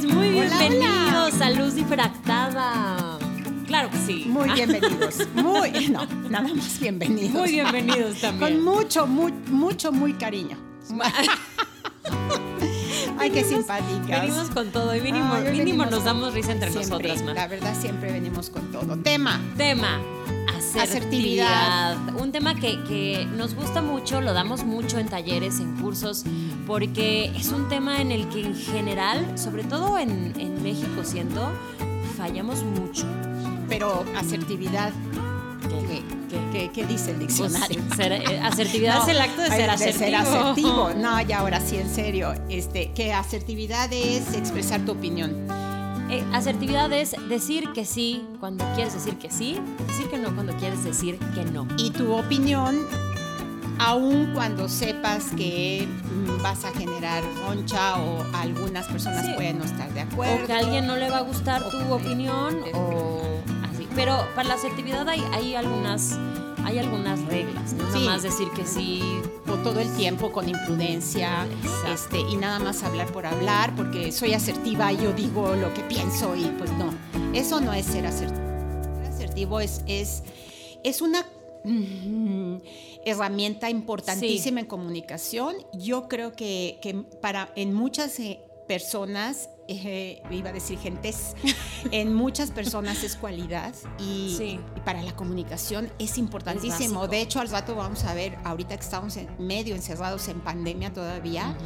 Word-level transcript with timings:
Pues 0.00 0.12
muy 0.12 0.30
bienvenidos 0.30 1.40
a 1.40 1.50
Luz 1.50 1.74
Difractada. 1.74 3.18
Claro 3.66 3.90
que 3.90 3.96
sí. 3.98 4.26
Muy 4.28 4.50
bienvenidos. 4.54 5.26
Muy, 5.34 5.88
no, 5.88 6.04
nada 6.28 6.52
más 6.54 6.78
bienvenidos. 6.78 7.30
Muy 7.32 7.52
bienvenidos 7.52 8.20
también. 8.20 8.56
Con 8.56 8.64
mucho, 8.64 9.06
muy, 9.06 9.32
mucho, 9.32 9.92
muy 9.92 10.12
cariño. 10.12 10.58
Ay, 13.18 13.30
qué 13.30 13.42
simpáticas. 13.42 14.20
Venimos 14.20 14.50
con 14.50 14.70
todo 14.70 14.94
y 14.94 15.00
mínimo, 15.00 15.32
Ay, 15.32 15.56
mínimo 15.56 15.86
nos 15.86 16.04
damos 16.04 16.34
risa 16.34 16.52
entre 16.52 16.70
Siempre, 16.70 17.08
nosotras. 17.08 17.34
La 17.34 17.48
verdad, 17.48 17.74
siempre 17.80 18.12
venimos 18.12 18.50
con 18.50 18.70
todo. 18.70 18.98
Tema. 18.98 19.40
Tema. 19.56 19.98
Asertividad. 20.48 20.82
Asertividad. 21.92 22.14
Un 22.20 22.32
tema 22.32 22.54
que, 22.54 22.82
que 22.84 23.26
nos 23.36 23.54
gusta 23.54 23.82
mucho, 23.82 24.20
lo 24.20 24.32
damos 24.32 24.64
mucho 24.64 24.98
en 24.98 25.08
talleres, 25.08 25.60
en 25.60 25.76
cursos, 25.76 26.24
porque 26.66 27.32
es 27.36 27.48
un 27.48 27.68
tema 27.68 28.00
en 28.00 28.12
el 28.12 28.28
que 28.28 28.44
en 28.44 28.54
general, 28.56 29.38
sobre 29.38 29.64
todo 29.64 29.98
en, 29.98 30.32
en 30.38 30.62
México, 30.62 31.02
siento, 31.04 31.48
fallamos 32.16 32.62
mucho. 32.62 33.06
Pero 33.68 34.04
asertividad, 34.16 34.92
¿qué, 35.88 36.02
qué- 36.30 36.40
qué- 36.52 36.70
qué 36.72 36.86
dice 36.86 37.10
el 37.10 37.16
Pues, 37.16 37.36
diccionario? 37.38 37.82
ser- 37.96 38.12
eh, 38.12 38.40
asertividad 38.40 38.96
No, 38.98 39.02
es 39.02 39.08
el 39.08 39.20
acto 39.20 39.42
de 39.42 39.48
ay, 39.50 39.56
ser 39.60 39.70
asertivo. 39.70 39.98
ser 40.04 40.14
asertivo. 40.14 40.90
No, 40.96 41.20
y 41.20 41.32
ahora 41.32 41.60
sí, 41.60 41.76
en 41.76 41.92
serio. 41.92 42.34
Este, 42.48 42.92
que 42.92 43.12
asertividad 43.12 43.92
es 43.92 44.32
expresar 44.34 44.80
tu 44.84 44.92
opinión. 44.92 45.46
Eh, 46.08 46.24
asertividad 46.32 46.92
es 46.92 47.16
decir 47.28 47.72
que 47.72 47.84
sí 47.84 48.24
cuando 48.38 48.64
quieres 48.74 48.94
decir 48.94 49.16
que 49.18 49.30
sí, 49.30 49.58
decir 49.88 50.08
que 50.08 50.18
no 50.18 50.32
cuando 50.34 50.52
quieres 50.56 50.84
decir 50.84 51.18
que 51.34 51.44
no. 51.44 51.66
Y 51.78 51.90
tu 51.90 52.12
opinión, 52.14 52.76
aun 53.78 54.30
cuando 54.32 54.68
sepas 54.68 55.24
que 55.36 55.86
mm, 55.88 56.42
vas 56.42 56.64
a 56.64 56.70
generar 56.72 57.24
roncha 57.44 57.96
o 57.96 58.24
algunas 58.34 58.86
personas 58.86 59.26
Sí. 59.26 59.32
pueden 59.34 59.58
no 59.58 59.64
estar 59.64 59.92
de 59.92 60.00
acuerdo. 60.02 60.44
O 60.44 60.46
que 60.46 60.52
a 60.52 60.58
alguien 60.58 60.86
no 60.86 60.96
le 60.96 61.10
va 61.10 61.18
a 61.18 61.22
gustar 61.22 61.68
tu 61.70 61.92
opinión 61.92 62.60
o 62.72 63.20
así. 63.72 63.88
Pero 63.96 64.16
para 64.36 64.48
la 64.48 64.54
asertividad 64.54 65.08
hay, 65.08 65.22
hay 65.32 65.54
algunas 65.56 66.16
hay 66.66 66.78
algunas 66.80 67.24
reglas, 67.26 67.72
no 67.74 67.84
Sí. 67.92 68.00
nada 68.00 68.06
más 68.06 68.22
decir 68.22 68.48
que 68.50 68.66
sí. 68.66 69.00
o 69.48 69.54
todo 69.62 69.78
el 69.80 69.90
tiempo 69.96 70.32
con 70.32 70.48
imprudencia 70.48 71.46
Exacto. 71.62 71.92
este, 71.94 72.18
y 72.20 72.36
nada 72.36 72.58
más 72.58 72.82
hablar 72.82 73.06
por 73.12 73.24
hablar 73.24 73.74
porque 73.76 74.10
soy 74.10 74.34
asertiva 74.34 74.92
y 74.92 74.96
yo 74.96 75.12
digo 75.12 75.54
lo 75.54 75.72
que 75.72 75.82
pienso 75.82 76.34
y 76.34 76.44
pues 76.58 76.72
no, 76.72 76.92
eso 77.32 77.60
no 77.60 77.72
es 77.72 77.86
ser 77.86 78.06
asertivo. 78.06 78.42
Ser 79.04 79.12
asertivo 79.14 79.60
es, 79.60 79.82
es, 79.86 80.24
es 80.82 81.00
una 81.00 81.24
mm, 81.64 82.56
herramienta 83.04 83.70
importantísima 83.70 84.58
en 84.60 84.66
comunicación. 84.66 85.54
Yo 85.72 86.08
creo 86.08 86.32
que, 86.32 86.78
que 86.82 86.94
para 87.22 87.50
en 87.54 87.72
muchas 87.72 88.18
eh, 88.18 88.40
personas, 88.66 89.48
eh, 89.68 90.22
iba 90.30 90.50
a 90.50 90.52
decir 90.52 90.78
gentes, 90.78 91.34
en 91.90 92.14
muchas 92.14 92.50
personas 92.50 93.02
es 93.04 93.16
cualidad 93.16 93.74
y, 93.98 94.34
Sí. 94.36 94.60
y 94.76 94.80
para 94.80 95.02
la 95.02 95.14
comunicación 95.16 95.90
es 95.98 96.18
importantísimo. 96.18 97.08
de 97.08 97.20
hecho, 97.20 97.40
al 97.40 97.48
rato 97.48 97.74
vamos 97.74 98.04
a 98.04 98.14
ver, 98.14 98.36
ahorita 98.44 98.76
que 98.76 98.82
estamos 98.82 99.16
en 99.16 99.28
medio 99.38 99.74
encerrados 99.74 100.28
en 100.28 100.40
pandemia 100.40 100.92
todavía, 100.92 101.56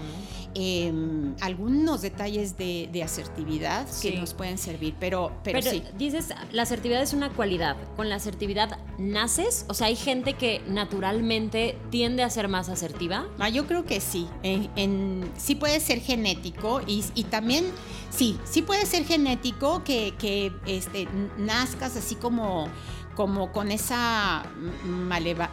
eh, 0.55 0.93
algunos 1.41 2.03
detalles 2.03 2.57
de, 2.57 2.89
de 2.93 3.03
asertividad 3.03 3.87
Sí. 3.91 4.11
que 4.11 4.19
nos 4.19 4.35
pueden 4.35 4.59
servir, 4.59 4.95
pero, 4.99 5.33
pero, 5.45 5.59
Pero 5.61 5.71
sí. 5.71 5.83
dices, 5.97 6.29
la 6.53 6.63
asertividad 6.63 7.03
es 7.03 7.13
una 7.13 7.31
cualidad. 7.31 7.77
Con 7.97 8.09
la 8.09 8.17
asertividad 8.17 8.79
naces, 8.99 9.65
o 9.69 9.75
sea, 9.75 9.87
hay 9.89 9.97
gente 9.97 10.35
que 10.35 10.61
naturalmente 10.69 11.77
tiende 11.91 12.23
a 12.23 12.31
ser 12.31 12.49
más 12.49 12.69
asertiva. 12.69 13.27
Ah, 13.39 13.49
yo 13.49 13.67
creo 13.67 13.85
que 13.85 14.01
sí. 14.01 14.27
En, 14.43 14.69
en- 14.77 15.31
sí 15.37 15.55
puede 15.55 15.81
ser 15.81 16.01
genético 16.01 16.81
y, 16.87 17.05
y 17.15 17.25
también, 17.25 17.65
sí, 18.11 18.39
sí 18.45 18.63
puede 18.63 18.87
ser 18.87 19.05
genético 19.05 19.83
que, 19.85 20.15
que, 20.19 20.53
este, 20.67 21.09
nazcas 21.39 21.97
así 21.97 22.15
como, 22.17 22.69
como 23.17 23.53
con 23.53 23.71
esa 23.71 24.43
maleva, 24.85 25.51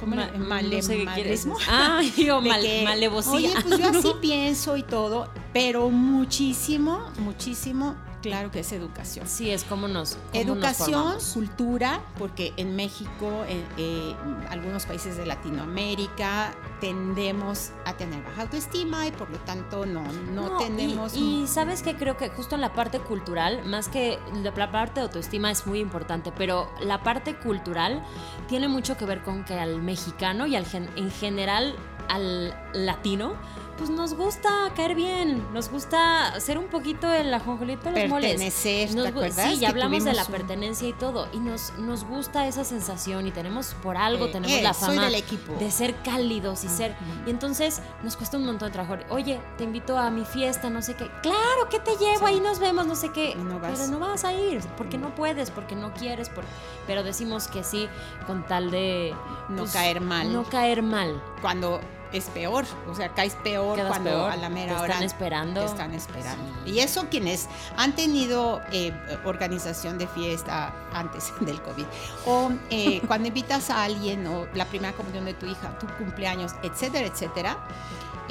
¿cómo 0.00 0.16
Ma- 0.16 0.26
le- 0.26 0.38
no 0.76 0.82
sé. 0.82 1.64
Ah, 1.68 2.00
yo 2.16 2.40
mal, 2.42 2.60
que, 2.62 2.82
malevosía. 2.84 3.32
Oye, 3.34 3.52
pues 3.62 3.78
yo 3.78 3.86
así 3.88 4.12
pienso 4.20 4.76
y 4.76 4.82
todo, 4.82 5.28
pero 5.52 5.90
muchísimo, 5.90 7.10
muchísimo, 7.18 7.94
claro 8.22 8.50
que 8.50 8.60
es 8.60 8.72
educación. 8.72 9.26
Sí, 9.28 9.50
es 9.50 9.64
como 9.64 9.88
nos. 9.88 10.14
cómo 10.14 10.28
Educación, 10.32 11.14
cultura, 11.34 12.00
porque 12.18 12.52
en 12.56 12.76
México, 12.76 13.44
en 13.48 13.64
eh, 13.76 14.14
algunos 14.50 14.86
países 14.86 15.16
de 15.16 15.26
Latinoamérica, 15.26 16.54
tendemos 16.80 17.70
a 17.84 17.94
tener 17.94 18.22
baja 18.24 18.42
autoestima 18.42 19.06
y 19.06 19.12
por 19.12 19.30
lo 19.30 19.38
tanto 19.38 19.86
no, 19.86 20.02
no, 20.32 20.56
tenemos... 20.58 21.14
Y, 21.16 21.46
sabes 21.46 21.82
que 21.82 21.94
creo 21.96 22.16
que 22.16 22.28
justo 22.30 22.54
en 22.54 22.60
la 22.60 22.72
parte 22.72 22.98
cultural, 22.98 23.64
más 23.64 23.88
que 23.88 24.18
la, 24.42 24.52
la 24.56 24.70
parte 24.72 24.94
de 25.00 25.06
autoestima 25.06 25.50
es 25.50 25.66
muy 25.66 25.78
importante, 25.80 26.32
pero 26.36 26.68
la 26.80 27.02
parte 27.02 27.36
cultural 27.36 28.04
tiene 28.48 28.68
mucho 28.68 28.96
que 28.96 29.04
ver 29.04 29.22
con 29.22 29.44
que 29.44 29.54
al 29.58 29.80
mexicano 29.82 30.46
y 30.46 30.56
al 30.56 30.66
gen- 30.66 30.90
en 30.96 31.10
general 31.10 31.74
al 32.08 32.54
latino, 32.72 33.34
pues 33.76 33.90
nos 33.90 34.14
gusta 34.14 34.48
caer 34.76 34.94
bien, 34.94 35.44
nos 35.52 35.70
gusta 35.70 36.38
ser 36.40 36.58
un 36.58 36.66
poquito 36.66 37.12
el 37.12 37.32
ajonjolito 37.32 37.90
de 37.90 38.02
los 38.02 38.10
moles. 38.10 38.30
Pertenecer, 38.32 38.88
¿te 38.90 38.94
Nos 38.94 39.06
acuerdas? 39.06 39.50
Sí, 39.52 39.58
ya 39.58 39.70
hablamos 39.70 40.04
de 40.04 40.12
la 40.12 40.22
un- 40.24 40.28
pertenencia 40.32 40.88
y 40.88 40.92
todo, 40.92 41.28
y 41.32 41.38
nos, 41.38 41.72
nos 41.78 42.04
gusta 42.04 42.46
esa 42.46 42.64
sensación 42.64 43.26
y 43.26 43.30
tenemos 43.30 43.74
por 43.82 43.96
algo, 43.96 44.26
Eh, 44.26 44.32
tenemos 44.32 44.56
eh, 44.58 44.62
la 44.62 44.74
soy 44.74 44.88
fama 44.96 45.04
del 45.06 45.14
equipo. 45.16 45.54
de 45.54 45.70
ser 45.70 45.94
cálidos 46.02 46.64
y 46.64 46.68
ser... 46.68 46.94
Y 47.26 47.30
entonces 47.30 47.80
nos 48.02 48.16
cuesta 48.16 48.36
un 48.36 48.46
montón 48.46 48.68
de 48.68 48.72
trabajo. 48.72 49.02
Oye, 49.10 49.40
te 49.58 49.64
invito 49.64 49.98
a 49.98 50.10
mi 50.10 50.24
fiesta, 50.24 50.70
no 50.70 50.82
sé 50.82 50.94
qué. 50.94 51.10
Claro 51.22 51.68
que 51.70 51.80
te 51.80 51.92
llevo, 51.96 52.26
ahí 52.26 52.40
nos 52.40 52.58
vemos, 52.58 52.86
no 52.86 52.94
sé 52.94 53.10
qué. 53.12 53.34
No 53.36 53.58
vas. 53.58 53.78
Pero 53.78 53.90
no 53.90 53.98
vas 53.98 54.24
a 54.24 54.32
ir, 54.32 54.60
porque 54.76 54.98
no 54.98 55.14
puedes, 55.14 55.50
porque 55.50 55.74
no 55.74 55.92
quieres, 55.94 56.28
por- 56.28 56.44
pero 56.86 57.02
decimos 57.02 57.48
que 57.48 57.64
sí 57.64 57.88
con 58.26 58.46
tal 58.46 58.70
de... 58.70 59.14
No 59.48 59.64
caer 59.66 60.00
mal. 60.00 60.32
No 60.32 60.44
caer 60.44 60.82
mal. 60.82 61.22
Cuando 61.40 61.80
es 62.12 62.24
peor, 62.26 62.64
o 62.88 62.94
sea, 62.94 63.08
caes 63.10 63.34
peor 63.36 63.76
Quedas 63.76 63.88
cuando 63.88 64.10
peor, 64.10 64.30
a 64.30 64.36
la 64.36 64.48
mera 64.48 64.74
te 64.74 64.80
hora 64.80 64.92
están 64.92 65.04
esperando. 65.04 65.60
te 65.60 65.66
están 65.66 65.94
esperando. 65.94 66.44
Sí. 66.64 66.72
Y 66.72 66.80
eso 66.80 67.06
quienes 67.10 67.48
han 67.76 67.94
tenido 67.94 68.60
eh, 68.72 68.92
organización 69.24 69.98
de 69.98 70.06
fiesta 70.08 70.74
antes 70.92 71.32
del 71.40 71.60
COVID, 71.62 71.84
o 72.26 72.50
eh, 72.70 73.00
cuando 73.06 73.28
invitas 73.28 73.70
a 73.70 73.84
alguien, 73.84 74.26
o 74.26 74.46
la 74.54 74.66
primera 74.66 74.92
comunión 74.92 75.24
de 75.24 75.34
tu 75.34 75.46
hija, 75.46 75.78
tu 75.78 75.86
cumpleaños, 75.98 76.52
etcétera, 76.62 77.06
etcétera, 77.06 77.56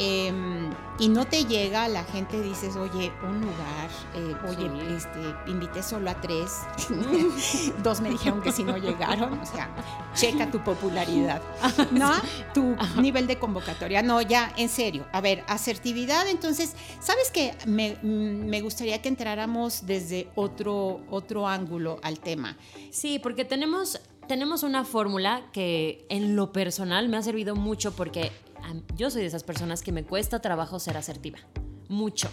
eh, 0.04 0.34
y 0.98 1.10
no 1.10 1.26
te 1.26 1.46
llega, 1.46 1.88
la 1.88 2.04
gente 2.04 2.42
dices, 2.42 2.76
oye, 2.76 3.12
un 3.24 3.40
lugar, 3.42 3.90
eh, 4.16 4.36
oye, 4.48 4.70
Sí. 4.70 4.94
este, 4.96 5.52
invité 5.52 5.84
solo 5.84 6.10
a 6.10 6.20
tres, 6.20 6.52
dos 7.84 8.02
me 8.02 8.10
dijeron 8.10 8.42
que 8.42 8.52
si 8.52 8.64
no 8.64 8.78
llegaron, 8.78 9.40
o 9.40 9.46
sea, 9.46 9.70
checa 10.16 10.50
tu 10.50 10.60
popularidad, 10.64 11.42
¿no? 11.92 12.12
Tu 12.54 12.76
nivel 13.00 13.28
de 13.28 13.38
convocatoria, 13.38 14.02
no, 14.02 14.22
ya, 14.22 14.54
en 14.58 14.70
serio, 14.70 15.06
a 15.12 15.22
ver, 15.22 15.44
asertividad, 15.48 16.28
entonces, 16.28 16.76
¿sabes 17.00 17.30
qué? 17.32 17.56
Me, 17.68 17.98
mm, 18.02 18.46
me 18.50 18.62
gustaría 18.62 19.02
que 19.02 19.10
entráramos 19.10 19.86
desde 19.86 20.30
otro, 20.36 21.02
otro 21.10 21.48
ángulo 21.48 22.00
al 22.02 22.20
tema. 22.20 22.58
Sí, 22.90 23.20
porque 23.20 23.46
tenemos, 23.46 24.00
tenemos 24.28 24.64
una 24.64 24.84
fórmula 24.84 25.44
que 25.54 26.06
en 26.10 26.36
lo 26.36 26.52
personal 26.52 27.08
me 27.10 27.18
ha 27.18 27.22
servido 27.22 27.56
mucho 27.56 27.94
porque 27.94 28.32
yo 28.98 29.10
soy 29.10 29.22
de 29.22 29.28
esas 29.28 29.44
personas 29.44 29.82
que 29.82 29.92
me 29.92 30.04
cuesta 30.04 30.40
trabajo 30.42 30.80
ser 30.80 30.98
asertiva. 30.98 31.40
Mucho. 31.90 32.30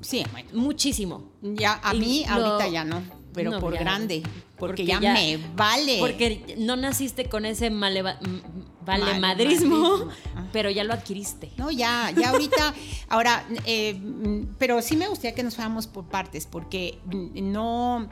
Sí, 0.00 0.24
bueno, 0.32 0.48
Muchísimo. 0.54 1.30
ya 1.42 1.80
a 1.82 1.94
Y 1.94 2.00
mí 2.00 2.24
lo- 2.26 2.34
ahorita 2.46 2.68
ya 2.68 2.84
no, 2.84 3.02
pero 3.34 3.50
No, 3.50 3.60
por 3.60 3.74
ya 3.74 3.80
grande, 3.80 4.22
porque, 4.58 4.82
Porque 4.82 4.86
ya, 4.86 5.00
ya- 5.00 5.12
me 5.12 5.38
vale. 5.56 5.98
Porque 6.00 6.54
no 6.58 6.76
naciste 6.76 7.26
con 7.28 7.44
ese 7.44 7.70
maleva- 7.70 8.18
m- 8.22 8.40
valemadrismo, 8.84 9.76
Valemadrismo, 9.80 10.10
ajá. 10.34 10.48
pero 10.52 10.70
ya 10.70 10.84
lo 10.84 10.94
adquiriste. 10.94 11.50
No, 11.58 11.70
ya, 11.70 12.10
ya 12.18 12.30
ahorita, 12.30 12.74
ahora, 13.08 13.46
eh, 13.66 14.00
pero 14.58 14.80
sí 14.82 14.96
me 14.96 15.06
gustaría 15.08 15.34
que 15.34 15.42
nos 15.42 15.54
fuéramos 15.54 15.86
por 15.86 16.06
partes, 16.06 16.46
porque 16.46 16.98
mm, 17.04 17.52
no, 17.52 18.08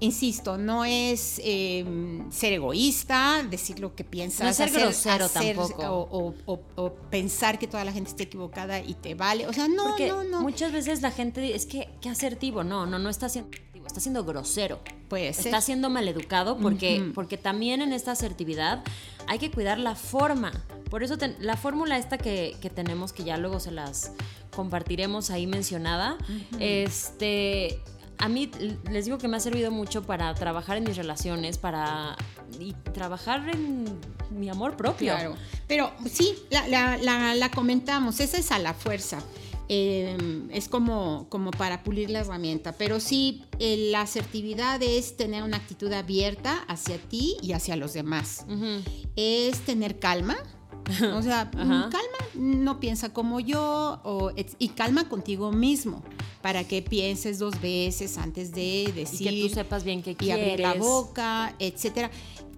insisto, 0.00 0.58
no 0.58 0.84
es 0.84 1.40
eh, 1.44 1.84
ser 2.30 2.52
egoísta, 2.52 3.42
decir 3.50 3.80
lo 3.80 3.94
que 3.94 4.04
piensas, 4.04 4.40
No 4.44 4.48
es 4.50 4.56
ser 4.56 4.70
grosero 4.70 5.28
tampoco. 5.28 5.82
O, 5.88 6.18
o- 6.18 6.34
o- 6.54 6.60
o 6.76 6.92
pensar 7.10 7.58
que 7.58 7.66
toda 7.66 7.84
la 7.84 7.92
gente 7.92 8.10
está 8.10 8.22
equivocada 8.22 8.80
y 8.80 8.94
te 8.94 9.14
vale. 9.14 9.46
O 9.46 9.52
sea, 9.52 9.66
no, 9.68 9.84
Porque 9.84 10.08
no, 10.08 10.22
no. 10.24 10.40
muchas 10.40 10.70
veces 10.72 11.02
la 11.02 11.10
gente 11.10 11.40
dice, 11.40 11.56
es 11.56 11.66
que, 11.66 11.88
qué 12.00 12.08
asertivo. 12.08 12.62
No, 12.64 12.86
no, 12.86 12.98
no 12.98 13.10
está 13.10 13.28
siendo 13.28 13.50
asertivo. 13.50 13.86
está 13.86 14.00
siendo 14.00 14.24
grosero. 14.24 14.80
Pues 15.08 15.38
está 15.44 15.60
siendo 15.60 15.88
maleducado 15.90 16.58
porque, 16.58 17.10
porque 17.14 17.36
también 17.38 17.80
en 17.82 17.92
esta 17.92 18.12
asertividad 18.12 18.84
hay 19.26 19.38
que 19.38 19.50
cuidar 19.50 19.78
la 19.78 19.94
forma. 19.94 20.52
Por 20.90 21.02
eso 21.02 21.16
la 21.40 21.56
fórmula 21.56 21.96
esta 21.98 22.18
que, 22.18 22.56
que, 22.60 22.70
tenemos, 22.70 23.12
que 23.12 23.24
ya 23.24 23.36
luego 23.36 23.58
se 23.60 23.70
las 23.72 24.12
compartiremos 24.54 25.30
ahí 25.30 25.46
mencionada, 25.46 26.16
este 26.58 27.80
a 28.18 28.28
mí 28.28 28.50
les 28.90 29.04
digo 29.04 29.18
que 29.18 29.28
me 29.28 29.36
ha 29.36 29.40
servido 29.40 29.70
mucho 29.70 30.02
para 30.02 30.34
trabajar 30.34 30.76
en 30.76 30.84
mis 30.84 30.96
relaciones, 30.96 31.58
para 31.58 32.16
y 32.58 32.72
trabajar 32.92 33.48
en 33.48 33.84
mi 34.30 34.48
amor 34.48 34.76
propio. 34.76 35.14
Claro, 35.14 35.36
pero 35.66 35.92
sí, 36.10 36.34
la, 36.50 37.50
comentamos, 37.54 38.20
esa 38.20 38.38
es 38.38 38.50
a 38.52 38.58
la 38.58 38.74
fuerza. 38.74 39.22
Em, 39.70 40.50
es 40.50 40.66
como, 40.66 41.26
como 41.28 41.50
para 41.50 41.82
pulir 41.82 42.08
la 42.08 42.20
herramienta, 42.20 42.72
pero 42.72 43.00
sí, 43.00 43.44
la 43.58 44.00
asertividad 44.00 44.82
es 44.82 45.16
tener 45.16 45.42
una 45.42 45.58
actitud 45.58 45.92
abierta 45.92 46.64
hacia 46.68 46.96
ti 46.96 47.36
y 47.42 47.52
hacia 47.52 47.76
los 47.76 47.92
demás. 47.92 48.46
Es 49.14 49.60
tener 49.60 49.98
calma, 49.98 50.36
o 51.14 51.22
sea, 51.22 51.50
calma, 51.50 51.92
no 52.34 52.80
piensa 52.80 53.12
como 53.12 53.40
yo 53.40 54.00
y 54.58 54.68
calma 54.68 55.08
contigo 55.08 55.52
mismo 55.52 56.02
para 56.42 56.64
que 56.64 56.82
pienses 56.82 57.38
dos 57.38 57.60
veces 57.60 58.16
antes 58.18 58.52
de 58.52 58.92
decir. 58.94 59.32
Y 59.32 59.42
que 59.42 59.48
tú 59.48 59.54
sepas 59.54 59.84
bien 59.84 60.02
qué 60.02 60.14
quieres. 60.14 60.46
Y 60.46 60.50
abrir 60.50 60.60
la 60.60 60.74
boca, 60.74 61.54
etcétera. 61.58 62.10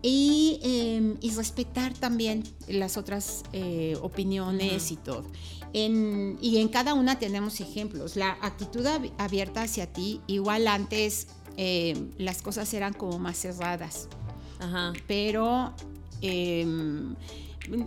Y, 0.03 0.61
em, 0.63 1.17
y, 1.21 1.31
respetar 1.33 1.93
también 1.93 2.43
las 2.69 2.97
otras 2.97 3.43
eh, 3.53 3.99
opiniones 4.01 4.91
y 4.93 4.97
todo. 4.97 5.25
En, 5.73 6.39
y 6.41 6.57
en 6.59 6.69
cada 6.69 6.95
una 6.95 7.19
tenemos 7.19 7.61
ejemplos. 7.61 8.17
La 8.17 8.39
actitud 8.41 8.87
abierta 9.19 9.63
hacia 9.63 9.93
ti, 9.93 10.21
igual 10.27 10.69
antes 10.69 11.29
em, 11.57 12.11
las 12.17 12.41
cosas 12.41 12.73
eran 12.73 12.95
como 12.95 13.19
más 13.19 13.39
cerradas. 13.39 14.09
Ajá. 14.59 14.93
Pero 15.07 15.75
em, 16.23 17.15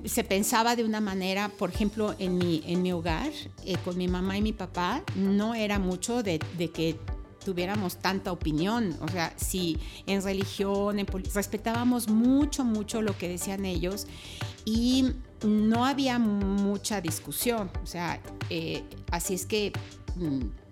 se 0.06 0.24
pensaba 0.24 0.76
de 0.76 0.84
una 0.84 1.02
manera, 1.02 1.50
por 1.50 1.70
ejemplo, 1.70 2.16
en 2.20 2.38
mi, 2.38 2.64
en 2.66 2.82
mi 2.82 2.92
hogar, 2.92 3.32
eh, 3.66 3.76
con 3.84 3.98
mi 3.98 4.08
mamá 4.08 4.38
y 4.38 4.42
mi 4.42 4.54
papá, 4.54 5.04
no 5.16 5.56
era 5.56 5.80
mucho 5.80 6.24
de, 6.24 6.40
que 6.40 6.98
tuviéramos 7.44 7.98
tanta 7.98 8.32
opinión. 8.32 8.96
O 9.02 9.08
sea, 9.08 9.34
si 9.36 9.78
en 10.06 10.22
religión, 10.22 11.00
en 11.00 11.08
respetábamos 11.34 12.08
mucho, 12.08 12.64
mucho 12.64 13.02
lo 13.02 13.18
que 13.18 13.28
decían 13.28 13.66
ellos 13.66 14.08
y 14.66 15.12
no 15.44 15.86
había 15.86 16.20
mucha 16.20 17.02
discusión. 17.02 17.70
O 17.84 17.86
sea, 17.86 18.22
eh, 18.50 18.84
así 19.12 19.34
es 19.34 19.46
que 19.46 19.74
mm, 20.16 20.63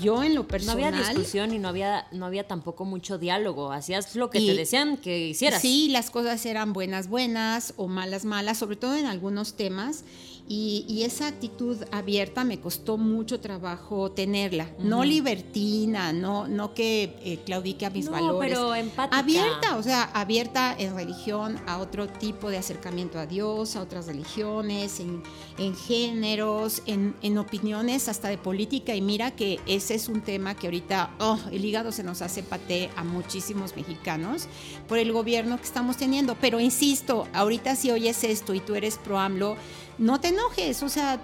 yo 0.00 0.22
en 0.22 0.34
lo 0.34 0.46
personal... 0.46 0.80
No 0.80 0.86
había 0.86 1.08
discusión 1.08 1.52
y 1.52 1.58
no 1.58 1.68
había, 1.68 2.06
no 2.12 2.26
había 2.26 2.46
tampoco 2.46 2.84
mucho 2.84 3.18
diálogo. 3.18 3.72
Hacías 3.72 4.14
lo 4.16 4.30
que 4.30 4.40
te 4.40 4.54
decían 4.54 4.96
que 4.96 5.28
hicieras. 5.28 5.60
Sí, 5.60 5.88
las 5.90 6.10
cosas 6.10 6.44
eran 6.46 6.72
buenas, 6.72 7.08
buenas 7.08 7.74
o 7.76 7.88
malas, 7.88 8.24
malas, 8.24 8.58
sobre 8.58 8.76
todo 8.76 8.96
en 8.96 9.06
algunos 9.06 9.54
temas. 9.54 10.04
Y, 10.50 11.02
esa 11.04 11.26
actitud 11.26 11.76
abierta 11.92 12.42
me 12.42 12.58
costó 12.58 12.96
mucho 12.96 13.38
trabajo 13.38 14.10
tenerla. 14.10 14.70
No 14.78 15.04
libertina, 15.04 16.12
no, 16.12 16.48
no 16.48 16.72
que 16.72 17.16
eh, 17.22 17.38
claudique 17.44 17.84
a 17.84 17.90
mis 17.90 18.06
no, 18.06 18.12
valores. 18.12 18.50
pero 18.50 18.74
empática. 18.74 19.18
Abierta, 19.18 19.76
o 19.76 19.82
sea, 19.82 20.04
abierta 20.04 20.74
en 20.76 20.94
religión 20.96 21.58
a 21.66 21.78
otro 21.78 22.08
tipo 22.08 22.48
de 22.48 22.56
acercamiento 22.56 23.18
a 23.18 23.26
Dios, 23.26 23.76
a 23.76 23.82
otras 23.82 24.06
religiones, 24.06 25.00
en, 25.00 25.76
géneros, 25.76 26.82
en, 26.86 27.14
en, 27.20 27.36
opiniones 27.36 28.08
hasta 28.08 28.28
de 28.28 28.38
política. 28.38 28.94
Y 28.94 29.02
mira 29.02 29.30
que 29.32 29.60
ese 29.66 29.94
es 29.94 30.08
un 30.08 30.22
tema 30.22 30.54
que 30.54 30.66
ahorita, 30.66 31.14
oh, 31.20 31.38
el 31.52 31.62
hígado 31.64 31.92
se 31.92 32.02
nos 32.02 32.22
hace 32.22 32.42
paté 32.42 32.88
a 32.96 33.04
muchísimos 33.04 33.76
mexicanos 33.76 34.48
por 34.88 34.96
el 34.96 35.12
gobierno 35.12 35.58
que 35.58 35.64
estamos 35.64 35.98
teniendo. 35.98 36.36
Pero 36.40 36.58
insisto, 36.58 37.28
ahorita 37.34 37.76
si 37.76 37.90
oyes 37.90 38.24
esto 38.24 38.54
y 38.54 38.60
tú 38.60 38.74
eres 38.74 38.96
pro 38.96 39.18
AMLO, 39.18 39.56
no 39.98 40.20
te 40.20 40.30
enojes, 40.38 40.82
o 40.82 40.88
sea, 40.88 41.20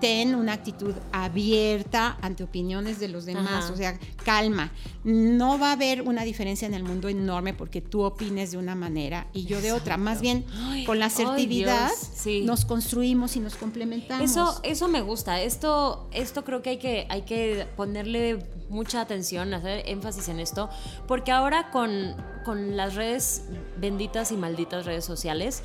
ten 0.00 0.34
una 0.34 0.54
actitud 0.54 0.94
abierta 1.12 2.18
ante 2.20 2.44
opiniones 2.44 2.98
de 2.98 3.08
los 3.08 3.24
demás, 3.24 3.70
o 3.70 3.76
sea, 3.76 3.98
calma. 4.24 4.72
No 5.04 5.58
va 5.58 5.70
a 5.70 5.72
haber 5.72 6.02
una 6.02 6.24
diferencia 6.24 6.66
en 6.66 6.74
el 6.74 6.82
mundo 6.82 7.08
enorme 7.08 7.54
porque 7.54 7.80
tú 7.80 8.02
opines 8.02 8.52
de 8.52 8.58
una 8.58 8.74
manera 8.74 9.28
y 9.32 9.44
yo 9.44 9.60
de 9.60 9.72
otra. 9.72 9.96
Más 9.96 10.20
bien, 10.20 10.44
con 10.86 10.98
la 10.98 11.06
asertividad 11.06 11.90
nos 12.42 12.64
construimos 12.64 13.36
y 13.36 13.40
nos 13.40 13.54
complementamos. 13.56 14.30
Eso, 14.30 14.60
eso 14.62 14.88
me 14.88 15.02
gusta. 15.02 15.40
Esto, 15.40 16.08
esto 16.12 16.44
creo 16.44 16.62
que 16.62 16.70
hay 16.70 16.78
que, 16.78 17.06
hay 17.08 17.22
que 17.22 17.66
ponerle 17.76 18.38
mucha 18.68 19.00
atención, 19.00 19.54
hacer 19.54 19.82
énfasis 19.86 20.28
en 20.28 20.40
esto, 20.40 20.68
porque 21.06 21.30
ahora 21.30 21.70
con, 21.70 22.16
con 22.44 22.76
las 22.76 22.94
redes 22.94 23.42
benditas 23.78 24.32
y 24.32 24.36
malditas 24.36 24.86
redes 24.86 25.04
sociales, 25.04 25.62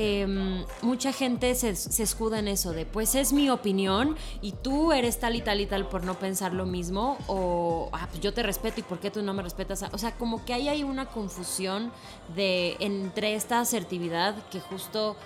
Em, 0.00 0.64
mucha 0.80 1.12
gente 1.12 1.52
se, 1.56 1.70
escuda 1.70 2.38
en 2.38 2.46
eso 2.46 2.70
de, 2.70 2.86
pues 2.86 3.16
es 3.16 3.32
mi 3.32 3.50
opinión 3.50 4.16
y 4.40 4.52
tú 4.52 4.92
eres 4.92 5.18
tal 5.18 5.34
y 5.34 5.40
tal 5.40 5.60
y 5.60 5.66
tal 5.66 5.88
por 5.88 6.04
no 6.04 6.16
pensar 6.16 6.52
lo 6.52 6.66
mismo, 6.66 7.18
o 7.26 7.88
ah, 7.92 8.06
pues 8.08 8.20
yo 8.20 8.32
te 8.32 8.44
respeto 8.44 8.78
y 8.78 8.84
por 8.84 9.00
qué 9.00 9.10
tú 9.10 9.22
no 9.22 9.34
me 9.34 9.42
respetas. 9.42 9.84
O 9.90 9.98
sea, 9.98 10.12
como 10.12 10.44
que 10.44 10.54
ahí 10.54 10.68
hay 10.68 10.84
una 10.84 11.06
confusión 11.06 11.90
de, 12.36 12.76
entre 12.78 13.34
esta 13.34 13.58
asertividad 13.58 14.36
que 14.52 14.60
justo 14.60 15.16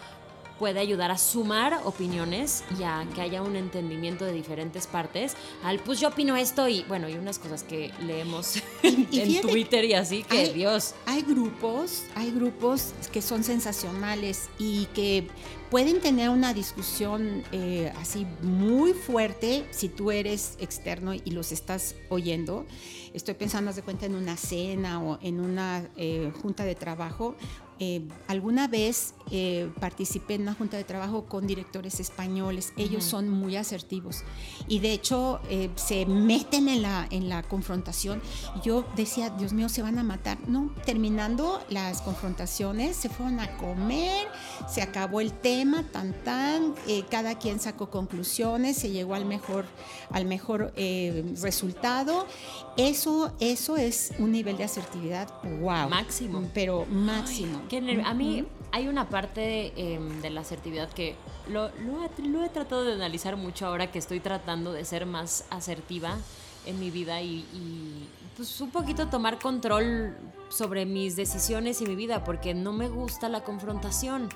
puede 0.58 0.80
ayudar 0.80 1.10
a 1.10 1.18
sumar 1.18 1.80
opiniones 1.84 2.64
y 2.78 2.82
a 2.82 3.06
que 3.14 3.20
haya 3.20 3.42
un 3.42 3.56
entendimiento 3.56 4.24
de 4.24 4.32
diferentes 4.32 4.86
partes. 4.86 5.36
Al 5.62 5.78
pues 5.80 6.00
yo 6.00 6.08
opino 6.08 6.36
esto 6.36 6.68
y 6.68 6.84
bueno, 6.84 7.08
y 7.08 7.14
unas 7.14 7.38
cosas 7.38 7.62
que 7.62 7.92
leemos 8.00 8.62
en 8.82 9.40
Twitter 9.40 9.84
y 9.84 9.94
así 9.94 10.22
que 10.22 10.52
Dios. 10.52 10.94
Hay 11.06 11.22
grupos, 11.22 12.04
hay 12.14 12.30
grupos 12.30 12.92
que 13.12 13.22
son 13.22 13.44
sensacionales 13.44 14.48
y 14.58 14.86
que 14.86 15.28
pueden 15.72 16.00
tener 16.00 16.28
una 16.28 16.52
discusión 16.52 17.42
eh, 17.50 17.90
así 17.96 18.26
muy 18.42 18.92
fuerte 18.92 19.64
si 19.70 19.88
tú 19.88 20.10
eres 20.10 20.56
externo 20.60 21.14
y 21.14 21.30
los 21.30 21.50
estás 21.50 21.94
oyendo. 22.10 22.66
Estoy 23.14 23.32
pensando, 23.34 23.70
haz 23.70 23.76
de 23.76 23.82
cuenta, 23.82 24.04
en 24.04 24.14
una 24.14 24.36
cena 24.36 25.02
o 25.02 25.18
en 25.22 25.40
una 25.40 25.88
eh, 25.96 26.30
junta 26.42 26.64
de 26.64 26.74
trabajo 26.74 27.36
eh, 27.78 28.02
alguna 28.28 28.68
vez 28.68 29.14
eh, 29.30 29.70
participé 29.80 30.34
en 30.34 30.42
una 30.42 30.54
junta 30.54 30.76
de 30.76 30.84
trabajo 30.84 31.24
con 31.24 31.46
directores 31.46 32.00
españoles. 32.00 32.72
Ellos 32.76 33.02
son 33.02 33.28
muy 33.28 33.56
asertivos 33.56 34.22
y 34.68 34.78
de 34.80 34.92
hecho 34.92 35.40
eh, 35.48 35.70
se 35.74 36.06
meten 36.06 36.68
en 36.68 36.82
la, 36.82 37.06
en 37.10 37.28
la 37.28 37.42
confrontación. 37.42 38.20
Yo 38.62 38.84
decía, 38.94 39.30
Dios 39.30 39.52
mío, 39.52 39.68
se 39.68 39.82
van 39.82 39.98
a 39.98 40.04
matar. 40.04 40.38
No, 40.48 40.70
terminando 40.84 41.60
las 41.70 42.02
confrontaciones, 42.02 42.96
se 42.96 43.08
fueron 43.08 43.40
a 43.40 43.56
comer, 43.56 44.28
se 44.68 44.82
acabó 44.82 45.20
el 45.20 45.32
tema, 45.32 45.82
tan 45.90 46.12
tan, 46.24 46.74
cada 47.10 47.38
quien 47.38 47.58
sacó 47.58 47.90
conclusiones, 47.90 48.76
se 48.76 48.90
llegó 48.90 49.14
al 49.14 49.24
mejor, 49.24 49.64
al 50.10 50.26
mejor 50.26 50.72
resultado. 51.40 52.26
Eso, 52.76 53.34
eso 53.40 53.76
es 53.76 54.12
un 54.18 54.32
nivel 54.32 54.56
de 54.56 54.64
asertividad, 54.64 55.28
wow. 55.60 55.88
Máximo. 55.88 56.42
Pero 56.54 56.86
máximo 56.86 57.61
a 58.04 58.14
mí 58.14 58.44
hay 58.72 58.88
una 58.88 59.08
parte 59.08 59.72
em, 59.76 60.20
de 60.22 60.30
la 60.30 60.40
asertividad 60.40 60.90
que 60.90 61.14
lo, 61.48 61.68
he, 61.68 62.48
tratado 62.48 62.84
de 62.84 62.94
analizar 62.94 63.36
mucho 63.36 63.66
ahora 63.66 63.90
que 63.90 63.98
estoy 63.98 64.20
tratando 64.20 64.72
de 64.72 64.84
ser 64.84 65.06
más 65.06 65.44
asertiva 65.50 66.16
en 66.64 66.78
mi 66.78 66.90
vida 66.90 67.20
y, 67.20 67.44
pues 68.36 68.60
un 68.60 68.70
poquito 68.70 69.08
tomar 69.08 69.38
control 69.38 70.16
sobre 70.48 70.86
mis 70.86 71.16
decisiones 71.16 71.82
y 71.82 71.86
mi 71.86 71.96
vida 71.96 72.24
porque 72.24 72.54
no 72.54 72.72
me 72.72 72.88
gusta 72.88 73.28
la 73.28 73.42
confrontación. 73.42 74.28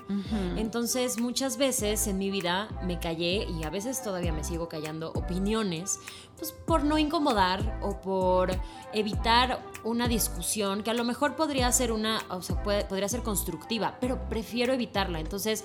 Entonces 0.55 1.19
muchas 1.19 1.57
veces 1.57 2.05
en 2.07 2.17
mi 2.17 2.29
vida 2.29 2.67
me 2.83 2.99
callé 2.99 3.47
y 3.49 3.63
a 3.63 3.69
veces 3.69 4.03
todavía 4.03 4.33
me 4.33 4.43
sigo 4.43 4.67
callando 4.67 5.11
opiniones 5.13 5.99
pues 6.37 6.51
por 6.51 6.83
no 6.83 6.97
incomodar 6.97 7.79
o 7.81 7.99
por 7.99 8.51
evitar 8.93 9.63
una 9.87 10.07
discusión 10.07 10.83
que 10.83 10.91
a 10.91 10.93
lo 10.93 11.03
mejor 11.03 11.35
podría 11.35 11.71
ser 11.71 11.91
una, 11.91 12.21
o 12.29 12.41
sea, 12.41 12.61
podría 12.61 13.09
ser 13.09 13.23
constructiva, 13.23 13.97
pero 13.99 14.29
prefiero 14.29 14.73
evitarla. 14.73 15.19
Entonces, 15.19 15.63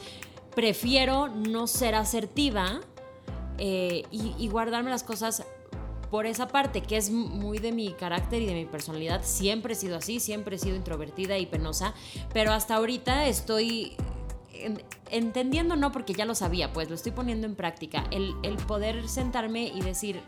prefiero 0.54 1.28
no 1.28 1.66
ser 1.66 1.94
asertiva 1.94 2.80
eh, 3.58 4.04
y, 4.10 4.48
guardarme 4.48 4.90
las 4.90 5.02
cosas 5.02 5.44
por 6.10 6.26
esa 6.26 6.48
parte, 6.48 6.82
que 6.82 6.96
es 6.96 7.10
muy 7.10 7.58
de 7.58 7.72
mi 7.72 7.92
carácter 7.92 8.42
y 8.42 8.46
de 8.46 8.54
mi 8.54 8.66
personalidad. 8.66 9.22
Siempre 9.24 9.72
he 9.72 9.76
sido 9.76 9.96
así, 9.96 10.20
siempre 10.20 10.56
he 10.56 10.58
sido 10.58 10.76
introvertida 10.76 11.38
y 11.38 11.46
penosa, 11.46 11.94
pero 12.32 12.52
hasta 12.52 12.74
ahorita 12.74 13.26
estoy 13.26 13.96
entendiendo, 15.10 15.76
no 15.76 15.90
porque 15.90 16.12
ya 16.12 16.24
lo 16.24 16.34
sabía, 16.34 16.72
pues 16.72 16.88
lo 16.88 16.94
estoy 16.94 17.12
poniendo 17.12 17.46
en 17.46 17.54
práctica, 17.54 18.04
el, 18.10 18.34
el 18.42 18.56
poder 18.56 19.08
sentarme 19.08 19.64
y 19.64 19.80
decir, 19.80 20.20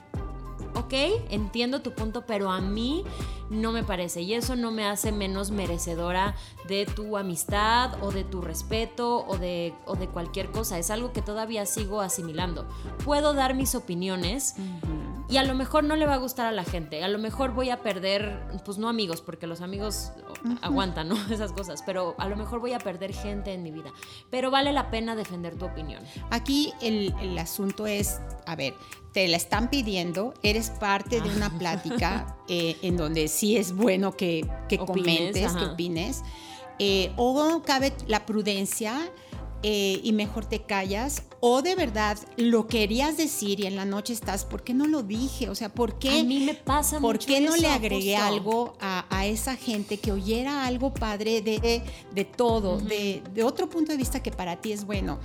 ok, 0.74 0.92
entiendo 1.30 1.80
tu 1.82 1.92
punto, 1.92 2.24
pero 2.26 2.50
a 2.50 2.60
mí 2.60 3.04
no 3.50 3.72
me 3.72 3.84
parece 3.84 4.22
y 4.22 4.34
eso 4.34 4.56
no 4.56 4.70
me 4.70 4.86
hace 4.86 5.12
menos 5.12 5.50
merecedora 5.50 6.34
de 6.66 6.86
tu 6.86 7.16
amistad 7.16 8.02
o 8.02 8.10
de 8.10 8.24
tu 8.24 8.40
respeto 8.40 9.24
o 9.26 9.36
de, 9.38 9.74
o 9.86 9.96
de 9.96 10.08
cualquier 10.08 10.50
cosa. 10.50 10.78
Es 10.78 10.90
algo 10.90 11.12
que 11.12 11.22
todavía 11.22 11.66
sigo 11.66 12.00
asimilando. 12.00 12.66
Puedo 13.04 13.34
dar 13.34 13.54
mis 13.54 13.74
opiniones. 13.74 14.56
y 15.28 15.36
a 15.36 15.42
lo 15.42 15.54
mejor 15.54 15.84
no 15.84 15.96
le 15.96 16.06
va 16.06 16.14
a 16.14 16.18
gustar 16.18 16.46
a 16.46 16.52
la 16.52 16.64
gente. 16.64 17.02
A 17.04 17.08
lo 17.08 17.18
mejor 17.18 17.52
voy 17.52 17.70
a 17.70 17.80
perder, 17.80 18.40
pues 18.64 18.78
no 18.78 18.88
amigos, 18.88 19.20
porque 19.20 19.46
los 19.46 19.60
amigos 19.60 20.12
aguantan, 20.62 21.08
¿no? 21.08 21.16
Esas 21.30 21.52
cosas. 21.52 21.82
Pero 21.84 22.14
a 22.18 22.28
lo 22.28 22.36
mejor 22.36 22.60
voy 22.60 22.72
a 22.72 22.78
perder 22.78 23.12
gente 23.14 23.52
en 23.52 23.62
mi 23.62 23.70
vida. 23.70 23.90
Pero 24.30 24.50
vale 24.50 24.72
la 24.72 24.90
pena 24.90 25.14
defender 25.14 25.56
tu 25.56 25.66
opinión. 25.66 26.02
Aquí 26.30 26.72
el, 26.80 27.14
el 27.20 27.38
asunto 27.38 27.86
es, 27.86 28.20
a 28.46 28.56
ver, 28.56 28.74
te 29.14 29.28
la 29.28 29.36
están 29.36 29.70
pidiendo, 29.70 30.34
eres 30.42 30.70
parte 30.70 31.20
de 31.20 31.30
una 31.30 31.56
plática 31.56 32.36
eh, 32.48 32.76
en 32.82 32.96
donde 32.96 33.28
sí 33.28 33.56
es 33.56 33.72
bueno 33.72 34.16
que, 34.16 34.44
que 34.68 34.76
comentes, 34.76 35.52
que 35.52 35.64
opines. 35.64 36.22
Eh, 36.80 37.12
o 37.16 37.62
cabe 37.64 37.92
la 38.08 38.26
prudencia 38.26 38.98
eh, 39.62 40.00
y 40.02 40.12
mejor 40.12 40.46
te 40.46 40.62
callas, 40.62 41.22
o 41.38 41.62
de 41.62 41.76
verdad 41.76 42.18
lo 42.36 42.66
querías 42.66 43.16
decir 43.16 43.60
y 43.60 43.66
en 43.66 43.76
la 43.76 43.84
noche 43.84 44.12
estás, 44.12 44.44
¿por 44.44 44.64
qué 44.64 44.74
no 44.74 44.88
lo 44.88 45.04
dije? 45.04 45.48
O 45.48 45.54
sea, 45.54 45.68
¿por 45.68 45.96
qué? 46.00 46.20
A 46.20 46.24
mí 46.24 46.40
me 46.40 46.54
pasa 46.54 46.98
¿Por 46.98 47.14
mucho 47.14 47.28
qué 47.28 47.40
no 47.40 47.54
eso, 47.54 47.62
le 47.62 47.68
agregué 47.68 48.16
justo. 48.16 48.26
algo 48.26 48.76
a, 48.80 49.06
a 49.16 49.26
esa 49.26 49.54
gente 49.54 49.98
que 49.98 50.10
oyera 50.10 50.66
algo 50.66 50.92
padre 50.92 51.40
de, 51.40 51.84
de 52.12 52.24
todo, 52.24 52.78
de, 52.78 53.22
de 53.32 53.44
otro 53.44 53.70
punto 53.70 53.92
de 53.92 53.98
vista 53.98 54.20
que 54.20 54.32
para 54.32 54.60
ti 54.60 54.72
es 54.72 54.84
bueno? 54.84 55.20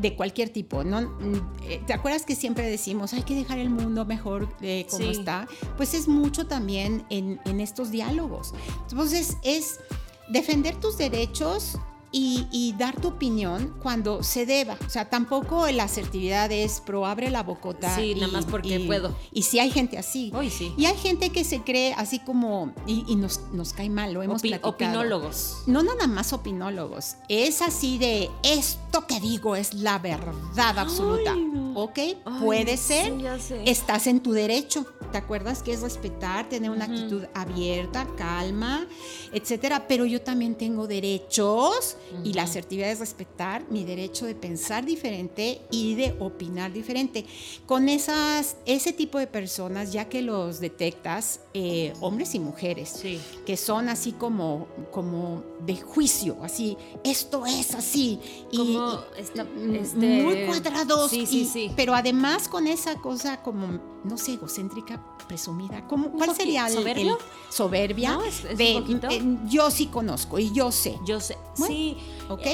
De 0.00 0.14
cualquier 0.16 0.50
tipo, 0.50 0.84
¿no? 0.84 1.00
Mm, 1.02 1.34
eh, 1.64 1.82
¿Te 1.86 1.92
acuerdas 1.92 2.24
que 2.24 2.34
siempre 2.34 2.68
decimos, 2.68 3.12
hay 3.12 3.22
que 3.22 3.34
dejar 3.34 3.58
el 3.58 3.70
mundo 3.70 4.04
mejor 4.04 4.48
de 4.58 4.86
como 4.90 5.04
Sí. 5.04 5.18
está? 5.18 5.48
Pues 5.76 5.94
es 5.94 6.08
mucho 6.08 6.46
también 6.46 7.04
en, 7.10 7.40
en 7.44 7.60
estos 7.60 7.90
diálogos. 7.90 8.52
Entonces 8.88 9.36
es 9.42 9.80
defender 10.28 10.76
tus 10.76 10.96
derechos 10.98 11.78
y, 12.12 12.46
y 12.50 12.72
dar 12.76 13.00
tu 13.00 13.08
opinión 13.08 13.74
cuando 13.82 14.22
se 14.22 14.46
deba. 14.46 14.76
O 14.86 14.90
sea, 14.90 15.08
tampoco 15.08 15.68
la 15.70 15.84
asertividad 15.84 16.50
es 16.50 16.80
pro 16.80 17.06
abre 17.06 17.30
la 17.30 17.42
bocota. 17.42 17.94
Sí, 17.94 18.12
y- 18.12 18.14
nada 18.16 18.32
más 18.32 18.46
porque 18.46 18.78
y- 18.80 18.86
puedo. 18.86 19.14
Y 19.32 19.42
sí 19.42 19.58
hay 19.60 19.70
gente 19.70 19.96
así. 19.98 20.32
Sí. 20.50 20.72
Y 20.76 20.86
hay 20.86 20.96
gente 20.96 21.30
que 21.30 21.44
se 21.44 21.60
cree 21.62 21.92
así 21.94 22.18
como, 22.18 22.72
y, 22.86 23.14
nos, 23.16 23.40
nos 23.52 23.72
cae 23.72 23.88
mal, 23.90 24.12
lo 24.12 24.22
hemos 24.22 24.42
Opi- 24.42 24.48
platicado. 24.48 24.70
opinólogos. 24.74 25.62
No 25.66 25.82
nada 25.82 26.06
más 26.06 26.32
opinólogos, 26.32 27.16
es 27.28 27.62
así 27.62 27.98
de 27.98 28.28
esto 28.42 29.06
que 29.06 29.20
digo 29.20 29.54
es 29.56 29.74
la 29.74 29.98
verdad 29.98 30.78
absoluta. 30.78 31.32
Ay, 31.32 31.44
no. 31.44 31.72
¿Ok? 31.74 31.98
Ay, 31.98 32.16
Puede 32.42 32.76
ser. 32.76 33.12
sí, 33.16 33.22
ya 33.22 33.38
sé. 33.38 33.62
Estás 33.66 34.06
en 34.08 34.20
tu 34.20 34.32
derecho. 34.32 34.84
¿Te 35.12 35.18
acuerdas 35.18 35.62
que 35.62 35.72
es 35.72 35.80
respetar, 35.82 36.48
tener 36.48 36.70
una 36.70 36.84
actitud 36.84 37.24
abierta, 37.34 38.06
calma, 38.16 38.86
etcétera? 39.32 39.86
Pero 39.88 40.04
yo 40.04 40.20
también 40.22 40.54
tengo 40.56 40.86
derechos 40.86 41.96
y 42.24 42.32
la 42.34 42.42
asertividad 42.42 42.90
es 42.90 42.98
respetar 43.00 43.64
mi 43.70 43.84
derecho 43.84 44.26
de 44.26 44.34
pensar 44.34 44.84
diferente 44.84 45.60
y 45.70 45.94
de 45.94 46.14
opinar 46.18 46.72
diferente. 46.72 47.24
Con 47.66 47.88
esas, 47.88 48.56
ese 48.66 48.92
tipo 48.92 49.18
de 49.18 49.26
personas, 49.26 49.92
ya 49.92 50.08
que 50.08 50.22
los 50.22 50.60
detectas, 50.60 51.40
eh, 51.54 51.92
hombres 52.00 52.34
y 52.34 52.40
mujeres, 52.40 52.88
Sí. 53.00 53.20
que 53.46 53.56
son 53.56 53.88
así 53.88 54.12
como, 54.12 54.66
como 54.90 55.42
de 55.66 55.76
juicio, 55.76 56.36
así, 56.42 56.76
esto 57.04 57.46
es 57.46 57.74
así. 57.74 58.18
Y, 58.50 58.60
y- 58.60 58.78
esta- 59.18 59.46
este- 59.74 60.22
muy 60.22 60.46
cuadrados. 60.46 61.10
Sí, 61.10 61.26
sí, 61.26 61.42
y- 61.42 61.46
sí. 61.46 61.70
Pero 61.76 61.94
además 61.94 62.48
con 62.48 62.66
esa 62.66 62.96
cosa 62.96 63.42
como, 63.42 63.78
no 64.04 64.16
sé, 64.16 64.32
egocéntrica, 64.34 65.04
presumida. 65.28 65.86
¿Cómo, 65.86 66.08
Un 66.08 66.18
¿Cuál 66.18 66.34
sería 66.34 66.66
el, 66.66 66.72
el- 66.86 67.10
soberbia? 67.50 68.12
¿No? 68.14 68.24
¿Es- 68.24 68.44
es 68.44 68.50
un 68.52 68.56
de, 69.00 69.16
eh, 69.16 69.22
yo 69.48 69.70
sí 69.70 69.86
conozco 69.86 70.38
y 70.38 70.50
yo 70.52 70.72
sé, 70.72 70.98
Yo 71.06 71.20
sé. 71.20 71.36
Bueno, 71.58 71.74
sí. 71.74 71.89
¿Ok? 72.28 72.46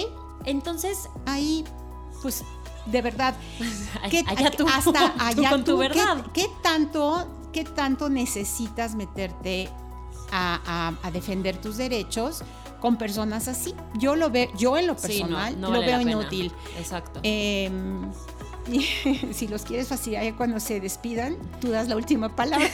Entonces, 0.44 1.08
Ahí, 1.26 1.64
pues, 2.22 2.44
de 2.86 3.02
verdad, 3.02 3.34
¿qué- 4.10 4.24
allá 4.26 4.50
tú, 4.50 4.66
hasta 4.68 4.92
tú 5.16 5.22
allá 5.40 5.50
con 5.50 5.64
tu 5.64 5.72
tú, 5.72 5.78
¿qué- 5.80 5.88
verdad. 5.88 6.24
¿qué, 6.32 6.48
tanto, 6.62 7.28
¿Qué 7.52 7.64
tanto 7.64 8.08
necesitas 8.10 8.94
meterte 8.94 9.68
a, 10.30 10.60
a- 11.02 11.06
a 11.06 11.10
defender 11.10 11.56
tus 11.60 11.76
derechos 11.78 12.42
con 12.80 12.96
personas 12.96 13.48
así? 13.48 13.74
Yo 13.98 14.14
lo 14.14 14.28
veo, 14.30 14.48
yo 14.58 14.76
en 14.76 14.86
lo 14.86 14.94
Sí, 14.98 15.20
no, 15.22 15.28
personal 15.28 15.60
no 15.60 15.68
lo 15.68 15.80
vale 15.80 15.86
veo 15.86 16.00
inútil. 16.02 16.52
Exacto. 16.78 17.20
Em, 17.22 18.10
si 19.32 19.48
los 19.48 19.62
quieres 19.62 19.88
fastidiar 19.88 20.34
cuando 20.36 20.60
se 20.60 20.80
despidan, 20.80 21.36
tú 21.60 21.70
das 21.70 21.88
la 21.88 21.96
última 21.96 22.34
palabra. 22.36 22.68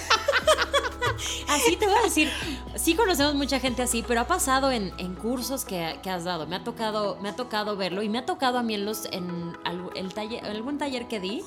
Así 1.48 1.76
te 1.76 1.86
voy 1.86 1.96
a 1.96 2.02
decir, 2.02 2.30
sí 2.76 2.94
conocemos 2.94 3.34
mucha 3.34 3.60
gente 3.60 3.82
así, 3.82 4.04
pero 4.06 4.20
ha 4.20 4.26
pasado 4.26 4.70
en, 4.70 4.92
en 4.98 5.14
cursos 5.14 5.64
que, 5.64 5.98
que 6.02 6.10
has 6.10 6.24
dado. 6.24 6.46
Me 6.46 6.56
ha 6.56 6.64
tocado, 6.64 7.18
me 7.20 7.28
ha 7.28 7.36
tocado 7.36 7.76
verlo 7.76 8.02
y 8.02 8.08
me 8.08 8.18
ha 8.18 8.26
tocado 8.26 8.58
a 8.58 8.62
mí 8.62 8.74
en 8.74 8.84
los 8.84 9.06
en 9.06 9.56
el 9.94 10.14
taller, 10.14 10.44
algún 10.44 10.78
taller 10.78 11.08
que 11.08 11.20
di. 11.20 11.42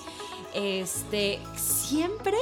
Este, 0.53 1.39
siempre 1.55 2.37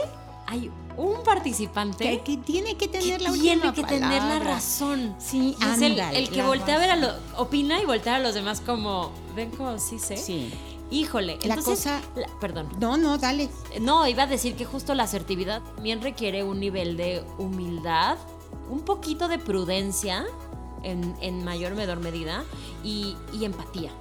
hay 0.46 0.72
un 0.98 1.24
participante 1.24 2.04
que, 2.04 2.22
que 2.22 2.38
tiene 2.38 2.76
que 2.76 2.88
tener 2.88 3.22
la 3.22 3.32
tiene 3.32 3.74
que 3.74 3.84
tener 3.84 4.22
la 4.22 4.40
razón. 4.40 5.16
Sí, 5.20 5.56
es 5.60 5.82
el, 5.82 6.00
ándale, 6.00 6.20
el 6.20 6.30
que 6.30 6.44
voltea 6.44 6.76
a 6.76 6.80
ver 6.80 6.92
a 6.92 6.96
los, 6.96 7.14
opina 7.38 7.82
y 7.82 7.86
voltea 7.86 8.16
a 8.16 8.20
los 8.20 8.34
demás 8.34 8.62
como, 8.62 9.12
ven 9.36 9.52
como 9.52 9.80
sí 9.80 10.00
sé. 10.00 10.18
Sí. 10.18 10.54
Híjole, 10.92 11.40
La 11.44 11.56
entonces, 11.56 11.78
cosa- 11.86 12.02
la- 12.16 12.28
perdón. 12.40 12.70
No, 12.80 12.98
no, 12.98 13.18
dale. 13.18 13.50
No, 13.82 14.08
iba 14.08 14.24
a 14.24 14.28
decir 14.28 14.56
que 14.56 14.66
justo 14.66 14.94
la 14.94 15.04
asertividad 15.04 15.62
también 15.76 16.02
requiere 16.02 16.44
un 16.44 16.60
nivel 16.60 16.98
de 16.98 17.24
humildad, 17.38 18.18
un 18.70 18.82
poquito 18.82 19.28
de 19.28 19.40
prudencia 19.40 20.26
en, 20.84 21.16
en 21.22 21.44
mayor 21.44 21.72
o 21.72 21.76
menor 21.76 22.00
medida 22.00 22.44
y, 22.84 23.16
y 23.34 23.46
empatía. 23.46 23.92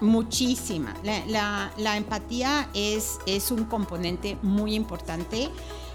Muchísima. 0.00 0.94
La, 1.02 1.24
la- 1.26 1.72
la 1.76 1.96
empatía 1.96 2.68
es, 2.72 3.18
es 3.26 3.50
un 3.50 3.64
componente 3.64 4.38
muy 4.42 4.74
importante 4.74 5.50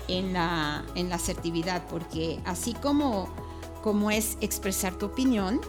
en 0.08 0.34
la, 0.34 0.84
en 0.96 1.10
la 1.10 1.16
asertividad, 1.16 1.88
porque 1.88 2.40
así 2.46 2.74
como, 2.74 3.30
como 3.82 4.12
es 4.12 4.38
expresar 4.42 4.94
tu 4.96 5.06
opinión, 5.08 5.62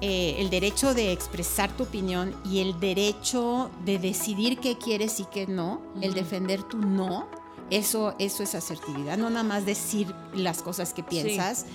eh, 0.00 0.36
el 0.38 0.50
derecho 0.50 0.94
de 0.94 1.12
expresar 1.12 1.70
tu 1.76 1.82
opinión 1.84 2.34
y 2.44 2.60
el 2.60 2.78
derecho 2.80 3.70
de 3.84 3.98
decidir 3.98 4.58
qué 4.58 4.78
quieres 4.78 5.18
y 5.20 5.24
qué 5.24 5.46
no, 5.46 5.80
el 6.00 6.14
defender 6.14 6.62
tu 6.62 6.78
no, 6.78 7.26
eso, 7.70 8.14
eso 8.18 8.42
es 8.42 8.54
asertividad. 8.54 9.18
No 9.18 9.28
nada 9.28 9.42
más 9.44 9.66
decir 9.66 10.14
las 10.34 10.62
cosas 10.62 10.94
que 10.94 11.02
piensas, 11.02 11.66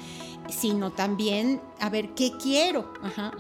sino 0.50 0.92
también 0.92 1.62
a 1.80 1.90
ver 1.90 2.10
qué 2.16 2.32
quiero. 2.42 2.92
Ajá. 3.04 3.32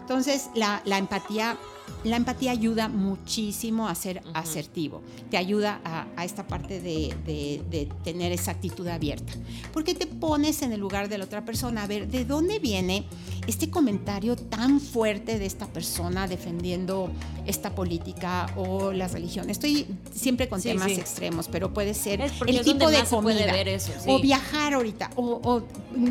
Entonces, 0.00 0.48
la, 0.54 0.80
la 0.84 0.96
empatía, 0.96 1.58
la 2.04 2.16
empatía 2.16 2.52
ayuda 2.52 2.88
muchísimo 2.88 3.88
a 3.88 3.94
ser 3.94 4.22
asertivo. 4.32 5.02
Te 5.30 5.36
ayuda 5.36 5.80
a, 5.84 6.06
a 6.16 6.24
esta 6.24 6.46
parte 6.46 6.80
de, 6.80 7.14
de- 7.26 7.62
de 7.68 7.88
tener 8.04 8.32
esa 8.32 8.52
actitud 8.52 8.86
abierta. 8.86 9.32
Porque 9.72 9.94
te 9.94 10.06
pones 10.06 10.62
en 10.62 10.72
el 10.72 10.80
lugar 10.80 11.08
de 11.08 11.18
la 11.18 11.24
otra 11.24 11.44
persona. 11.44 11.82
A 11.82 11.86
ver, 11.86 12.08
¿de 12.08 12.24
dónde 12.24 12.58
viene 12.60 13.04
este 13.48 13.70
comentario 13.70 14.36
tan 14.36 14.78
fuerte 14.80 15.38
de 15.38 15.46
esta 15.46 15.66
persona 15.66 16.28
defendiendo 16.28 17.10
esta 17.46 17.74
política 17.74 18.46
o 18.56 18.92
la 18.92 19.08
religión? 19.08 19.50
Estoy 19.50 19.86
siempre 20.14 20.48
con 20.48 20.60
Sí, 20.60 20.68
temas 20.68 20.86
sí. 20.92 21.00
extremos, 21.00 21.48
pero 21.48 21.72
puede 21.74 21.94
ser 21.94 22.20
el 22.20 22.60
tipo 22.62 22.88
de 22.90 23.02
comida. 23.04 23.50
ver 23.52 23.68
eso, 23.68 23.90
sí. 23.98 24.04
O 24.06 24.20
viajar 24.20 24.74
ahorita. 24.74 25.10
O, 25.16 25.40
o 25.42 25.62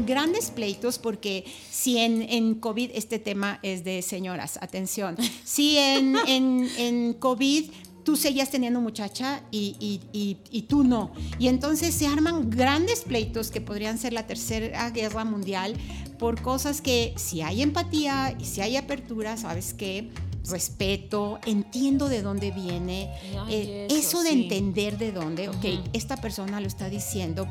grandes 0.06 0.52
pleitos, 0.52 0.98
porque 1.00 1.46
si 1.72 1.98
en, 2.00 2.24
en 2.24 2.56
COVID 2.56 2.90
este 2.94 3.20
tema 3.20 3.60
es 3.62 3.84
de 3.84 4.02
señoras, 4.02 4.58
atención. 4.62 5.16
Si 5.46 5.78
en, 5.78 6.16
en, 6.28 6.68
en 6.78 7.14
COVID 7.14 7.66
tú 8.04 8.16
seguías 8.16 8.50
teniendo 8.50 8.80
muchacha 8.80 9.44
y, 9.52 9.76
y- 9.82 10.00
y- 10.18 10.38
y 10.50 10.62
tú 10.64 10.84
no. 10.86 11.12
Y 11.40 11.50
entonces 11.50 11.94
se 11.94 12.08
arman 12.08 12.50
grandes 12.50 13.02
pleitos 13.02 13.52
que 13.52 13.60
podrían 13.60 13.98
ser 13.98 14.14
la 14.14 14.26
tercera 14.26 14.90
guerra 14.92 15.26
mundial 15.26 15.76
por 16.18 16.42
cosas 16.42 16.82
que 16.82 17.14
si 17.18 17.42
hay 17.42 17.62
empatía 17.62 18.36
y 18.40 18.46
si 18.46 18.62
hay 18.62 18.76
apertura, 18.78 19.38
¿sabes 19.38 19.74
qué? 19.74 20.10
Respeto, 20.50 21.40
entiendo 21.46 22.08
de 22.10 22.22
dónde 22.22 22.52
viene. 22.52 23.12
Ay, 23.46 23.54
Eh, 23.54 23.88
eso, 23.90 23.98
eso 24.00 24.24
de 24.24 24.32
sí. 24.32 24.44
entender 24.44 24.98
de 24.98 25.12
dónde, 25.12 25.50
ok, 25.50 25.66
esta 25.94 26.18
persona 26.18 26.60
lo 26.62 26.68
está 26.68 26.90
diciendo, 26.90 27.48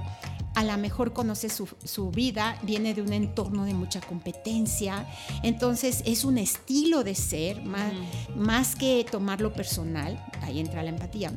a 0.55 0.65
lo 0.65 0.77
mejor 0.79 1.13
conoce 1.13 1.51
su, 1.51 1.69
su 1.85 2.11
vida, 2.11 2.59
viene 2.63 2.95
de 2.95 3.03
un 3.03 3.13
entorno 3.13 3.67
de 3.67 3.75
mucha 3.75 4.01
competencia, 4.01 5.07
entonces 5.43 6.03
es 6.07 6.25
un 6.25 6.39
estilo 6.39 7.05
de 7.05 7.15
ser, 7.15 7.63
más, 7.63 7.93
más 8.35 8.75
que 8.75 9.05
tomarlo 9.11 9.53
personal, 9.53 10.19
ahí 10.41 10.59
entra 10.59 10.83
la 10.83 10.89
empatía, 10.89 11.33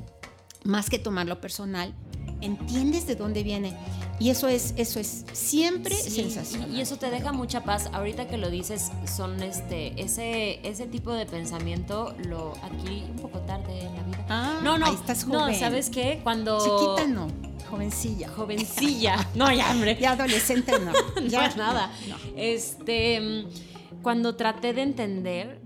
más 0.63 0.89
que 0.89 0.99
tomarlo 0.99 1.41
personal, 1.41 1.93
entiendes 2.39 3.05
de 3.05 3.15
dónde 3.15 3.43
viene. 3.43 3.75
Y 4.19 4.29
eso 4.31 4.47
es, 4.49 4.73
eso 4.75 4.99
es 4.99 5.23
siempre 5.31 5.95
Sí, 5.95 6.11
sensacional. 6.11 6.73
Y 6.75 6.81
eso 6.81 6.97
te 6.97 7.09
deja 7.09 7.31
mucha 7.31 7.63
paz. 7.63 7.89
Ahorita 7.93 8.27
que 8.27 8.37
lo 8.37 8.49
dices, 8.49 8.91
son 9.05 9.41
este, 9.41 9.99
ese, 10.01 10.59
ese 10.67 10.87
tipo 10.87 11.13
de 11.13 11.25
pensamiento 11.25 12.13
lo 12.27 12.53
adquirí 12.61 13.05
un 13.09 13.15
poco 13.15 13.39
tarde 13.39 13.79
en 13.79 13.95
la 13.95 14.03
vida. 14.03 14.25
Ah, 14.29 14.59
no, 14.61 14.77
no, 14.77 14.87
ahí 14.87 14.95
estás 14.95 15.25
no, 15.25 15.39
joven. 15.41 15.55
¿sabes 15.57 15.89
qué? 15.89 16.19
Cuando 16.21 16.57
Chiquita 16.59 17.07
no, 17.07 17.27
jovencilla. 17.69 18.27
jovencilla, 18.29 19.27
no 19.35 19.51
ya 19.53 19.71
hombre, 19.71 19.97
Ya 19.99 20.11
adolescente 20.11 20.73
no. 20.79 20.91
ya 21.27 21.49
Ya 21.49 21.55
nada. 21.55 21.91
no. 22.09 22.15
Este, 22.35 23.21
mm, 23.21 24.01
cuando 24.01 24.35
traté 24.35 24.73
de 24.73 24.81
entender, 24.81 25.61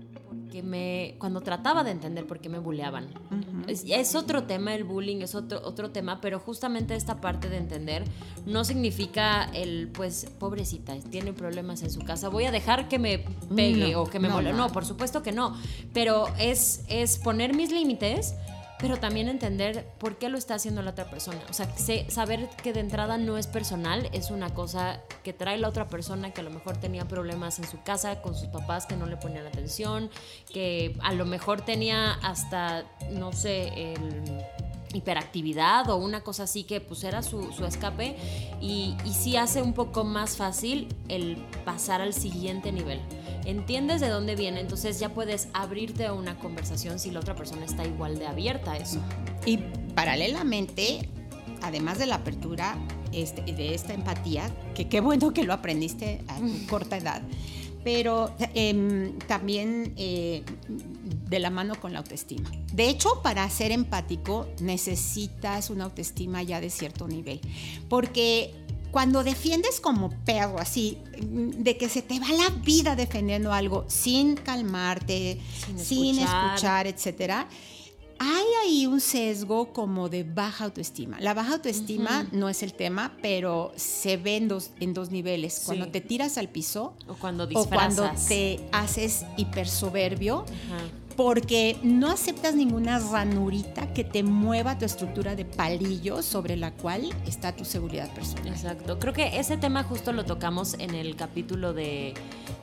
porque 0.54 0.62
me, 0.62 1.16
cuando 1.18 1.40
trataba 1.40 1.82
de 1.82 1.90
entender 1.90 2.26
por 2.28 2.38
qué 2.38 2.48
me 2.48 2.60
buleaban, 2.60 3.06
Ujú. 3.06 3.64
es, 3.66 4.14
otro 4.14 4.44
tema 4.44 4.72
el 4.72 4.84
bullying, 4.84 5.16
es 5.20 5.34
otro, 5.34 5.60
otro 5.64 5.90
tema, 5.90 6.20
pero 6.20 6.38
justamente 6.38 6.94
esta 6.94 7.20
parte 7.20 7.48
de 7.48 7.56
entender 7.56 8.04
no 8.46 8.64
significa 8.64 9.50
el, 9.52 9.88
pues, 9.92 10.30
pobrecita, 10.38 10.94
tiene 11.10 11.32
problemas 11.32 11.82
en 11.82 11.90
su 11.90 12.02
casa, 12.02 12.28
voy 12.28 12.44
a 12.44 12.52
dejar 12.52 12.88
que 12.88 13.00
me 13.00 13.24
pegue 13.56 13.96
o 13.96 14.04
que 14.04 14.20
me 14.20 14.28
no, 14.28 14.40
No, 14.40 14.68
por 14.68 14.84
supuesto 14.84 15.24
que 15.24 15.32
no, 15.32 15.56
pero 15.92 16.28
es, 16.38 16.84
es 16.88 17.18
poner 17.18 17.52
mis 17.52 17.72
límites 17.72 18.36
pero 18.84 18.98
también 18.98 19.30
entender 19.30 19.86
por 19.96 20.18
qué 20.18 20.28
lo 20.28 20.36
está 20.36 20.56
haciendo 20.56 20.82
la 20.82 20.90
otra 20.90 21.06
persona. 21.06 21.40
O 21.48 21.54
sea, 21.54 21.66
saber 22.10 22.50
que 22.62 22.74
de 22.74 22.80
entrada 22.80 23.16
no 23.16 23.38
es 23.38 23.46
personal, 23.46 24.10
es 24.12 24.30
una 24.30 24.52
cosa 24.52 25.00
que 25.22 25.32
trae 25.32 25.56
la 25.56 25.70
otra 25.70 25.88
persona 25.88 26.32
que 26.34 26.42
a 26.42 26.44
lo 26.44 26.50
mejor 26.50 26.76
tenía 26.76 27.08
problemas 27.08 27.58
en 27.58 27.66
su 27.66 27.82
casa 27.82 28.20
con 28.20 28.34
sus 28.34 28.48
papás 28.48 28.84
que 28.84 28.94
no 28.94 29.06
le 29.06 29.16
ponían 29.16 29.46
atención, 29.46 30.10
que 30.52 30.98
a 31.00 31.14
lo 31.14 31.24
mejor 31.24 31.62
tenía 31.62 32.12
hasta, 32.12 32.84
no 33.10 33.32
sé, 33.32 33.94
el 33.94 34.44
hiperactividad 34.92 35.88
o 35.88 35.96
una 35.96 36.20
cosa 36.20 36.42
así 36.42 36.64
que 36.64 36.82
pues 36.82 37.04
era 37.04 37.22
su, 37.22 37.48
escape 37.66 38.16
y, 38.60 38.98
y 39.06 39.14
sí 39.14 39.38
hace 39.38 39.62
un 39.62 39.72
poco 39.72 40.04
más 40.04 40.36
fácil 40.36 40.94
el 41.08 41.38
pasar 41.64 42.02
al 42.02 42.12
siguiente 42.12 42.70
nivel. 42.70 43.00
Entiendes 43.44 44.00
de 44.00 44.08
dónde 44.08 44.36
viene, 44.36 44.60
entonces 44.60 44.98
ya 44.98 45.10
puedes 45.10 45.48
abrirte 45.52 46.06
a 46.06 46.12
una 46.12 46.38
conversación 46.38 46.98
si 46.98 47.10
la 47.10 47.20
otra 47.20 47.34
persona 47.34 47.64
está 47.64 47.84
igual 47.84 48.18
de 48.18 48.26
abierta 48.26 48.72
a 48.72 48.78
eso. 48.78 49.00
Y 49.44 49.58
paralelamente, 49.94 51.08
además 51.62 51.98
de 51.98 52.06
la 52.06 52.16
apertura 52.16 52.76
este, 53.12 53.42
de 53.42 53.74
esta 53.74 53.92
empatía, 53.92 54.50
que 54.74 54.88
qué 54.88 55.00
bueno 55.00 55.32
que 55.32 55.44
lo 55.44 55.52
aprendiste 55.52 56.22
a 56.28 56.38
corta 56.70 56.96
edad, 56.96 57.22
pero 57.84 58.34
em, 58.54 59.18
también 59.28 59.92
eh, 59.96 60.42
de 61.28 61.38
la 61.38 61.50
mano 61.50 61.74
con 61.74 61.92
la 61.92 61.98
autoestima. 61.98 62.50
De 62.72 62.88
hecho, 62.88 63.20
para 63.22 63.48
ser 63.50 63.72
empático 63.72 64.48
necesitas 64.60 65.68
una 65.68 65.84
autoestima 65.84 66.42
ya 66.42 66.62
de 66.62 66.70
cierto 66.70 67.06
nivel, 67.06 67.40
porque 67.90 68.54
cuando 68.94 69.24
defiendes 69.24 69.80
como 69.80 70.10
perro, 70.24 70.60
así, 70.60 70.98
de 71.18 71.76
que 71.76 71.88
se 71.88 72.00
te 72.00 72.20
va 72.20 72.28
la 72.28 72.48
vida 72.62 72.94
defendiendo 72.94 73.52
algo 73.52 73.84
sin 73.88 74.36
calmarte, 74.36 75.40
sin 75.76 76.20
escuchar, 76.20 76.86
etcétera, 76.86 77.48
hay 78.20 78.44
ahí 78.62 78.86
un 78.86 79.00
sesgo 79.00 79.72
como 79.72 80.08
de 80.08 80.22
baja 80.22 80.66
autoestima. 80.66 81.18
La 81.18 81.34
baja 81.34 81.54
autoestima 81.54 82.28
no 82.30 82.48
es 82.48 82.62
el 82.62 82.72
tema, 82.72 83.16
pero 83.20 83.72
se 83.74 84.16
ve 84.16 84.36
en 84.36 84.46
dos, 84.46 84.70
en 84.78 84.94
dos 84.94 85.10
niveles. 85.10 85.62
Cuando 85.66 85.88
te 85.88 86.00
tiras 86.00 86.38
al 86.38 86.48
piso 86.48 86.94
o 87.08 87.14
cuando, 87.14 87.48
o 87.52 87.68
cuando 87.68 88.08
te 88.28 88.60
haces 88.70 89.24
hipersoberbio. 89.36 90.44
Porque 91.16 91.76
no 91.82 92.10
aceptas 92.10 92.54
ninguna 92.54 92.98
ranurita 92.98 93.92
que 93.92 94.04
te 94.04 94.22
mueva 94.22 94.78
tu 94.78 94.84
estructura 94.84 95.34
de 95.36 95.44
palillo 95.44 96.22
sobre 96.22 96.56
la 96.56 96.72
cual 96.72 97.10
está 97.26 97.54
tu 97.54 97.64
seguridad 97.64 98.12
personal. 98.14 98.48
Exacto. 98.48 98.98
Creo 98.98 99.12
que 99.12 99.38
ese 99.38 99.56
tema 99.56 99.82
justo 99.84 100.12
lo 100.12 100.24
tocamos 100.24 100.74
en 100.74 100.94
el 100.94 101.16
capítulo 101.16 101.72
de 101.72 102.14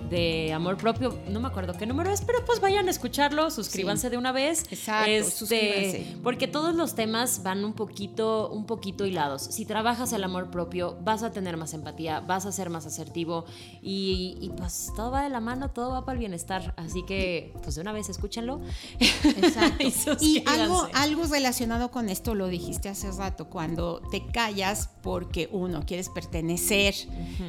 de 0.10 0.52
amor 0.54 0.78
propio, 0.78 1.18
no 1.30 1.40
me 1.40 1.48
acuerdo 1.48 1.74
qué 1.74 1.86
número 1.86 2.12
es, 2.12 2.22
pero 2.22 2.44
pues 2.46 2.60
vayan 2.60 2.88
a 2.88 2.92
escucharlo, 2.92 3.50
suscríbanse 3.50 4.10
de 4.10 4.18
una 4.18 4.32
vez. 4.32 4.66
Exacto, 4.72 5.10
este, 5.10 6.18
Porque 6.24 6.48
todos 6.48 6.76
los 6.76 6.96
temas 6.96 7.44
van 7.44 7.64
un 7.64 7.74
poquito, 7.74 8.50
un 8.50 8.66
poquito 8.66 9.06
hilados. 9.06 9.42
Si 9.44 9.66
trabajas 9.66 10.12
el 10.14 10.24
amor 10.24 10.52
propio, 10.52 10.98
vas 11.02 11.24
a 11.24 11.32
tener 11.32 11.58
más 11.58 11.74
empatía, 11.74 12.20
vas 12.20 12.46
a 12.46 12.52
ser 12.52 12.70
más 12.70 12.86
asertivo 12.86 13.46
y, 13.82 14.52
pues 14.58 14.92
todo 14.96 15.12
va 15.12 15.24
de 15.24 15.30
la 15.30 15.40
mano, 15.40 15.72
todo 15.72 15.92
va 15.92 16.04
para 16.04 16.14
el 16.14 16.20
bienestar. 16.20 16.74
Así 16.78 17.04
que 17.06 17.54
pues 17.64 17.76
de 17.76 17.82
una 17.82 17.94
vez 17.94 18.10
escúchenlo. 18.42 18.62
Exacto. 19.00 20.18
y, 20.22 20.44
algo, 20.46 20.88
algo 20.94 21.26
relacionado 21.26 21.92
con 21.92 22.10
esto 22.10 22.36
lo 22.36 22.48
dijiste 22.48 22.90
hace 22.90 23.12
rato, 23.12 23.50
cuando 23.50 24.02
te 24.12 24.26
callas 24.26 24.90
porque 25.02 25.50
uno, 25.52 25.84
quieres 25.86 26.10
pertenecer. 26.10 26.96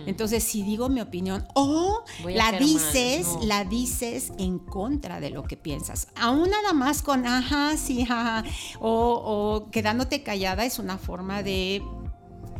Entonces, 0.07 0.43
si 0.43 0.63
digo 0.63 0.89
mi 0.89 1.01
opinión 1.01 1.47
o 1.55 2.05
la 2.25 2.53
dices, 2.53 3.27
la 3.43 3.64
dices 3.64 4.33
en 4.38 4.59
contra 4.59 5.21
de 5.21 5.31
lo 5.31 5.45
que 5.45 5.57
piensas. 5.57 6.09
Aún 6.16 6.51
nada 6.51 6.73
más 6.73 7.03
con 7.03 7.27
ajá, 7.27 7.77
sí, 7.77 8.03
ajá, 8.03 8.45
o, 8.81 8.90
o 8.90 9.71
quedándote 9.71 10.23
callada 10.23 10.64
es 10.64 10.79
una 10.79 10.99
forma 10.99 11.43
de 11.43 11.83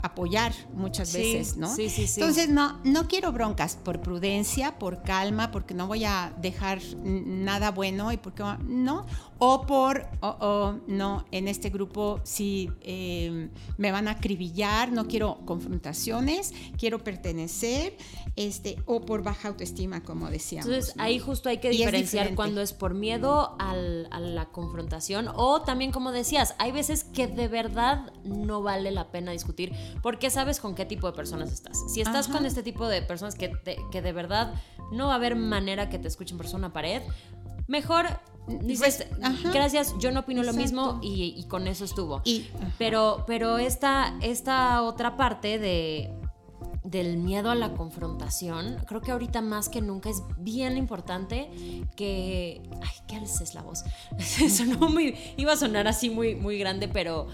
apoyar 0.02 0.52
muchas 0.74 1.12
veces, 1.14 1.56
¿no? 1.56 1.74
Sí, 1.74 1.88
sí, 1.88 2.06
sí. 2.06 2.20
Entonces, 2.20 2.48
no, 2.48 2.80
no 2.84 3.06
quiero 3.06 3.32
broncas 3.32 3.76
por 3.76 4.00
prudencia, 4.00 4.78
por 4.78 5.02
calma, 5.02 5.50
porque 5.50 5.74
no 5.74 5.86
voy 5.86 6.04
a 6.04 6.34
dejar 6.40 6.80
nada 7.04 7.70
bueno 7.70 8.12
y 8.12 8.16
porque 8.16 8.42
no, 8.66 9.06
o 9.38 9.62
por, 9.66 10.08
o 10.20 10.74
no, 10.86 11.24
en 11.30 11.48
este 11.48 11.70
grupo 11.70 12.20
sí 12.24 12.70
em, 12.82 13.50
me 13.78 13.92
van 13.92 14.08
a 14.08 14.12
acribillar, 14.12 14.92
no 14.92 15.06
quiero 15.06 15.38
confrontaciones, 15.44 16.52
quiero 16.78 17.02
pertenecer, 17.04 17.96
este, 18.36 18.82
o 18.86 19.02
por 19.02 19.22
baja 19.22 19.48
autoestima, 19.48 20.02
como 20.02 20.28
decíamos. 20.30 20.66
Entonces, 20.66 20.94
ahí 20.98 21.18
justo 21.18 21.48
hay 21.48 21.58
que 21.58 21.70
diferenciar 21.70 22.34
cuando 22.34 22.60
es 22.60 22.72
por 22.72 22.94
miedo 22.94 23.56
a 23.58 23.74
la 23.74 24.46
confrontación 24.46 25.28
o 25.34 25.62
también, 25.62 25.92
como 25.92 26.12
decías, 26.12 26.54
hay 26.58 26.72
veces 26.72 27.04
que 27.04 27.26
de 27.26 27.48
verdad 27.48 28.12
no 28.24 28.62
vale 28.62 28.90
la 28.90 29.10
pena 29.10 29.32
discutir 29.32 29.72
porque 30.02 30.31
sabes 30.31 30.61
con 30.61 30.74
qué 30.74 30.87
tipo 30.87 31.07
de 31.07 31.12
personas 31.12 31.52
estás. 31.52 31.78
Si 31.92 32.00
estás 32.00 32.28
con 32.28 32.46
este 32.46 32.62
tipo 32.62 32.88
de 32.88 33.02
personas 33.02 33.35
que, 33.35 33.52
que 33.90 34.02
de 34.02 34.12
verdad 34.12 34.55
no 34.92 35.07
va 35.09 35.12
a 35.14 35.16
haber 35.16 35.37
manera 35.37 35.88
que 35.88 35.98
te 35.98 36.09
escuchen 36.09 36.37
por 36.37 36.46
una 36.55 36.72
pared, 36.72 37.02
mejor 37.66 38.07
dices, 38.46 39.07
gracias, 39.52 39.94
yo 39.98 40.11
no 40.11 40.20
opino 40.20 40.42
lo 40.42 40.52
mismo 40.52 40.98
y, 41.02 41.44
con 41.48 41.66
eso 41.66 41.85
estuvo. 41.85 42.22
pero 42.78 43.24
pero 43.26 43.59
esta, 43.59 44.14
esta 44.20 44.83
otra 44.83 45.16
parte 45.16 45.59
de 45.59 46.12
del 46.85 47.16
miedo 47.16 47.50
a 47.50 47.55
la 47.55 47.72
confrontación, 47.74 48.76
creo 48.87 49.00
que 49.00 49.12
ahorita 49.12 49.40
más 49.40 49.68
que 49.68 49.81
nunca 49.81 50.11
es 50.11 50.22
bien 50.37 50.76
importante 50.76 51.48
que... 51.96 52.61
Ay, 52.83 52.90
¿qué 53.07 53.16
es 53.16 53.55
la 53.55 53.62
voz? 53.62 53.85
Sonó 54.50 54.88
muy... 54.88 55.16
Iba 55.37 55.52
a 55.52 55.57
sonar 55.57 55.87
así 55.87 56.11
muy, 56.11 56.35
muy 56.35 56.59
grande, 56.59 56.88
pero 56.88 57.28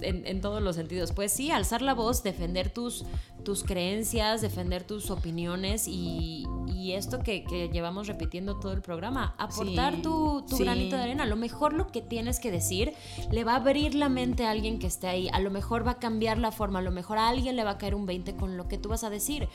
en, 0.00 0.40
todos 0.40 0.62
los 0.62 0.76
sentidos. 0.76 1.12
Pues 1.12 1.32
sí, 1.32 1.50
alzar 1.50 1.82
la 1.82 1.94
voz, 1.94 2.22
defender 2.22 2.70
tus, 2.70 3.04
tus 3.44 3.64
creencias, 3.64 4.40
defender 4.40 4.84
tus 4.84 5.10
opiniones 5.10 5.86
y, 5.86 6.46
esto 6.88 7.18
que, 7.18 7.44
llevamos 7.70 8.06
repitiendo 8.06 8.58
todo 8.58 8.72
el 8.72 8.80
programa, 8.80 9.34
aportar 9.36 10.00
tu, 10.00 10.42
granito 10.58 10.96
de 10.96 11.02
arena. 11.02 11.24
A 11.24 11.26
lo 11.26 11.36
mejor 11.36 11.74
lo 11.74 11.88
que 11.88 12.00
tienes 12.00 12.40
que 12.40 12.50
decir 12.50 12.94
le 13.30 13.44
va 13.44 13.52
a 13.52 13.56
abrir 13.56 13.94
la 13.94 14.08
mente 14.08 14.46
a 14.46 14.50
alguien 14.50 14.78
que 14.78 14.86
esté 14.86 15.06
ahí, 15.06 15.28
a 15.32 15.38
lo 15.38 15.50
mejor 15.50 15.86
va 15.86 15.92
a 15.92 15.98
cambiar 15.98 16.38
la 16.38 16.50
forma, 16.50 16.78
a 16.78 16.82
lo 16.82 16.90
mejor 16.90 17.18
a 17.18 17.28
alguien 17.28 17.56
le 17.56 17.64
va 17.64 17.72
a 17.72 17.78
caer 17.78 17.94
un 17.94 18.06
20 18.06 18.36
con 18.36 18.56
lo 18.56 18.68
que 18.68 18.78
tú 18.78 18.88
vas 18.88 19.04
a 19.04 19.10
decir. 19.10 19.48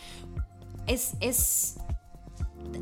Es, 0.85 1.15
es 1.21 1.77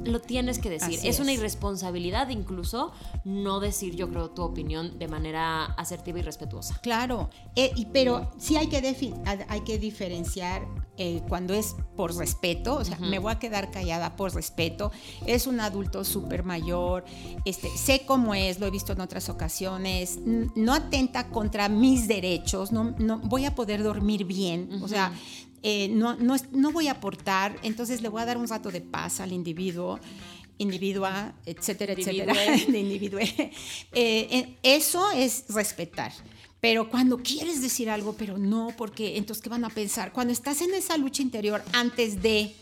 lo 0.03 0.19
tienes 0.19 0.59
que 0.59 0.69
decir. 0.69 0.99
Es, 1.03 1.19
una 1.19 1.33
irresponsabilidad 1.33 2.29
incluso 2.29 2.91
no 3.23 3.59
decir, 3.59 3.95
yo 3.95 4.09
creo, 4.09 4.31
tu 4.31 4.41
opinión 4.41 4.97
de 4.97 5.07
manera 5.07 5.65
asertiva 5.65 6.19
y 6.19 6.21
respetuosa. 6.21 6.79
Claro, 6.81 7.29
eh, 7.55 7.71
pero 7.93 8.31
sí 8.37 8.57
hay 8.57 8.67
que, 8.67 8.77
hay 9.47 9.61
que 9.61 9.77
diferenciar 9.77 10.65
eh, 10.97 11.21
cuando 11.27 11.53
es 11.53 11.75
por 11.95 12.15
respeto, 12.15 12.75
o 12.75 12.85
sea, 12.85 12.97
me 12.99 13.17
voy 13.17 13.31
a 13.31 13.39
quedar 13.39 13.71
callada 13.71 14.15
por 14.15 14.33
respeto. 14.35 14.91
Es 15.25 15.47
un 15.47 15.59
adulto 15.59 16.03
súper 16.03 16.43
mayor, 16.43 17.05
este, 17.45 17.69
sé 17.75 18.03
cómo 18.05 18.35
es, 18.35 18.59
lo 18.59 18.67
he 18.67 18.71
visto 18.71 18.93
en 18.93 19.01
otras 19.01 19.29
ocasiones, 19.29 20.19
no 20.25 20.73
atenta 20.73 21.29
contra 21.29 21.69
mis 21.69 22.07
derechos, 22.07 22.71
no, 22.71 22.95
no 22.99 23.19
voy 23.19 23.45
a 23.45 23.55
poder 23.55 23.83
dormir 23.83 24.25
bien, 24.25 24.81
o 24.83 24.87
sea, 24.87 25.11
eh, 25.63 25.89
no, 25.89 26.15
no, 26.15 26.71
voy 26.71 26.87
a 26.87 26.93
aportar, 26.93 27.57
entonces 27.63 28.01
le 28.01 28.09
voy 28.09 28.21
a 28.21 28.25
dar 28.25 28.37
un 28.37 28.47
rato 28.47 28.71
de 28.71 28.81
paz 28.81 29.19
al 29.19 29.31
individuo 29.31 29.99
individua, 30.57 31.33
etcétera, 31.45 31.93
etcétera, 31.93 32.33
de 32.67 32.79
eh, 33.23 33.51
eh, 33.93 34.57
eso 34.61 35.09
es 35.11 35.45
respetar. 35.49 36.11
Pero 36.59 36.87
cuando 36.87 37.17
quieres 37.17 37.61
decir 37.63 37.89
algo, 37.89 38.13
pero 38.13 38.37
no, 38.37 38.71
porque 38.77 39.17
entonces, 39.17 39.41
¿qué 39.41 39.49
van 39.49 39.65
a 39.65 39.69
pensar? 39.69 40.13
Cuando 40.13 40.31
estás 40.31 40.61
en 40.61 40.75
esa 40.75 40.95
lucha 40.97 41.23
interior 41.23 41.63
antes 41.73 42.21
de 42.21 42.53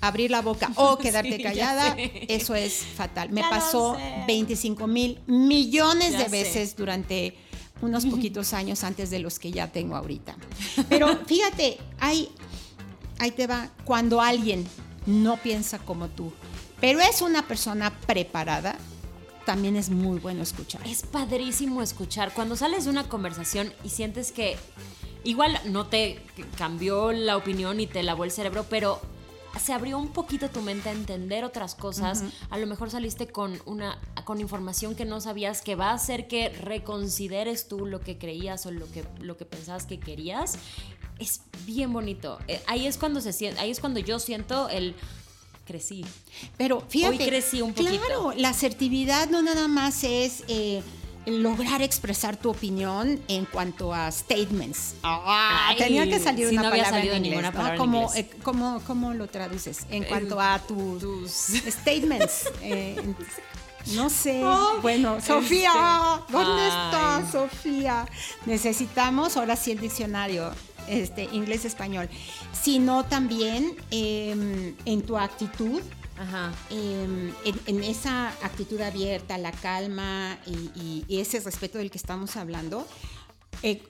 abrir 0.00 0.32
la 0.32 0.42
boca 0.42 0.72
o 0.74 0.98
quedarte 0.98 1.40
callada, 1.40 1.96
eso 2.28 2.56
es 2.56 2.74
fatal. 2.74 3.30
Me 3.30 3.42
pasó 3.42 3.96
25 4.26 4.86
mil 4.88 5.20
millones 5.26 6.18
de 6.18 6.28
veces 6.28 6.74
durante 6.74 7.36
unos 7.80 8.06
poquitos 8.06 8.52
años 8.52 8.84
antes 8.84 9.10
de 9.10 9.18
los 9.18 9.38
que 9.38 9.50
ya 9.50 9.70
tengo 9.70 9.96
ahorita. 9.96 10.36
Pero 10.88 11.16
fíjate, 11.26 11.78
hay, 11.98 12.30
ahí 13.18 13.30
te 13.30 13.46
va, 13.46 13.70
cuando 13.84 14.20
alguien 14.20 14.66
no 15.06 15.36
piensa 15.36 15.78
como 15.78 16.08
tú, 16.08 16.32
pero 16.80 17.00
es 17.00 17.22
una 17.22 17.46
persona 17.46 17.90
preparada, 18.06 18.76
también 19.46 19.76
es 19.76 19.88
muy 19.88 20.18
bueno 20.18 20.42
escuchar. 20.42 20.86
Es 20.86 21.02
padrísimo 21.02 21.80
escuchar. 21.80 22.34
Cuando 22.34 22.56
sales 22.56 22.84
de 22.84 22.90
una 22.90 23.08
conversación 23.08 23.72
y 23.84 23.88
sientes 23.88 24.32
que 24.32 24.56
igual 25.24 25.58
no 25.66 25.86
te 25.86 26.20
cambió 26.58 27.12
la 27.12 27.36
opinión 27.36 27.80
y 27.80 27.86
te 27.86 28.02
lavó 28.02 28.24
el 28.24 28.30
cerebro, 28.30 28.66
pero 28.68 29.00
se 29.58 29.72
abrió 29.72 29.98
un 29.98 30.08
poquito 30.08 30.48
tu 30.50 30.60
mente 30.60 30.88
a 30.88 30.92
entender 30.92 31.44
otras 31.44 31.74
cosas, 31.74 32.22
a 32.50 32.58
lo 32.58 32.66
mejor 32.66 32.90
saliste 32.90 33.26
con 33.26 33.60
una 33.64 33.98
con 34.24 34.40
información 34.40 34.94
que 34.94 35.04
no 35.04 35.20
sabías 35.20 35.62
que 35.62 35.76
va 35.76 35.90
a 35.90 35.94
hacer 35.94 36.28
que 36.28 36.48
reconsideres 36.48 37.68
tú 37.68 37.86
lo 37.86 38.00
que 38.00 38.18
creías 38.18 38.66
o 38.66 38.70
lo 38.70 38.90
que 38.90 39.04
lo 39.20 39.36
que 39.36 39.44
pensabas 39.44 39.86
que 39.86 39.98
querías. 39.98 40.58
Es 41.18 41.40
bien 41.64 41.92
bonito. 41.92 42.38
Eh, 42.46 42.60
ahí 42.66 42.86
es 42.86 42.98
cuando 42.98 43.20
se 43.22 43.32
siente, 43.32 43.58
ahí 43.60 43.70
es 43.70 43.80
cuando 43.80 44.00
yo 44.00 44.18
siento 44.18 44.68
el 44.68 44.94
crecí. 45.66 46.04
Pero 46.56 46.80
fíjate, 46.80 47.18
Hoy 47.18 47.26
crecí 47.26 47.60
un 47.60 47.74
poquito. 47.74 48.04
Claro, 48.06 48.32
la 48.36 48.50
asertividad 48.50 49.28
no 49.28 49.42
nada 49.42 49.68
más 49.68 50.04
es 50.04 50.44
eh, 50.48 50.82
lograr 51.26 51.82
expresar 51.82 52.36
tu 52.36 52.50
opinión 52.50 53.20
en 53.28 53.44
cuanto 53.46 53.92
a 53.92 54.10
statements. 54.12 54.94
Ah, 55.02 55.66
Ay, 55.68 55.76
tenía 55.76 56.04
que 56.08 56.18
salir 56.20 56.48
sí, 56.48 56.52
una 56.54 56.62
no 56.62 56.68
había 56.68 56.84
palabra 56.84 56.98
salido 57.00 57.14
en 57.16 57.24
inglés, 57.26 57.30
ninguna 57.42 57.50
¿no? 57.50 57.56
palabra 57.56 57.74
en 57.74 57.78
¿Cómo, 57.80 58.02
inglés. 58.02 58.16
eh, 58.16 58.30
cómo- 58.42 58.82
cómo 58.86 59.12
lo 59.14 59.26
traduces? 59.26 59.86
En 59.90 60.04
Eh, 60.04 60.06
cuanto 60.08 60.40
a 60.40 60.58
tus 60.60 61.00
tus- 61.00 61.62
statements. 61.68 62.48
eh, 62.62 63.14
no 63.94 64.08
sé. 64.10 64.42
Oh, 64.44 64.78
bueno, 64.82 65.20
Sofía, 65.20 65.72
este, 66.20 66.32
¿dónde 66.32 66.62
ay. 66.62 66.68
estás, 66.68 67.32
Sofía? 67.32 68.06
Necesitamos 68.46 69.36
ahora 69.36 69.56
sí 69.56 69.72
el 69.72 69.80
diccionario. 69.80 70.50
Este, 70.88 71.24
inglés-español, 71.24 72.08
sino 72.52 73.04
también 73.04 73.74
em, 73.90 74.76
en 74.84 75.02
tu 75.02 75.18
actitud, 75.18 75.82
Ajá. 76.18 76.52
eh, 76.70 77.32
en, 77.44 77.60
en 77.66 77.84
esa 77.84 78.28
actitud 78.42 78.80
abierta, 78.80 79.38
la 79.38 79.52
calma 79.52 80.38
y, 80.46 80.50
y- 80.80 81.04
y 81.08 81.20
ese 81.20 81.40
respeto 81.40 81.78
del 81.78 81.90
que 81.90 81.98
estamos 81.98 82.36
hablando, 82.36 82.86
eh, 83.62 83.82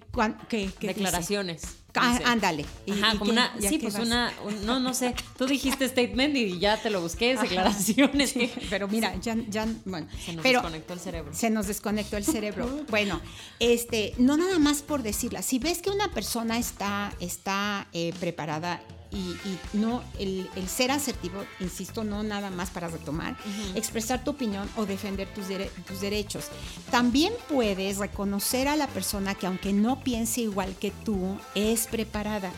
¿qué, 0.48 0.66
dice? 0.66 0.86
Declaraciones. 0.86 1.62
Ah, 1.98 2.12
dice. 2.12 2.24
ándale. 2.30 2.66
¿Y- 2.84 2.92
Ajá, 2.92 3.14
y 3.14 3.18
como 3.18 3.24
qué? 3.24 3.30
una, 3.32 3.58
¿Ya 3.58 3.68
sí, 3.70 3.78
pues 3.78 3.94
vas? 3.94 4.02
una, 4.06 4.32
un- 4.44 4.66
no, 4.66 4.78
no 4.80 4.92
sé, 4.92 5.14
tú 5.38 5.46
dijiste 5.46 5.88
statement 5.88 6.36
y 6.36 6.58
ya 6.58 6.76
te 6.80 6.90
lo 6.90 7.00
busqué, 7.00 7.32
es 7.32 7.40
declaraciones. 7.40 8.30
Sí, 8.30 8.52
pero 8.68 8.86
mira, 8.86 9.16
ya, 9.16 9.34
ya, 9.48 9.66
bueno, 9.86 10.06
Se 10.24 10.34
nos 10.34 10.42
pero 10.42 10.60
desconectó 10.60 10.92
el 10.92 11.00
cerebro. 11.00 11.32
se 11.34 11.48
nos 11.50 11.66
desconectó 11.66 12.16
el 12.18 12.24
cerebro. 12.24 12.68
Bueno, 12.90 13.20
este, 13.60 14.12
no 14.18 14.36
nada 14.36 14.58
más 14.58 14.82
por 14.82 15.02
decirla. 15.02 15.40
Si 15.42 15.58
ves 15.58 15.78
que 15.80 15.88
una 15.90 16.10
persona 16.12 16.58
está, 16.58 17.14
está 17.20 17.88
eh, 17.94 18.12
preparada 18.20 18.82
y, 19.16 19.48
y 19.48 19.58
no 19.72 20.02
el, 20.18 20.48
el 20.56 20.68
ser 20.68 20.90
asertivo, 20.90 21.42
insisto, 21.60 22.04
no 22.04 22.22
nada 22.22 22.50
más 22.50 22.70
para 22.70 22.88
retomar, 22.88 23.36
expresar 23.74 24.22
tu 24.22 24.32
opinión 24.32 24.68
o 24.76 24.84
defender 24.84 25.26
tus, 25.34 25.48
dere- 25.48 25.70
tus 25.86 26.00
derechos. 26.00 26.44
También 26.90 27.32
puedes 27.48 27.96
reconocer 27.98 28.68
a 28.68 28.76
la 28.76 28.86
persona 28.88 29.34
que 29.34 29.46
aunque 29.46 29.72
no 29.72 30.00
piense 30.00 30.42
igual 30.42 30.74
que 30.78 30.90
tú, 31.04 31.38
es 31.54 31.86
preparada. 31.86 32.50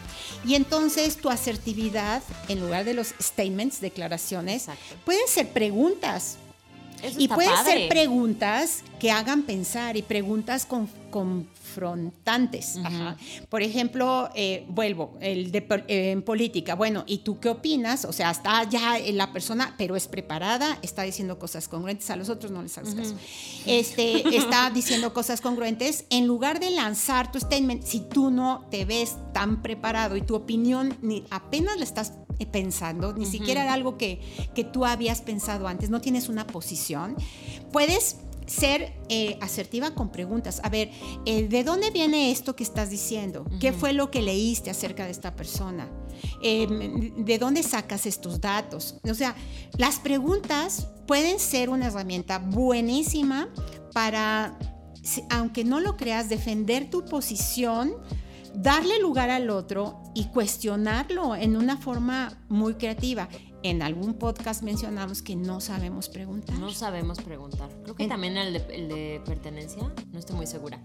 Y 0.44 0.55
entonces 0.57 1.16
tu 1.16 1.31
asertividad, 1.31 2.23
en 2.49 2.61
lugar 2.61 2.85
de 2.85 2.94
los 2.94 3.14
statements, 3.21 3.81
declaraciones, 3.81 4.62
Exacto. 4.62 4.97
pueden 5.05 5.29
ser 5.29 5.53
preguntas. 5.53 6.38
Eso 7.02 7.20
Y 7.20 7.28
pueden 7.28 7.50
padre. 7.52 7.72
ser 7.72 7.88
preguntas 7.88 8.82
que 8.98 9.11
hagan 9.11 9.42
pensar 9.42 9.96
y 9.96 10.02
preguntas 10.02 10.66
con- 10.66 10.88
confrontantes. 11.11 12.76
Ajá. 12.84 13.16
Por 13.48 13.62
ejemplo, 13.62 14.30
eh, 14.34 14.64
vuelvo, 14.68 15.16
el 15.20 15.52
de, 15.52 15.58
eh, 15.88 16.11
en 16.11 16.22
política. 16.22 16.74
Bueno, 16.74 17.04
¿y 17.06 17.18
tú 17.18 17.38
qué 17.38 17.48
opinas? 17.50 18.04
O 18.04 18.12
sea, 18.12 18.30
está 18.30 18.64
ya 18.68 18.98
la 19.12 19.32
persona, 19.32 19.74
pero 19.78 19.94
es 19.96 20.08
preparada, 20.08 20.78
está 20.82 21.02
diciendo 21.02 21.38
cosas 21.38 21.68
congruentes, 21.68 22.11
a 22.11 22.16
los 22.16 22.28
otros 22.28 22.50
no 22.52 22.62
les 22.62 22.76
hagas 22.78 22.94
caso. 22.94 23.14
Este, 23.66 24.37
está 24.37 24.70
diciendo 24.70 25.12
cosas 25.14 25.40
congruentes. 25.40 26.04
En 26.11 26.26
lugar 26.26 26.58
de 26.61 26.70
lanzar 26.70 27.30
tu 27.30 27.38
statement, 27.38 27.84
si 27.84 28.00
tú 28.00 28.30
no 28.30 28.66
te 28.70 28.84
ves 28.84 29.16
tan 29.32 29.62
preparado 29.62 30.16
y 30.16 30.22
tu 30.22 30.34
opinión 30.34 30.96
ni 31.02 31.24
apenas 31.30 31.76
la 31.78 31.84
estás 31.84 32.12
pensando, 32.46 33.12
ni 33.12 33.27
siquiera 33.27 33.62
era 33.62 33.72
algo 33.72 33.96
que, 33.98 34.20
que 34.55 34.64
tú 34.64 34.85
habías 34.85 35.20
pensado 35.20 35.68
antes, 35.68 35.90
no 35.90 36.01
tienes 36.01 36.29
una 36.29 36.46
posición, 36.46 37.16
puedes 37.72 38.16
ser 38.48 38.94
eh, 39.09 39.38
asertiva 39.40 39.94
con 39.94 40.11
preguntas. 40.11 40.61
A 40.64 40.70
ver, 40.70 40.90
eh, 41.27 41.48
¿de 41.48 41.64
dónde 41.64 41.90
viene 41.90 42.31
esto 42.31 42.57
que 42.57 42.64
estás 42.64 42.90
diciendo? 42.90 43.44
¿Qué 43.61 43.72
fue 43.72 43.92
lo 43.92 44.11
que 44.11 44.22
leíste 44.22 44.70
acerca 44.70 45.05
de 45.05 45.11
esta 45.11 45.37
persona? 45.37 45.88
Eh, 46.42 46.66
¿De 47.16 47.38
dónde 47.38 47.62
sacas 47.62 48.07
estos 48.07 48.40
datos? 48.40 48.96
O 49.09 49.14
sea, 49.14 49.37
las 49.77 49.98
preguntas 49.98 50.88
pueden 51.07 51.38
ser 51.38 51.70
una 51.70 51.87
herramienta 51.87 52.38
buenísima 52.38 53.48
para, 53.92 54.59
aunque 55.31 55.64
no 55.64 55.81
lo 55.81 55.96
creas, 55.96 56.29
defender 56.29 56.90
tu 56.90 57.05
posición 57.05 57.94
darle 58.61 58.99
lugar 59.01 59.31
al 59.31 59.51
otro 59.51 60.03
y 60.14 60.27
cuestionarlo 60.27 61.35
en 61.37 61.57
una 61.57 61.77
forma 61.77 62.42
muy 62.49 62.75
creativa. 62.75 63.29
En 63.62 63.83
algún 63.83 64.14
podcast 64.14 64.62
mencionamos 64.62 65.21
que 65.23 65.35
no 65.37 65.61
sabemos 65.61 66.09
preguntar. 66.09 66.59
No 66.59 66.71
sabemos 66.71 67.18
preguntar. 67.18 67.68
Creo 67.83 67.94
que 67.97 68.05
En- 68.05 68.09
también 68.09 68.37
el 68.37 68.53
de, 68.53 68.59
el 68.75 68.88
de 68.88 69.23
pertenencia, 69.25 69.83
no 70.12 70.18
estoy 70.18 70.37
muy 70.37 70.47
segura. 70.47 70.81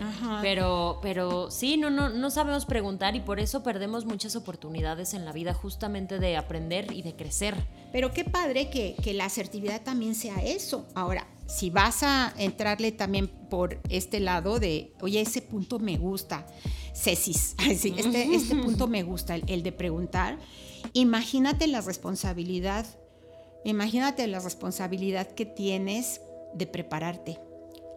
Ajá. 0.00 0.38
Pero, 0.42 0.98
pero 1.02 1.50
sí, 1.50 1.76
no, 1.76 1.88
no, 1.90 2.08
no 2.08 2.30
sabemos 2.30 2.64
preguntar 2.66 3.14
y 3.14 3.20
por 3.20 3.38
eso 3.40 3.62
perdemos 3.62 4.04
muchas 4.04 4.34
oportunidades 4.36 5.14
en 5.14 5.24
la 5.24 5.32
vida 5.32 5.54
justamente 5.54 6.18
de 6.18 6.36
aprender 6.36 6.92
y 6.92 7.02
de 7.02 7.14
crecer. 7.14 7.54
Pero 7.92 8.12
qué 8.12 8.24
padre 8.24 8.68
que, 8.68 8.96
que 9.02 9.14
la 9.14 9.26
asertividad 9.26 9.82
también 9.82 10.14
sea 10.14 10.42
eso. 10.42 10.86
Ahora, 10.94 11.26
si 11.52 11.68
vas 11.68 12.02
a 12.02 12.32
entrarle 12.38 12.92
también 12.92 13.28
por 13.28 13.78
este 13.90 14.20
lado 14.20 14.58
de, 14.58 14.94
oye, 15.02 15.20
ese 15.20 15.42
punto 15.42 15.78
me 15.78 15.98
gusta, 15.98 16.46
Cecis, 16.94 17.54
sí, 17.76 17.94
este, 17.96 18.34
este 18.34 18.56
punto 18.56 18.86
me 18.88 19.02
gusta, 19.02 19.34
el, 19.34 19.44
el 19.48 19.62
de 19.62 19.72
preguntar, 19.72 20.38
imagínate 20.94 21.66
la 21.66 21.82
responsabilidad, 21.82 22.86
imagínate 23.64 24.26
la 24.28 24.38
responsabilidad 24.38 25.28
que 25.28 25.44
tienes 25.44 26.22
de 26.54 26.66
prepararte. 26.66 27.38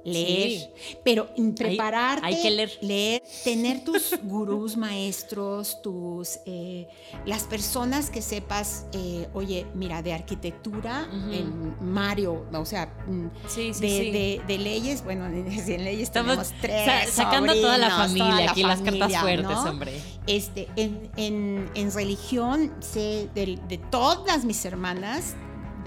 Leer, 0.06 0.72
pero 1.04 1.30
en 1.36 1.56
prepararte, 1.56 2.26
hay 2.28 2.42
que 2.42 2.52
leer. 2.52 2.78
leer, 2.82 3.24
tener 3.44 3.84
tus 3.84 4.14
gurús, 4.24 4.78
maestros, 4.78 5.82
tus 5.82 6.40
eh, 6.46 6.88
las 7.26 7.44
personas 7.44 8.10
que 8.10 8.22
sepas, 8.22 8.86
eh, 8.94 9.28
oye, 9.34 9.66
mira, 9.74 10.02
de 10.02 10.14
arquitectura, 10.14 11.08
en 11.32 11.76
Mario, 11.82 12.46
o 12.54 12.66
sea, 12.66 12.94
mm, 13.08 13.28
Sí, 13.48 13.74
sí, 13.74 13.82
de, 13.82 13.90
sí. 13.90 14.12
de- 14.12 14.42
de 14.48 14.58
leyes, 14.60 15.04
bueno, 15.04 15.26
en 15.28 15.46
leyes 15.84 16.04
Estamos 16.04 16.54
tres. 16.62 16.86
sa- 16.86 17.24
sacando 17.24 17.52
a 17.52 17.56
toda 17.56 17.78
la 17.78 17.90
sobrinos, 17.90 18.08
familia 18.08 18.26
toda 18.30 18.46
la 18.46 18.52
aquí, 18.52 18.64
las 18.64 18.82
cartas 18.82 19.22
fuertes, 19.22 19.44
¿no? 19.50 19.64
hombre. 19.70 20.02
Este, 20.28 20.68
en, 20.76 21.10
en- 21.18 21.70
en 21.74 21.92
religión, 21.92 22.72
sé 22.80 23.28
de, 23.34 23.60
de 23.68 23.78
todas 23.78 24.46
mis 24.46 24.64
hermanas, 24.66 25.36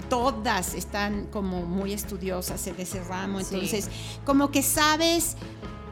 todas 0.09 0.73
están 0.73 1.27
como 1.27 1.61
muy 1.65 1.93
estudiosas 1.93 2.65
en 2.67 2.75
ese 2.79 3.03
ramo, 3.03 3.39
Sí. 3.39 3.47
entonces 3.53 3.87
como 4.25 4.51
que 4.51 4.63
sabes, 4.63 5.35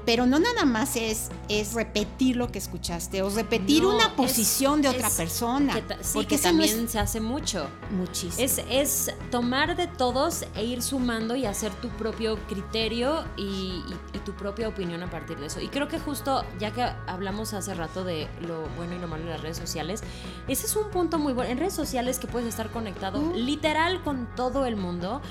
pero 0.08 0.26
no 0.26 0.40
nada 0.40 0.64
más 0.64 0.96
es, 0.96 1.30
es 1.50 1.74
repetir 1.74 2.38
lo 2.38 2.50
que 2.50 2.60
escuchaste 2.60 3.22
o 3.22 3.30
repetir 3.30 3.84
No, 3.84 3.94
una 3.94 4.06
es- 4.06 4.12
posición 4.14 4.82
de 4.82 4.88
otra 4.88 5.10
es 5.10 5.14
persona. 5.16 5.74
que 5.74 5.82
ta- 5.82 5.98
sí, 6.02 6.12
porque 6.14 6.28
que 6.30 6.36
eso 6.36 6.54
no 6.54 6.64
es 6.64 6.70
también 6.72 6.90
se 6.90 6.98
hace 6.98 7.20
mucho. 7.20 7.68
muchísimo. 7.92 8.42
Es, 8.44 8.62
es 8.70 9.14
tomar 9.32 9.76
de 9.76 9.88
todos 9.88 10.46
e 10.56 10.64
ir 10.64 10.82
sumando 10.82 11.36
y 11.36 11.46
hacer 11.46 11.74
tu 11.74 11.90
propio 11.90 12.38
criterio 12.48 13.26
y, 13.36 13.44
y- 13.44 13.84
y 14.14 14.20
tu 14.20 14.32
propia 14.34 14.70
opinión 14.70 15.04
a 15.04 15.10
partir 15.10 15.38
de 15.40 15.48
eso. 15.48 15.60
Y 15.60 15.68
creo 15.68 15.90
que 15.90 16.00
justo, 16.00 16.46
ya 16.58 16.72
que 16.72 16.84
hablamos 17.06 17.54
hace 17.54 17.74
rato 17.74 18.06
de 18.06 18.30
lo 18.48 18.66
bueno 18.78 18.96
y 18.96 19.00
lo 19.00 19.10
malo 19.10 19.26
de 19.26 19.32
las 19.32 19.42
redes 19.42 19.58
sociales, 19.58 20.02
ese 20.48 20.68
es 20.68 20.76
un 20.78 20.90
punto 20.90 21.20
muy 21.20 21.34
bueno. 21.34 21.52
En 21.52 21.58
redes 21.58 21.74
sociales 21.74 22.18
que 22.18 22.28
puedes 22.28 22.48
estar 22.48 22.70
conectado 22.72 23.20
Mm. 23.22 23.34
literal 23.36 24.02
con 24.04 24.26
todo 24.38 24.66
el 24.66 24.78
mundo. 24.78 25.22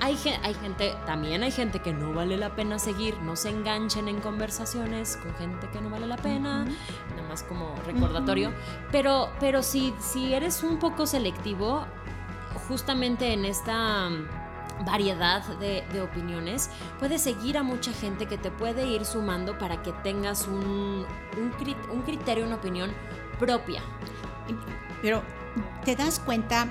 Hay, 0.00 0.16
hay 0.42 0.52
gente, 0.54 0.94
también 1.06 1.42
hay 1.42 1.50
gente 1.50 1.80
que 1.80 1.92
no 1.94 2.12
vale 2.12 2.36
la 2.36 2.54
pena 2.54 2.78
seguir, 2.78 3.16
no 3.22 3.34
se 3.34 3.48
en 3.96 4.20
conversaciones 4.20 5.16
con 5.16 5.34
gente 5.36 5.68
que 5.72 5.80
no 5.80 5.90
vale 5.90 6.06
la 6.06 6.16
pena, 6.16 6.64
nada 6.64 7.28
más 7.28 7.42
como 7.42 7.74
recordatorio. 7.86 8.52
Pero, 8.92 9.30
pero 9.40 9.62
si, 9.62 9.94
si 9.98 10.34
eres 10.34 10.62
un 10.62 10.78
poco 10.78 11.06
selectivo, 11.06 11.84
justamente 12.68 13.32
en 13.32 13.44
esta 13.44 14.08
mm, 14.10 14.84
variedad 14.84 15.42
de, 15.58 15.84
de 15.92 16.00
opiniones, 16.02 16.68
puedes 16.98 17.22
seguir 17.22 17.56
a 17.58 17.62
mucha 17.62 17.92
gente 17.92 18.26
que 18.26 18.36
te 18.38 18.50
puede 18.50 18.86
ir 18.86 19.04
sumando 19.04 19.58
para 19.58 19.82
que 19.82 19.92
tengas 19.92 20.46
un, 20.46 21.06
un, 21.38 21.52
crit- 21.58 21.90
un 21.90 22.02
criterio, 22.02 22.44
una 22.44 22.56
opinión 22.56 22.90
propia. 23.38 23.82
Pero 25.02 25.22
te 25.84 25.96
das 25.96 26.18
cuenta 26.18 26.68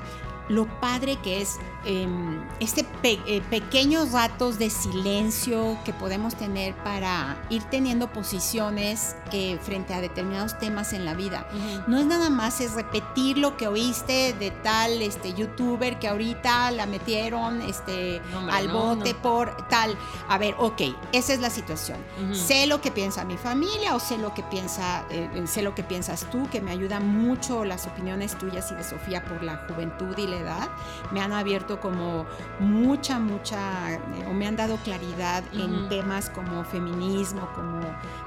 lo 0.49 0.67
padre 0.79 1.17
que 1.17 1.41
es 1.41 1.57
em, 1.85 2.41
este 2.59 2.85
eh, 3.03 3.41
pequeños 3.49 4.11
ratos 4.11 4.59
de 4.59 4.69
silencio 4.69 5.77
que 5.85 5.93
podemos 5.93 6.35
tener 6.35 6.75
para 6.75 7.37
ir 7.49 7.63
teniendo 7.63 8.11
posiciones 8.11 9.15
eh, 9.31 9.57
frente 9.61 9.93
a 9.93 10.01
determinados 10.01 10.57
temas 10.59 10.93
en 10.93 11.05
la 11.05 11.13
vida. 11.13 11.47
No 11.87 11.97
es 11.97 12.05
nada 12.05 12.29
más, 12.29 12.61
es 12.61 12.73
repetir 12.73 13.37
lo 13.37 13.57
que 13.57 13.67
oíste 13.67 14.33
de 14.33 14.51
tal 14.51 15.01
este, 15.01 15.33
youtuber 15.33 15.99
que 15.99 16.07
ahorita 16.07 16.71
la 16.71 16.85
metieron 16.85 17.61
este, 17.61 18.21
al 18.51 18.67
bote 18.67 19.15
por 19.15 19.67
tal. 19.67 19.97
A 20.27 20.37
ver, 20.37 20.55
ok, 20.57 20.81
esa 21.11 21.33
es 21.33 21.39
la 21.39 21.49
situación. 21.49 21.97
Sé 22.33 22.67
lo 22.67 22.81
que 22.81 22.91
piensa 22.91 23.25
mi 23.25 23.37
familia 23.37 23.95
o 23.95 23.99
sé 23.99 24.17
lo 24.17 24.33
que 24.33 24.43
piensa, 24.43 25.05
eh, 25.09 25.43
sé 25.45 25.61
lo 25.61 25.75
que 25.75 25.83
piensas 25.83 26.27
tú, 26.31 26.47
que 26.49 26.61
me 26.61 26.71
ayuda 26.71 26.99
mucho 26.99 27.65
las 27.65 27.87
opiniones 27.87 28.37
tuyas 28.37 28.71
y 28.71 28.75
de 28.75 28.83
Sofía 28.83 29.23
por 29.25 29.43
la 29.43 29.65
juventud 29.67 30.17
y 30.17 30.27
la 30.27 30.34
edad. 30.39 30.69
Me 31.11 31.21
han 31.21 31.33
abierto 31.33 31.79
como 31.79 32.25
mucha, 32.59 33.19
mucha, 33.19 33.93
eh, 33.93 34.25
o 34.29 34.33
me 34.33 34.47
han 34.47 34.55
dado 34.55 34.77
claridad 34.77 35.43
en 35.53 35.89
temas 35.89 36.29
como 36.29 36.63
feminismo, 36.63 37.47
como 37.53 37.79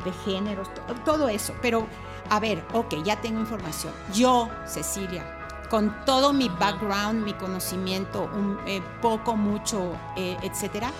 de 0.05 0.13
géneros, 0.25 0.69
todo 1.05 1.29
eso. 1.29 1.55
Pero, 1.63 1.87
a 2.31 2.41
ver, 2.41 2.65
ok, 2.73 3.03
ya 3.05 3.21
tengo 3.21 3.41
información. 3.41 3.93
Yo, 4.15 4.49
Cecilia, 4.67 5.39
con 5.69 6.05
todo 6.05 6.33
mi 6.33 6.49
background, 6.49 7.25
mi 7.25 7.35
conocimiento, 7.35 8.31
un, 8.35 8.59
eh, 8.67 8.83
poco, 9.01 9.37
mucho, 9.37 9.97
eh, 10.17 10.37
etcétera, 10.43 10.91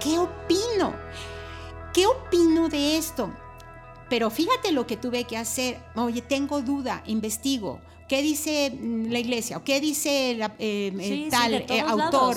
¿qué 0.00 0.18
opino? 0.18 0.94
¿Qué 1.92 2.06
opino 2.06 2.68
de 2.68 2.98
esto? 2.98 3.30
Pero 4.08 4.30
fíjate 4.30 4.72
lo 4.72 4.86
que 4.86 4.96
tuve 4.96 5.24
que 5.24 5.36
hacer. 5.36 5.80
Oye, 5.94 6.22
tengo 6.22 6.62
duda, 6.62 7.02
investigo. 7.06 7.80
¿Qué 8.08 8.22
dice 8.22 8.70
mm, 8.70 9.10
la 9.10 9.18
iglesia? 9.18 9.58
¿O 9.58 9.64
qué 9.64 9.80
dice 9.80 10.38
eh, 10.58 11.28
tal 11.30 11.66
autor? 11.86 12.36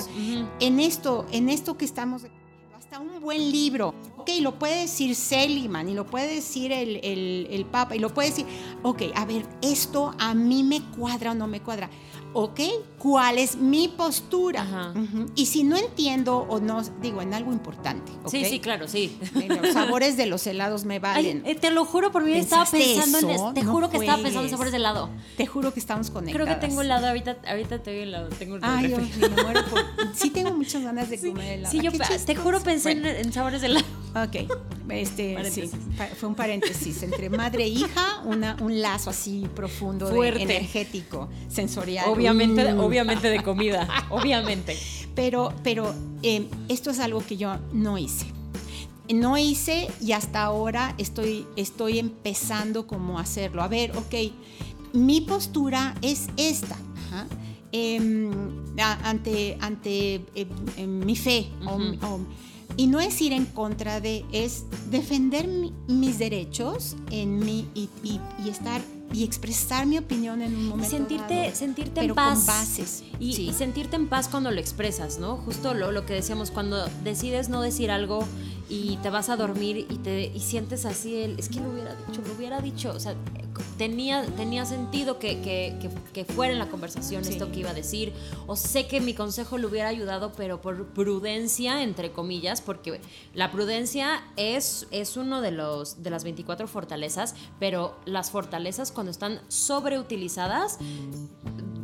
En 0.60 0.78
esto, 0.78 1.26
en 1.32 1.48
esto 1.48 1.78
que 1.78 1.86
estamos 1.86 2.22
hasta 2.76 3.00
un 3.00 3.20
buen 3.20 3.50
libro. 3.50 3.94
Ok, 4.18 4.30
lo 4.40 4.58
puede 4.58 4.82
decir 4.82 5.16
Seliman 5.16 5.88
y 5.88 5.94
lo 5.94 6.06
puede 6.06 6.34
decir 6.34 6.72
el, 6.72 7.00
el, 7.02 7.48
el 7.50 7.64
Papa 7.64 7.96
y 7.96 7.98
lo 7.98 8.12
puede 8.12 8.28
decir, 8.28 8.46
ok, 8.82 9.02
a 9.14 9.24
ver, 9.24 9.46
esto 9.62 10.14
a 10.18 10.34
mí 10.34 10.62
me 10.62 10.82
cuadra 10.90 11.32
o 11.32 11.34
no 11.34 11.48
me 11.48 11.60
cuadra. 11.60 11.88
¿Ok? 12.34 12.60
¿Cuál 12.98 13.38
es 13.38 13.56
mi 13.56 13.88
postura? 13.88 14.92
Y 15.34 15.46
si 15.46 15.64
no 15.64 15.76
entiendo 15.76 16.38
o 16.48 16.60
no, 16.60 16.82
digo, 17.00 17.22
en 17.22 17.34
algo 17.34 17.52
importante. 17.52 18.12
Sí, 18.26 18.44
sí, 18.44 18.60
claro, 18.60 18.88
sí. 18.88 19.18
Los 19.48 19.72
sabores 19.72 20.16
de 20.16 20.26
los 20.26 20.46
helados 20.46 20.84
me 20.84 20.98
valen. 20.98 21.42
Eh, 21.44 21.54
te 21.54 21.70
lo 21.70 21.84
juro, 21.84 22.12
por 22.12 22.24
mí 22.24 22.32
estaba 22.34 22.64
pensando 22.64 23.18
en 23.18 23.30
eso. 23.30 23.52
Te 23.54 23.64
juro 23.64 23.90
que 23.90 23.98
estaba 23.98 24.22
pensando 24.22 24.44
en 24.44 24.50
sabores 24.50 24.72
de 24.72 24.78
helado. 24.78 25.10
Te 25.36 25.46
juro 25.46 25.72
que 25.72 25.80
estamos 25.80 26.10
conectados. 26.10 26.46
Creo 26.46 26.60
que 26.60 26.66
tengo 26.66 26.82
helado, 26.82 27.08
ahorita, 27.08 27.38
ahorita 27.46 27.82
tengo 27.82 28.02
helado. 28.02 28.28
Tengo 28.30 28.58
Ay, 28.62 28.90
yo, 28.90 28.98
me 28.98 29.42
muero 29.42 29.64
por... 29.66 29.82
Sí 30.14 30.30
tengo 30.30 30.52
muchas 30.52 30.82
ganas 30.82 31.10
de 31.10 31.18
comer 31.18 31.58
helado. 31.58 31.72
Sí, 31.72 31.80
yo 31.80 31.90
te 31.92 32.36
juro 32.36 32.60
pensé 32.60 32.92
en, 32.92 33.32
sabores 33.32 33.60
de 33.60 33.68
helado. 33.68 33.86
Ok, 34.14 34.50
este, 34.92 35.50
sí, 35.50 35.70
fue 36.18 36.28
un 36.28 36.34
paréntesis 36.34 37.02
entre 37.02 37.28
madre 37.30 37.64
e 37.64 37.68
hija, 37.68 38.22
una, 38.24 38.56
un 38.60 38.80
lazo 38.80 39.10
así 39.10 39.48
profundo, 39.54 40.08
Fuerte. 40.08 40.42
energético, 40.42 41.28
sensorial 41.48 42.08
obviamente, 42.08 42.72
mm. 42.72 42.80
obviamente 42.80 43.28
de 43.28 43.42
comida, 43.42 43.88
obviamente. 44.10 44.76
Pero, 45.14 45.52
pero 45.62 45.94
eh, 46.22 46.46
esto 46.68 46.90
es 46.90 47.00
algo 47.00 47.24
que 47.24 47.36
yo 47.36 47.58
no 47.72 47.98
hice. 47.98 48.26
No 49.12 49.36
hice 49.36 49.88
y 50.00 50.12
hasta 50.12 50.42
ahora 50.42 50.94
estoy, 50.96 51.46
estoy 51.56 51.98
empezando 51.98 52.86
como 52.86 53.18
a 53.18 53.22
hacerlo. 53.22 53.62
A 53.62 53.68
ver, 53.68 53.96
ok, 53.96 54.14
mi 54.92 55.20
postura 55.20 55.94
es 56.02 56.28
esta. 56.36 56.76
Em, 57.74 58.30
ante 58.78 59.56
ante 59.60 60.20
em, 60.76 61.04
mi 61.04 61.16
fe. 61.16 61.48
Y 62.76 62.86
no 62.86 63.00
es 63.00 63.20
ir 63.20 63.32
en 63.32 63.46
contra 63.46 64.00
de, 64.00 64.24
es 64.32 64.64
defender 64.90 65.48
mis 65.88 66.18
derechos 66.18 66.96
en 67.10 67.38
mí 67.38 67.68
y, 67.74 67.88
y 68.02 68.48
estar 68.48 68.80
y 69.12 69.24
expresar 69.24 69.86
mi 69.86 69.98
opinión 69.98 70.42
en 70.42 70.56
un 70.56 70.68
momento 70.68 70.90
sentirte 70.90 71.54
sentirte 71.54 72.00
en 72.00 72.14
paz 72.14 72.38
con 72.38 72.46
bases 72.46 73.04
y, 73.18 73.52
sentirte 73.52 73.96
en 73.96 74.08
paz 74.08 74.28
cuando 74.28 74.50
lo 74.50 74.58
expresas 74.58 75.18
no 75.18 75.36
justo 75.36 75.74
lo, 75.74 75.92
lo 75.92 76.06
que 76.06 76.14
decíamos 76.14 76.50
cuando 76.50 76.86
decides 77.04 77.48
no 77.48 77.60
decir 77.60 77.90
algo 77.90 78.26
y 78.72 78.96
te 79.02 79.10
vas 79.10 79.28
a 79.28 79.36
dormir 79.36 79.86
y 79.90 79.98
te 79.98 80.24
y 80.34 80.40
sientes 80.40 80.86
así 80.86 81.16
el, 81.16 81.38
es 81.38 81.50
que 81.50 81.60
lo 81.60 81.70
hubiera 81.70 81.94
dicho 81.94 82.22
lo 82.26 82.32
hubiera 82.32 82.60
dicho 82.62 82.90
o 82.90 82.98
sea 82.98 83.14
tenía, 83.76 84.24
tenía 84.36 84.64
sentido 84.64 85.18
que, 85.18 85.40
que, 85.42 85.90
que, 86.12 86.24
fuera 86.24 86.52
en 86.52 86.58
la 86.58 86.68
conversación 86.68 87.22
esto 87.24 87.50
que 87.50 87.60
iba 87.60 87.70
a 87.70 87.74
decir, 87.74 88.12
o 88.46 88.56
sé 88.56 88.86
que 88.86 89.00
mi 89.00 89.14
consejo 89.14 89.58
le 89.58 89.66
hubiera 89.66 89.88
ayudado, 89.88 90.32
pero 90.36 90.60
por 90.60 90.86
prudencia, 90.86 91.82
entre 91.82 92.12
comillas, 92.12 92.60
porque 92.60 93.00
la 93.34 93.50
prudencia 93.50 94.24
es, 94.36 94.86
es 94.90 95.16
uno 95.16 95.40
de, 95.40 95.50
los, 95.50 96.02
de 96.02 96.10
las 96.10 96.24
24 96.24 96.66
fortalezas, 96.66 97.34
pero 97.58 97.96
las 98.04 98.30
fortalezas 98.30 98.92
cuando 98.92 99.10
están 99.10 99.40
sobreutilizadas 99.48 100.78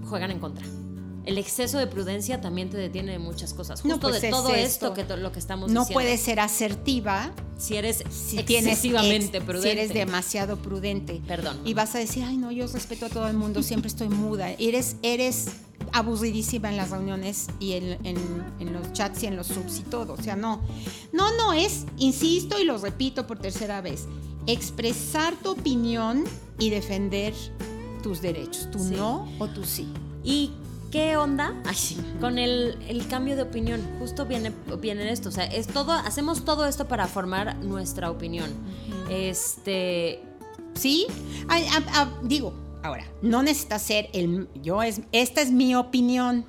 juegan 0.08 0.30
en 0.30 0.38
contra 0.38 0.64
el 1.24 1.38
exceso 1.38 1.78
de 1.78 1.86
prudencia 1.86 2.40
también 2.40 2.70
te 2.70 2.76
detiene 2.76 3.12
de 3.12 3.18
muchas 3.18 3.52
cosas. 3.52 3.82
Justo 3.82 4.00
pues 4.00 4.22
de 4.22 4.30
todo 4.30 4.54
esto, 4.54 4.94
que 4.94 5.04
lo 5.04 5.32
que 5.32 5.38
estamos 5.38 5.70
no 5.70 5.80
diciendo. 5.80 5.90
No 5.90 5.94
puedes 5.94 6.20
ser 6.20 6.40
asertiva 6.40 7.32
si 7.58 7.76
eres 7.76 8.00
excesivamente 8.00 9.40
prudente. 9.40 9.68
Si 9.68 9.78
eres 9.78 9.94
demasiado 9.94 10.56
prudente. 10.56 11.20
Perdón. 11.26 11.60
Y 11.64 11.74
vas 11.74 11.94
a 11.94 11.98
decir, 11.98 12.24
ay, 12.26 12.36
no, 12.36 12.50
yo 12.50 12.66
respeto 12.66 13.06
a 13.06 13.08
todo 13.08 13.28
el 13.28 13.36
mundo, 13.36 13.62
siempre 13.62 13.88
estoy 13.88 14.08
muda. 14.08 14.50
Eres, 14.52 14.96
eres 15.02 15.48
aburridísima 15.92 16.70
en 16.70 16.76
las 16.76 16.90
reuniones 16.90 17.48
y 17.60 17.72
en, 17.72 17.98
en, 18.04 18.72
los 18.72 18.92
chats 18.92 19.22
y 19.22 19.26
en 19.26 19.36
los 19.36 19.48
subs 19.48 19.80
y 19.80 19.82
todo. 19.82 20.14
O 20.14 20.22
sea, 20.22 20.36
no. 20.36 20.60
No, 21.12 21.36
no, 21.36 21.52
es, 21.52 21.84
insisto 21.98 22.58
y 22.58 22.64
lo 22.64 22.78
repito 22.78 23.26
por 23.26 23.38
tercera 23.38 23.80
vez, 23.80 24.06
expresar 24.46 25.34
tu 25.36 25.50
opinión 25.50 26.24
y 26.58 26.70
defender 26.70 27.34
tus 28.02 28.20
derechos. 28.20 28.70
Tu 28.70 28.78
no 28.78 29.28
o 29.38 29.48
tu 29.48 29.64
sí. 29.64 29.88
Y 30.24 30.52
¿Qué 30.90 31.18
onda? 31.18 31.54
Ay, 31.66 31.74
sí. 31.74 31.98
Con 32.20 32.38
el, 32.38 33.06
cambio 33.10 33.36
de 33.36 33.42
opinión. 33.42 33.82
Justo 33.98 34.24
viene, 34.24 34.52
viene 34.80 35.10
esto. 35.12 35.28
O 35.28 35.32
sea, 35.32 35.44
es 35.44 35.66
todo, 35.66 35.92
hacemos 35.92 36.44
todo 36.44 36.66
esto 36.66 36.88
para 36.88 37.06
formar 37.06 37.56
nuestra 37.56 38.10
opinión. 38.10 38.50
Este. 39.10 40.22
Sí. 40.74 41.06
digo, 42.22 42.54
ahora, 42.82 43.04
no 43.20 43.42
necesita 43.42 43.78
ser 43.78 44.08
el. 44.14 44.48
Yo 44.62 44.82
es. 44.82 45.02
Esta 45.12 45.42
es 45.42 45.50
mi 45.50 45.74
opinión. 45.74 46.46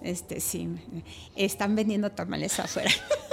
Este, 0.00 0.40
sí. 0.40 0.68
Están 1.34 1.74
vendiendo 1.74 2.10
tamales 2.10 2.58
afuera. 2.60 2.90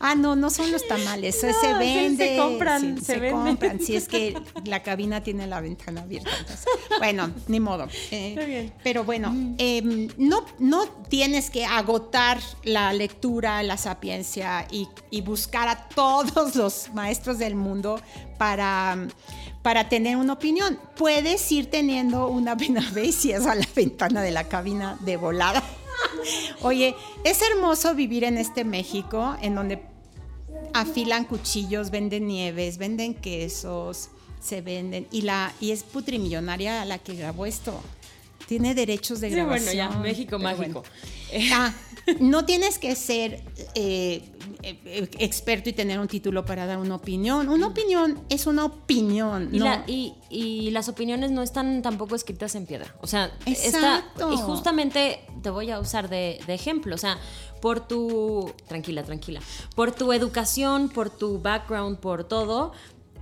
Ah, 0.00 0.14
no, 0.14 0.36
no 0.36 0.50
son 0.50 0.72
los 0.72 0.86
tamales, 0.86 1.40
se 1.40 1.46
vende. 1.78 2.28
Se 2.28 2.36
compran, 2.36 3.02
se, 3.02 3.30
compran. 3.30 3.80
Si 3.80 3.96
es 3.96 4.08
que 4.08 4.38
la 4.64 4.82
cabina 4.82 5.22
tiene 5.22 5.46
la 5.46 5.60
ventana 5.60 6.02
abierta. 6.02 6.30
bueno, 6.98 7.30
ni 7.48 7.60
modo. 7.60 7.88
Eh, 8.10 8.70
pero 8.82 9.04
bueno, 9.04 9.30
mm. 9.30 9.54
em, 9.58 10.08
no, 10.18 10.44
no 10.58 10.86
tienes 11.08 11.50
que 11.50 11.64
agotar 11.64 12.38
la 12.64 12.92
lectura, 12.92 13.62
la 13.62 13.76
sapiencia 13.76 14.66
y, 14.70 14.88
buscar 15.24 15.68
a 15.68 15.88
todos 15.88 16.54
los 16.54 16.92
maestros 16.92 17.38
del 17.38 17.54
mundo 17.54 18.00
para 18.36 18.98
para 19.62 19.88
tener 19.88 20.18
una 20.18 20.34
opinión. 20.34 20.78
Puedes 20.94 21.50
ir 21.50 21.70
teniendo 21.70 22.28
una 22.28 22.54
vez 22.54 23.14
si 23.14 23.32
es 23.32 23.46
a 23.46 23.54
la 23.54 23.66
ventana 23.74 24.20
de 24.20 24.30
la 24.30 24.44
cabina 24.44 24.98
de 25.00 25.16
volada. 25.16 25.62
Oye, 26.62 26.94
es 27.24 27.40
hermoso 27.42 27.94
vivir 27.94 28.24
en 28.24 28.38
este 28.38 28.64
México 28.64 29.36
en 29.42 29.54
donde 29.54 29.82
afilan 30.72 31.24
cuchillos, 31.24 31.90
venden 31.90 32.26
nieves, 32.26 32.78
venden 32.78 33.14
quesos, 33.14 34.10
se 34.40 34.60
venden. 34.60 35.06
Y, 35.10 35.22
la, 35.22 35.52
y 35.60 35.70
es 35.70 35.82
putrimillonaria 35.82 36.84
la 36.84 36.98
que 36.98 37.14
grabó 37.14 37.46
esto. 37.46 37.80
Tiene 38.46 38.74
derechos 38.74 39.20
de 39.20 39.30
grabación. 39.30 39.64
bueno, 39.64 39.94
ya, 39.94 39.98
México 39.98 40.38
mágico. 40.38 40.82
Ah, 41.52 41.72
no 42.20 42.44
tienes 42.44 42.78
que 42.78 42.94
ser 42.94 43.42
eh, 43.74 44.22
experto 45.18 45.68
y 45.70 45.72
tener 45.72 45.98
un 45.98 46.08
título 46.08 46.44
para 46.44 46.66
dar 46.66 46.78
una 46.78 46.96
opinión. 46.96 47.48
Una 47.48 47.68
opinión 47.68 48.20
es 48.28 48.46
una 48.46 48.64
opinión. 48.64 49.50
Y, 49.86 50.14
y, 50.30 50.70
las 50.70 50.88
opiniones 50.88 51.30
no 51.30 51.42
están 51.42 51.82
tampoco 51.82 52.14
escritas 52.14 52.54
en 52.54 52.66
piedra. 52.66 52.94
O 53.00 53.06
sea, 53.06 53.32
está, 53.46 54.04
y 54.32 54.36
justamente 54.36 55.20
te 55.42 55.50
voy 55.50 55.70
a 55.70 55.78
usar 55.78 56.08
de, 56.08 56.40
de 56.46 56.54
ejemplo. 56.54 56.94
O 56.94 56.98
sea, 56.98 57.18
por 57.60 57.86
tu, 57.86 58.52
tranquila, 58.68 59.02
tranquila, 59.04 59.40
por 59.74 59.92
tu 59.92 60.12
educación, 60.12 60.88
por 60.88 61.10
tu 61.10 61.40
background, 61.40 61.98
por 61.98 62.24
todo, 62.24 62.72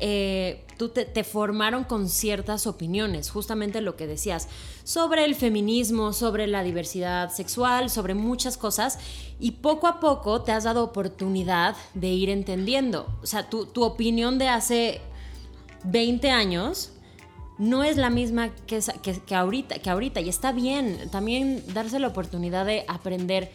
eh, 0.00 0.64
tú 0.82 0.88
te, 0.88 1.22
formaron 1.22 1.84
con 1.84 2.08
ciertas 2.08 2.66
opiniones, 2.66 3.30
justamente 3.30 3.80
lo 3.80 3.94
que 3.94 4.08
decías, 4.08 4.48
sobre 4.82 5.24
el 5.24 5.36
feminismo, 5.36 6.12
sobre 6.12 6.48
la 6.48 6.64
diversidad 6.64 7.30
sexual, 7.30 7.88
sobre 7.88 8.14
muchas 8.14 8.56
cosas, 8.56 8.98
y 9.38 9.52
poco 9.52 9.86
a 9.86 10.00
poco 10.00 10.42
te 10.42 10.50
has 10.50 10.64
dado 10.64 10.82
oportunidad 10.82 11.76
de 11.94 12.08
ir 12.08 12.30
entendiendo. 12.30 13.06
O 13.22 13.26
sea, 13.26 13.48
tu, 13.48 13.66
tu 13.66 13.84
opinión 13.84 14.38
de 14.38 14.48
hace 14.48 15.00
20 15.84 16.30
años 16.32 16.90
no 17.58 17.84
es 17.84 17.96
la 17.96 18.10
misma 18.10 18.48
que, 18.66 18.80
que, 19.02 19.20
que, 19.20 19.34
ahorita, 19.36 19.78
que 19.78 19.88
ahorita, 19.88 20.20
y 20.20 20.28
está 20.28 20.50
bien 20.50 20.98
también 21.12 21.62
darse 21.72 22.00
la 22.00 22.08
oportunidad 22.08 22.66
de 22.66 22.84
aprender. 22.88 23.52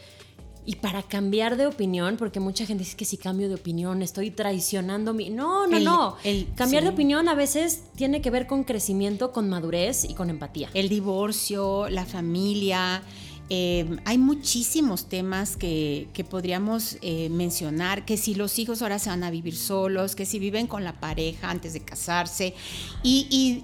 Y 0.69 0.75
para 0.75 1.01
cambiar 1.01 1.55
de 1.55 1.65
opinión, 1.65 2.17
porque 2.17 2.41
mucha 2.41 2.65
gente 2.65 2.83
dice 2.83 2.97
que 2.97 3.05
si 3.05 3.15
cambio 3.15 3.47
de 3.47 3.55
opinión 3.55 4.01
estoy 4.01 4.31
traicionando 4.31 5.13
mi... 5.13 5.29
No, 5.29 5.65
no, 5.65 5.79
no. 5.79 6.17
El, 6.25 6.49
cambiar 6.55 6.83
de 6.83 6.89
opinión 6.89 7.29
a 7.29 7.35
veces 7.35 7.83
tiene 7.95 8.21
que 8.21 8.29
ver 8.29 8.47
con 8.47 8.65
crecimiento, 8.65 9.31
con 9.31 9.47
madurez 9.47 10.03
y 10.03 10.13
con 10.13 10.29
empatía. 10.29 10.69
El 10.73 10.89
divorcio, 10.89 11.87
la 11.89 12.05
familia, 12.05 13.01
eh, 13.49 13.97
hay 14.03 14.17
muchísimos 14.17 15.07
temas 15.07 15.55
que, 15.55 16.09
podríamos 16.29 16.97
eh, 17.01 17.29
mencionar, 17.29 18.03
que 18.03 18.17
si 18.17 18.35
los 18.35 18.59
hijos 18.59 18.81
ahora 18.81 18.99
se 18.99 19.09
van 19.09 19.23
a 19.23 19.31
vivir 19.31 19.55
solos, 19.55 20.15
que 20.15 20.25
si 20.25 20.37
viven 20.37 20.67
con 20.67 20.83
la 20.83 20.99
pareja 20.99 21.49
antes 21.49 21.73
de 21.73 21.79
casarse, 21.79 22.53
y, 23.03 23.63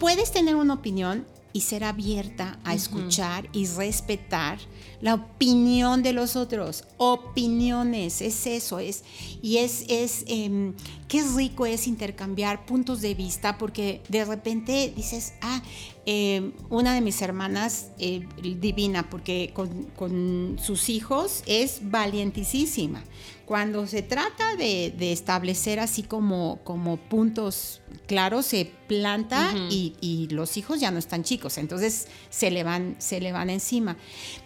puedes 0.00 0.32
tener 0.32 0.56
una 0.56 0.74
opinión 0.74 1.26
y 1.52 1.60
ser 1.60 1.84
abierta 1.84 2.58
a 2.64 2.74
escuchar 2.74 3.48
y 3.52 3.66
respetar 3.66 4.58
la 5.00 5.14
opinión 5.14 6.02
de 6.02 6.12
los 6.12 6.36
otros. 6.36 6.84
Opiniones, 6.96 8.20
es 8.20 8.46
eso, 8.46 8.78
es. 8.78 9.04
Y 9.42 9.58
es, 9.58 9.84
es 9.88 10.24
eh, 10.26 10.72
qué 11.08 11.24
rico 11.36 11.66
es 11.66 11.86
intercambiar 11.86 12.66
puntos 12.66 13.00
de 13.00 13.14
vista, 13.14 13.58
porque 13.58 14.02
de 14.08 14.24
repente 14.24 14.92
dices, 14.94 15.32
ah, 15.40 15.62
em, 16.06 16.52
una 16.68 16.94
de 16.94 17.00
mis 17.00 17.20
hermanas, 17.22 17.90
eh, 17.98 18.26
divina, 18.42 19.08
porque 19.10 19.50
con, 19.54 19.84
con, 19.96 20.58
sus 20.62 20.88
hijos 20.90 21.42
es 21.46 21.80
valientísima 21.90 23.02
cuando 23.48 23.86
se 23.86 24.02
trata 24.02 24.56
de, 24.56 24.92
establecer 25.10 25.80
así 25.80 26.02
como, 26.02 26.60
como 26.64 26.98
puntos 26.98 27.80
claros, 28.06 28.44
se 28.44 28.70
planta 28.86 29.54
y, 29.70 30.28
los 30.30 30.58
hijos 30.58 30.80
ya 30.80 30.90
no 30.90 30.98
están 30.98 31.24
chicos, 31.24 31.56
entonces 31.56 32.08
se 32.28 32.50
le 32.50 32.62
van, 32.62 32.96
se 32.98 33.22
le 33.22 33.32
van 33.32 33.48
encima. 33.48 33.96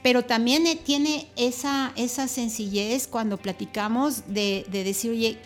Pero 0.05 0.25
también 0.25 0.69
eh, 0.69 0.77
tiene 0.77 1.27
esa, 1.35 1.93
esa 1.97 2.29
sencillez 2.29 3.09
cuando 3.09 3.39
platicamos 3.39 4.23
de, 4.29 4.65
decir, 4.71 5.11
oye, 5.11 5.41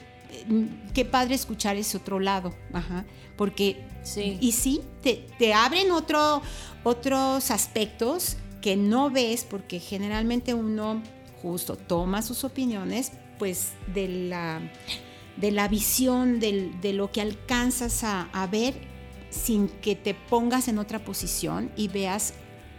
qué 0.94 1.04
padre 1.04 1.34
escuchar 1.34 1.76
ese 1.76 1.96
otro 1.96 2.20
lado, 2.20 2.54
porque 3.36 3.84
sí. 4.02 4.38
y 4.40 4.52
sí, 4.52 4.80
te, 5.02 5.26
te 5.38 5.54
abren 5.54 5.90
otro, 5.90 6.42
otros 6.84 7.50
aspectos 7.50 8.36
que 8.60 8.76
no 8.76 9.10
ves 9.10 9.46
porque 9.48 9.78
generalmente 9.78 10.52
uno 10.52 11.02
justo 11.40 11.76
toma 11.76 12.22
sus 12.22 12.42
opiniones, 12.44 13.12
pues 13.38 13.74
de 13.94 14.08
la, 14.08 14.60
de 15.36 15.50
la 15.52 15.68
visión, 15.68 16.40
de 16.40 16.92
lo 16.92 17.12
que 17.12 17.20
alcanzas 17.20 18.02
a, 18.02 18.48
ver 18.50 18.74
sin 19.30 19.68
que 19.68 19.94
te 19.94 20.14
pongas 20.14 20.68
en 20.68 20.78
otra 20.78 21.04
posición 21.04 21.70
y 21.76 21.88
veas 21.88 22.34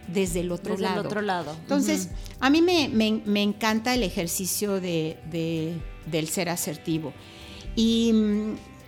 desde 0.07 0.41
el 0.41 0.51
otro 0.51 0.77
lado. 0.77 1.01
otro 1.01 1.21
lado. 1.21 1.55
Entonces, 1.61 2.09
a 2.39 2.49
mí 2.49 2.61
me, 2.61 3.41
encanta 3.41 3.93
el 3.93 4.03
ejercicio 4.03 4.81
de, 4.81 5.79
del 6.05 6.27
ser 6.27 6.49
asertivo. 6.49 7.13
Y, 7.77 8.11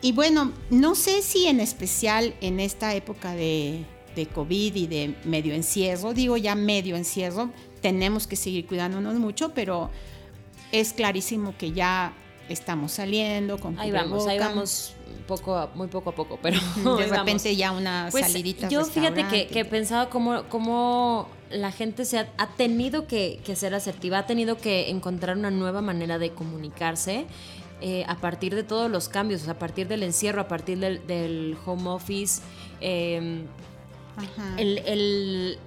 y, 0.01 0.11
bueno, 0.11 0.51
no 0.69 0.95
sé 0.95 1.21
si 1.21 1.45
en 1.45 1.61
especial 1.61 2.33
en 2.41 2.59
esta 2.59 2.93
época 2.95 3.33
de, 3.33 3.85
de 4.15 4.25
COVID 4.25 4.75
y 4.75 4.87
de 4.87 5.15
medio 5.23 5.53
encierro, 5.53 6.13
digo 6.13 6.35
ya 6.35 6.55
medio 6.55 6.97
encierro, 6.97 7.51
tenemos 7.81 8.27
que 8.27 8.35
seguir 8.35 8.65
cuidándonos 8.65 9.15
mucho, 9.15 9.53
pero 9.53 9.89
es 10.71 10.91
clarísimo 10.91 11.55
que 11.57 11.71
ya 11.71 12.13
estamos 12.49 12.93
saliendo 12.93 13.59
con 13.59 13.79
Ahí 13.79 13.91
vamos, 13.91 14.27
ahí 14.27 14.39
vamos 14.39 14.95
poco 15.27 15.69
muy 15.75 15.87
poco 15.87 16.09
a 16.09 16.15
poco, 16.15 16.39
pero 16.41 16.59
de 16.97 17.05
repente 17.05 17.55
ya 17.55 17.71
una 17.71 18.09
pues, 18.11 18.25
salidita. 18.25 18.67
Yo 18.69 18.83
fíjate 18.83 19.27
que, 19.27 19.47
que, 19.47 19.65
pensaba 19.65 20.09
cómo, 20.09 20.43
cómo 20.49 21.29
la 21.51 21.71
gente 21.71 22.05
se 22.05 22.19
ha, 22.19 22.47
tenido 22.57 23.07
que, 23.07 23.39
ser 23.55 23.73
asertiva, 23.73 24.19
ha 24.19 24.25
tenido 24.25 24.57
que 24.57 24.89
encontrar 24.89 25.37
una 25.37 25.51
nueva 25.51 25.81
manera 25.81 26.17
de 26.17 26.31
comunicarse. 26.31 27.25
Eh, 27.81 28.03
a 28.07 28.15
partir 28.15 28.55
de 28.55 28.63
todos 28.63 28.91
los 28.91 29.07
cambios, 29.07 29.47
a 29.47 29.57
partir 29.57 29.87
del 29.87 30.03
encierro, 30.03 30.41
a 30.41 30.47
partir 30.47 30.79
del, 30.79 31.57
home 31.65 31.89
office, 31.89 32.41
em, 32.81 33.45
el, 34.57 35.57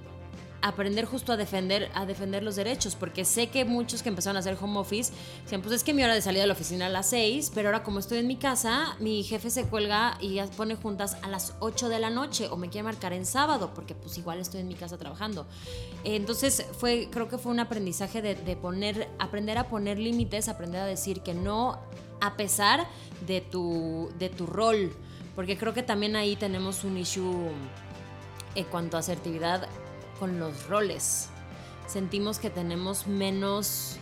aprender 0.63 1.03
justo 1.03 1.33
a 1.33 1.37
defender, 1.37 1.91
a 1.93 2.05
defender 2.05 2.41
los 2.41 2.55
derechos, 2.55 2.95
porque 2.95 3.25
sé 3.25 3.47
que 3.47 3.65
muchos 3.65 4.01
que 4.01 4.07
empezaron 4.07 4.37
a 4.37 4.39
hacer 4.39 4.57
home 4.59 4.79
office 4.79 5.11
decían, 5.43 5.61
pues 5.61 5.75
es 5.75 5.83
que 5.83 5.93
mi 5.93 6.03
hora 6.03 6.15
de 6.15 6.21
salida 6.21 6.41
de 6.43 6.47
la 6.47 6.53
oficina 6.53 6.85
a 6.85 6.89
las 6.89 7.09
6, 7.09 7.51
pero 7.53 7.67
ahora 7.67 7.83
como 7.83 7.99
estoy 7.99 8.19
en 8.19 8.27
mi 8.27 8.37
casa, 8.37 8.95
mi 8.99 9.23
jefe 9.23 9.49
se 9.49 9.65
cuelga 9.65 10.17
y 10.21 10.39
pone 10.55 10.75
juntas 10.75 11.17
a 11.21 11.27
las 11.27 11.53
8 11.59 11.89
de 11.89 11.99
la 11.99 12.09
noche 12.09 12.47
o 12.47 12.55
me 12.55 12.69
quiere 12.69 12.83
marcar 12.83 13.11
en 13.11 13.25
sábado, 13.25 13.71
porque 13.75 13.93
pues 13.93 14.17
igual 14.17 14.39
estoy 14.39 14.61
en 14.61 14.69
mi 14.69 14.75
casa 14.75 14.97
trabajando. 14.97 15.45
Entonces 16.05 16.65
fue, 16.79 17.09
creo 17.11 17.27
que 17.27 17.37
fue 17.37 17.51
un 17.51 17.59
aprendizaje 17.59 18.21
de, 18.21 18.35
de 18.35 18.55
poner, 18.55 19.09
aprender 19.19 19.57
a 19.57 19.67
poner 19.67 19.99
límites, 19.99 20.47
aprender 20.47 20.79
a 20.79 20.85
decir 20.85 21.21
que 21.21 21.33
no 21.33 21.77
a 22.21 22.37
pesar 22.37 22.87
de 23.27 23.41
tu, 23.41 24.09
de 24.17 24.29
tu 24.29 24.45
rol, 24.45 24.95
porque 25.35 25.57
creo 25.57 25.73
que 25.73 25.83
también 25.83 26.15
ahí 26.15 26.37
tenemos 26.37 26.85
un 26.85 26.97
issue 26.97 27.49
en 28.55 28.63
cuanto 28.65 28.95
a 28.95 29.01
asertividad 29.01 29.67
con 30.19 30.39
los 30.39 30.67
roles. 30.67 31.29
Sentimos 31.87 32.39
que 32.39 32.49
tenemos 32.49 33.07
menos, 33.07 33.97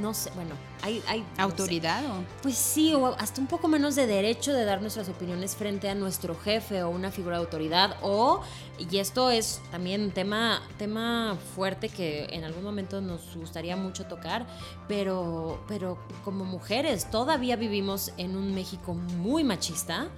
no 0.00 0.14
sé, 0.14 0.30
bueno, 0.34 0.54
hay... 0.82 1.02
hay 1.06 1.24
¿Autoridad 1.36 2.04
o? 2.06 2.24
Pues 2.42 2.56
sí, 2.56 2.94
o 2.94 3.06
hasta 3.18 3.40
un 3.40 3.46
poco 3.46 3.68
menos 3.68 3.94
de 3.94 4.06
derecho 4.06 4.52
de 4.52 4.64
dar 4.64 4.80
nuestras 4.80 5.08
opiniones 5.08 5.54
frente 5.54 5.88
a 5.88 5.94
nuestro 5.94 6.34
jefe 6.34 6.82
o 6.82 6.90
una 6.90 7.10
figura 7.10 7.36
de 7.36 7.44
autoridad. 7.44 7.96
O, 8.02 8.40
y 8.78 8.98
esto 8.98 9.30
es 9.30 9.60
también 9.70 10.02
un 10.02 10.10
tema, 10.10 10.62
tema 10.78 11.36
fuerte 11.54 11.88
que 11.88 12.26
en 12.30 12.44
algún 12.44 12.64
momento 12.64 13.00
nos 13.00 13.36
gustaría 13.36 13.76
mucho 13.76 14.06
tocar, 14.06 14.46
pero, 14.88 15.62
pero 15.68 15.98
como 16.24 16.44
mujeres 16.44 17.10
todavía 17.10 17.56
vivimos 17.56 18.12
en 18.16 18.36
un 18.36 18.54
México 18.54 18.94
muy 18.94 19.44
machista 19.44 20.08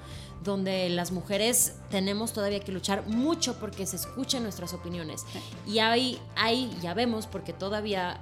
donde 0.42 0.88
las 0.88 1.12
mujeres 1.12 1.74
tenemos 1.90 2.32
todavía 2.32 2.60
que 2.60 2.72
luchar 2.72 3.06
mucho 3.06 3.58
porque 3.58 3.86
se 3.86 3.96
escuchen 3.96 4.42
nuestras 4.42 4.74
opiniones. 4.74 5.24
Y 5.66 5.78
hay, 5.78 6.18
hay 6.36 6.76
ya 6.80 6.94
vemos, 6.94 7.26
porque 7.26 7.52
todavía 7.52 8.20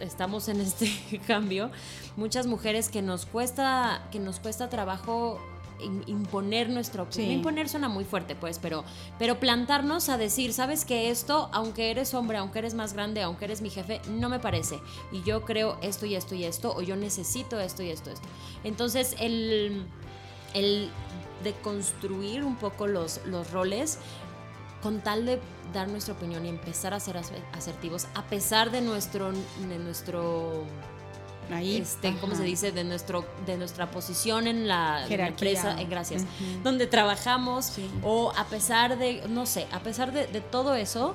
estamos 0.00 0.48
en 0.48 0.60
este 0.60 0.90
cambio, 1.26 1.70
muchas 2.16 2.46
mujeres 2.46 2.88
que 2.88 3.02
nos 3.02 3.26
cuesta, 3.26 4.06
que 4.10 4.18
nos 4.18 4.40
cuesta 4.40 4.68
trabajo 4.68 5.40
imponer 6.06 6.70
nuestra 6.70 7.02
opinión. 7.02 7.32
Imponer 7.32 7.68
suena 7.68 7.88
muy 7.88 8.04
fuerte, 8.04 8.34
pues, 8.34 8.58
pero, 8.58 8.84
pero 9.18 9.40
plantarnos 9.40 10.08
a 10.08 10.16
decir, 10.16 10.52
sabes 10.52 10.84
que 10.84 11.10
esto, 11.10 11.48
aunque 11.52 11.90
eres 11.90 12.14
hombre, 12.14 12.38
aunque 12.38 12.60
eres 12.60 12.74
más 12.74 12.92
grande, 12.92 13.22
aunque 13.22 13.44
eres 13.46 13.60
mi 13.60 13.70
jefe, 13.70 14.00
no 14.08 14.28
me 14.28 14.38
parece. 14.38 14.78
Y 15.12 15.22
yo 15.22 15.44
creo 15.44 15.76
esto 15.82 16.06
y 16.06 16.14
esto 16.14 16.34
y 16.34 16.44
esto, 16.44 16.74
o 16.74 16.82
yo 16.82 16.96
necesito 16.96 17.58
esto 17.60 17.82
y 17.82 17.90
esto, 17.90 18.10
esto. 18.10 18.26
Entonces, 18.62 19.16
el, 19.18 19.84
el 20.54 20.90
de 21.42 21.52
construir 21.52 22.44
un 22.44 22.56
poco 22.56 22.86
los, 22.86 23.20
los 23.26 23.50
roles 23.50 23.98
con 24.82 25.00
tal 25.00 25.24
de 25.24 25.40
dar 25.72 25.88
nuestra 25.88 26.14
opinión 26.14 26.44
y 26.44 26.48
empezar 26.48 26.92
a 26.92 27.00
ser 27.00 27.16
asertivos 27.52 28.06
a 28.14 28.22
pesar 28.24 28.70
de 28.70 28.82
nuestro 28.82 29.32
de 29.32 29.78
nuestro 29.78 30.64
Ahí, 31.50 31.76
este, 31.76 32.14
¿cómo 32.20 32.34
se 32.34 32.42
dice? 32.42 32.72
De 32.72 32.84
nuestro, 32.84 33.26
de 33.46 33.56
nuestra 33.56 33.90
posición 33.90 34.46
en 34.46 34.66
la, 34.66 35.06
empresa, 35.06 35.80
eh, 35.80 35.86
gracias, 35.88 36.24
donde 36.62 36.86
trabajamos, 36.86 37.72
o 38.02 38.32
a 38.36 38.46
pesar 38.46 38.98
de, 38.98 39.22
no 39.28 39.44
sé, 39.46 39.66
a 39.72 39.80
pesar 39.80 40.12
de, 40.12 40.26
de, 40.26 40.40
todo 40.40 40.74
eso, 40.74 41.14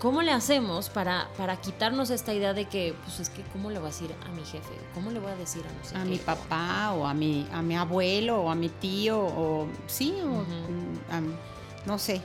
¿Cómo 0.00 0.20
le 0.20 0.30
hacemos 0.30 0.90
para, 0.90 1.28
para 1.38 1.56
quitarnos 1.56 2.10
esta 2.10 2.34
idea 2.34 2.52
de 2.52 2.66
que, 2.66 2.94
pues 3.04 3.18
es 3.20 3.30
que, 3.30 3.42
¿cómo 3.52 3.70
le 3.70 3.78
voy 3.78 3.86
a 3.86 3.92
decir 3.92 4.14
a 4.26 4.28
mi 4.30 4.44
jefe? 4.44 4.74
¿Cómo 4.94 5.10
le 5.10 5.20
voy 5.20 5.30
a 5.30 5.36
decir 5.36 5.62
a 5.64 5.72
no 5.72 5.84
sé 5.84 5.96
A 5.96 6.04
mi 6.04 6.18
papá 6.18 6.92
o 6.92 7.06
a 7.06 7.14
mi, 7.14 7.48
a 7.50 7.62
mi 7.62 7.76
abuelo 7.76 8.42
o 8.42 8.50
a 8.50 8.54
mi 8.54 8.68
tío 8.68 9.18
o, 9.18 9.66
sí, 9.86 10.14
o, 10.22 10.42
mm, 10.42 11.86
no 11.86 11.98
sé, 11.98 12.20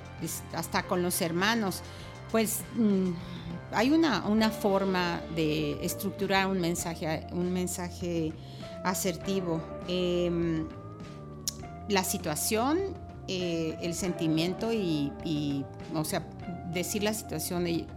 hasta 0.54 0.84
con 0.84 1.02
los 1.02 1.22
hermanos. 1.22 1.82
Pues 2.30 2.62
mm, 2.76 3.12
hay 3.72 3.92
una, 3.92 4.28
una 4.28 4.50
forma 4.50 5.22
de 5.36 5.84
estructurar 5.86 6.48
un 6.48 6.60
mensaje, 6.60 7.26
un 7.32 7.54
mensaje 7.54 8.34
asertivo. 8.84 9.62
Em, 9.88 10.68
la 11.88 12.04
situación, 12.04 12.80
eh, 13.28 13.78
el 13.82 13.94
sentimiento 13.94 14.74
y, 14.74 15.14
y, 15.24 15.66
o 15.94 16.04
sea, 16.04 16.28
decir 16.74 17.04
la 17.04 17.14
situación 17.14 17.68
y, 17.68 17.88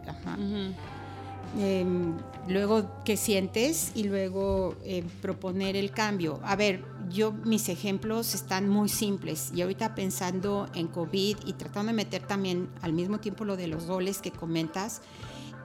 em, 1.59 2.17
luego 2.49 2.91
qué 3.05 3.17
sientes 3.17 3.93
y 3.95 4.05
luego 4.05 4.77
eh, 4.85 5.05
proponer 5.23 5.77
el 5.77 5.91
cambio. 5.91 6.41
A 6.45 6.57
ver, 6.57 6.85
yo 7.11 7.33
mis 7.33 7.69
ejemplos 7.69 8.35
están 8.35 8.69
muy 8.69 8.89
simples. 8.89 9.53
Y 9.55 9.63
ahorita 9.63 9.95
pensando 9.95 10.69
en 10.75 10.89
COVID 10.89 11.39
y 11.47 11.53
tratando 11.55 11.93
de 11.93 11.97
meter 11.97 12.27
también 12.27 12.69
al 12.83 12.93
mismo 12.93 13.19
tiempo 13.19 13.45
lo 13.45 13.57
de 13.57 13.69
los 13.69 13.87
roles 13.87 14.19
que 14.19 14.31
comentas, 14.31 15.01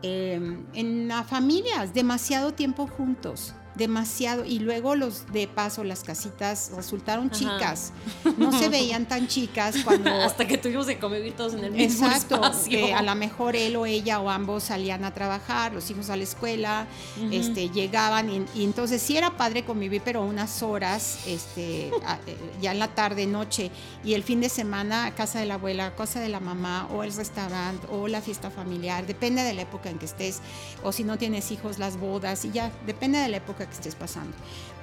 em, 0.02 0.66
en 0.74 1.08
las 1.08 1.28
familias, 1.28 1.94
demasiado 1.94 2.54
tiempo 2.54 2.88
juntos 2.88 3.54
demasiado. 3.80 4.46
Y 4.46 4.60
luego 4.60 4.94
los 4.94 5.26
de 5.34 5.48
paso, 5.48 5.84
las 5.84 6.04
casitas 6.04 6.72
resultaron 6.76 7.32
chicas. 7.32 7.92
No 8.38 8.52
se 8.52 8.70
veían 8.70 9.08
tan 9.08 9.28
chicas 9.28 9.78
cuando. 9.84 10.12
Hasta 10.12 10.46
que 10.48 10.58
tuvimos 10.60 10.86
que 10.86 11.00
convivir 11.00 11.34
todos 11.34 11.54
en 11.56 11.64
el 11.64 11.72
mismo 11.72 12.06
Exacto, 12.06 12.36
espacio. 12.36 12.70
que 12.86 12.94
a 12.94 13.02
lo 13.02 13.16
mejor 13.16 13.56
él 13.56 13.76
o 13.78 13.86
ella 13.88 14.20
o 14.20 14.30
ambos 14.30 14.64
salían 14.66 15.04
a 15.06 15.14
trabajar, 15.14 15.74
los 15.74 15.90
hijos 15.90 16.10
a 16.12 16.16
la 16.18 16.24
escuela, 16.24 16.86
este, 17.32 17.70
llegaban 17.70 18.30
y, 18.30 18.46
y 18.54 18.64
entonces 18.66 19.02
sí 19.02 19.18
era 19.18 19.32
padre 19.38 19.64
convivir, 19.66 20.02
pero 20.06 20.22
unas 20.24 20.62
horas, 20.62 21.20
este, 21.26 21.92
a- 22.06 22.20
eh, 22.28 22.38
ya 22.62 22.72
en 22.74 22.80
la 22.80 22.90
tarde, 22.90 23.26
noche, 23.26 23.72
y 24.04 24.14
el 24.14 24.24
fin 24.24 24.42
de 24.42 24.50
semana 24.50 25.06
a 25.06 25.16
casa 25.16 25.40
de 25.40 25.46
la 25.46 25.54
abuela, 25.56 25.96
casa 25.96 26.20
de 26.20 26.28
la 26.30 26.40
mamá, 26.42 26.88
o 26.94 27.04
el 27.04 27.14
restaurante, 27.14 27.88
o 27.92 28.08
la 28.10 28.22
fiesta 28.22 28.52
familiar, 28.52 29.08
depende 29.08 29.42
de 29.44 29.54
la 29.54 29.62
época 29.62 29.90
en 29.90 29.98
que 29.98 30.06
estés, 30.06 30.40
o 30.84 30.92
si 30.92 31.06
no 31.06 31.18
tienes 31.18 31.52
hijos, 31.52 31.80
las 31.80 31.98
bodas, 31.98 32.44
y 32.46 32.52
ya, 32.52 32.72
depende 32.86 33.20
de 33.20 33.30
la 33.30 33.38
época 33.38 33.69
que 33.70 33.76
estés 33.76 33.96
pasando. 33.96 34.34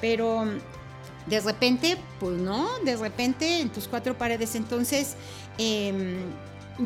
Pero 0.01 0.45
de 1.27 1.41
repente, 1.41 1.97
pues 2.21 2.39
no, 2.41 2.67
de 2.85 2.97
repente 2.97 3.61
en 3.61 3.69
tus 3.71 3.89
cuatro 3.89 4.17
paredes. 4.17 4.55
Entonces, 4.55 5.17
em, 5.59 6.17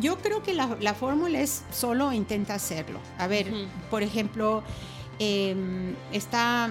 yo 0.00 0.18
creo 0.18 0.42
que 0.42 0.54
la, 0.54 0.76
la 0.80 0.94
fórmula 0.94 1.40
es 1.40 1.62
solo 1.72 2.12
intenta 2.12 2.54
hacerlo. 2.54 2.98
A 3.18 3.26
ver, 3.26 3.52
por 3.90 4.02
ejemplo, 4.02 4.62
em, 5.18 5.94
está, 6.12 6.70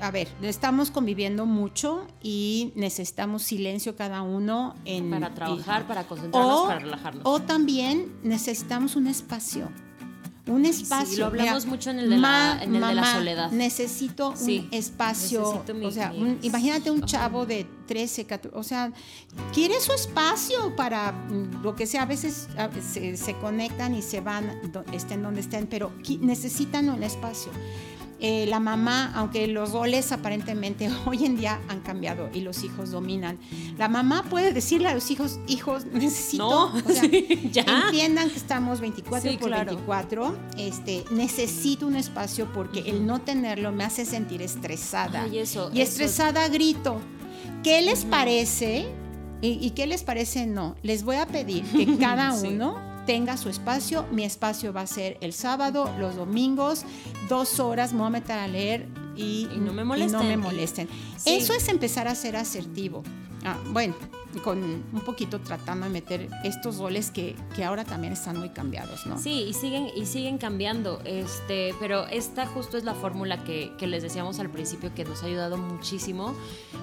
a 0.00 0.10
ver, 0.10 0.28
estamos 0.42 0.90
conviviendo 0.90 1.44
mucho 1.46 2.06
y 2.22 2.72
necesitamos 2.76 3.42
silencio 3.42 3.96
cada 3.96 4.22
uno 4.22 4.74
en, 4.86 5.10
Para 5.10 5.28
y- 5.28 5.34
trabajar, 5.34 5.86
para 5.86 6.04
concentrarnos, 6.04 6.60
o, 6.60 6.66
para 6.68 6.78
relajarnos. 6.78 7.22
o 7.26 7.40
también 7.42 8.14
necesitamos 8.22 8.96
un 8.96 9.06
espacio. 9.08 9.68
Un 10.46 10.64
espacio. 10.66 11.18
lo 11.18 11.26
hablamos 11.26 11.64
Mira, 11.64 11.76
mucho 11.76 11.90
en 11.90 11.98
el 12.00 12.10
de 12.10 12.16
la- 12.18 12.58
en 12.62 12.74
el 12.74 12.80
de 12.82 12.94
la 12.94 13.14
soledad. 13.14 13.50
Necesito 13.52 14.34
Sí, 14.36 14.68
un 14.70 14.74
espacio. 14.78 15.40
necesito 15.42 15.74
mi- 15.74 15.86
o 15.86 15.90
sea, 15.90 16.10
mi- 16.12 16.22
un- 16.22 16.38
imagínate 16.42 16.90
un 16.90 17.02
chavo 17.02 17.46
de 17.46 17.66
13, 17.86 18.24
14, 18.24 18.56
o 18.58 18.62
sea, 18.62 18.92
quiere 19.52 19.78
su 19.80 19.92
espacio 19.92 20.74
para 20.76 21.12
mm, 21.12 21.62
lo 21.62 21.74
que 21.76 21.86
sea. 21.86 22.02
A 22.02 22.06
veces 22.06 22.48
se, 22.92 23.16
se 23.16 23.34
conectan 23.38 23.94
y 23.94 24.02
se 24.02 24.20
van, 24.20 24.60
estén 24.92 25.22
donde 25.22 25.40
estén, 25.40 25.66
pero 25.66 25.92
necesitan 26.20 26.88
un 26.90 27.02
espacio. 27.02 27.52
Eh, 28.22 28.44
la 28.48 28.60
mamá, 28.60 29.10
aunque 29.14 29.46
los 29.46 29.72
roles 29.72 30.12
aparentemente 30.12 30.90
hoy 31.06 31.24
en 31.24 31.38
día 31.38 31.58
han 31.68 31.80
cambiado 31.80 32.28
y 32.34 32.40
los 32.40 32.62
hijos 32.64 32.90
dominan, 32.90 33.38
la 33.78 33.88
mamá 33.88 34.24
puede 34.28 34.52
decirle 34.52 34.88
a 34.88 34.94
los 34.94 35.10
hijos, 35.10 35.40
hijos, 35.46 35.86
necesito, 35.92 36.44
No, 36.48 36.64
o 36.66 36.80
sea, 36.92 37.00
sí, 37.10 37.48
ya. 37.50 37.64
entiendan 37.86 38.28
que 38.28 38.36
estamos 38.36 38.80
24 38.80 39.30
Sí, 39.30 39.36
por 39.38 39.48
claro. 39.48 39.66
24, 39.72 40.36
este, 40.58 41.04
necesito 41.10 41.86
un 41.86 41.96
espacio 41.96 42.52
porque 42.52 42.80
el 42.80 43.06
no 43.06 43.20
tenerlo 43.22 43.72
me 43.72 43.84
hace 43.84 44.04
sentir 44.04 44.42
estresada. 44.42 45.22
Ay, 45.22 45.38
eso, 45.38 45.70
y 45.72 45.80
eso. 45.80 45.90
estresada 45.92 46.46
grito. 46.48 47.00
¿Qué 47.62 47.80
les 47.82 48.04
parece? 48.04 48.86
Y, 49.42 49.52
y 49.64 49.70
qué 49.70 49.86
les 49.86 50.02
parece? 50.02 50.44
No. 50.46 50.76
Les 50.82 51.04
voy 51.04 51.16
a 51.16 51.26
pedir 51.26 51.64
que 51.64 51.96
cada 51.96 52.32
Sí. 52.32 52.48
Tenga 53.10 53.36
su 53.36 53.48
espacio. 53.48 54.06
Mi 54.12 54.22
espacio 54.22 54.72
va 54.72 54.82
a 54.82 54.86
ser 54.86 55.18
el 55.20 55.32
sábado, 55.32 55.92
los 55.98 56.14
domingos, 56.14 56.84
dos 57.28 57.58
horas, 57.58 57.92
me 57.92 57.98
voy 57.98 58.06
a 58.06 58.10
meter 58.10 58.38
a 58.38 58.46
leer 58.46 58.86
y, 59.16 59.48
Y 59.52 59.58
no 59.58 59.72
me 59.72 59.82
y 59.82 59.84
molesten. 59.84 60.12
no 60.12 60.22
me 60.22 60.34
Y- 60.34 60.36
molesten. 60.36 60.88
Sí. 61.16 61.30
Eso 61.30 61.52
es 61.52 61.68
empezar 61.68 62.06
a 62.06 62.14
ser 62.14 62.36
asertivo. 62.36 63.02
Ah, 63.44 63.56
bueno, 63.72 63.96
con 64.44 64.62
un 64.62 65.00
poquito 65.04 65.40
tratando 65.40 65.86
de 65.86 65.90
meter 65.92 66.28
estos 66.44 66.78
roles 66.78 67.10
que, 67.10 67.34
que 67.56 67.64
ahora 67.64 67.84
también 67.84 68.12
están 68.12 68.38
muy 68.38 68.50
cambiados, 68.50 69.06
¿no? 69.06 69.18
Sí, 69.18 69.46
y 69.48 69.54
siguen, 69.54 69.88
y 69.96 70.06
siguen 70.06 70.38
cambiando. 70.38 71.00
Este, 71.04 71.74
pero 71.80 72.06
esta 72.06 72.46
justo 72.46 72.76
es 72.78 72.84
la 72.84 72.94
fórmula 72.94 73.42
que, 73.44 73.72
que 73.78 73.86
les 73.86 74.02
decíamos 74.02 74.38
al 74.38 74.50
principio 74.50 74.94
que 74.94 75.04
nos 75.04 75.22
ha 75.22 75.26
ayudado 75.26 75.56
muchísimo 75.56 76.34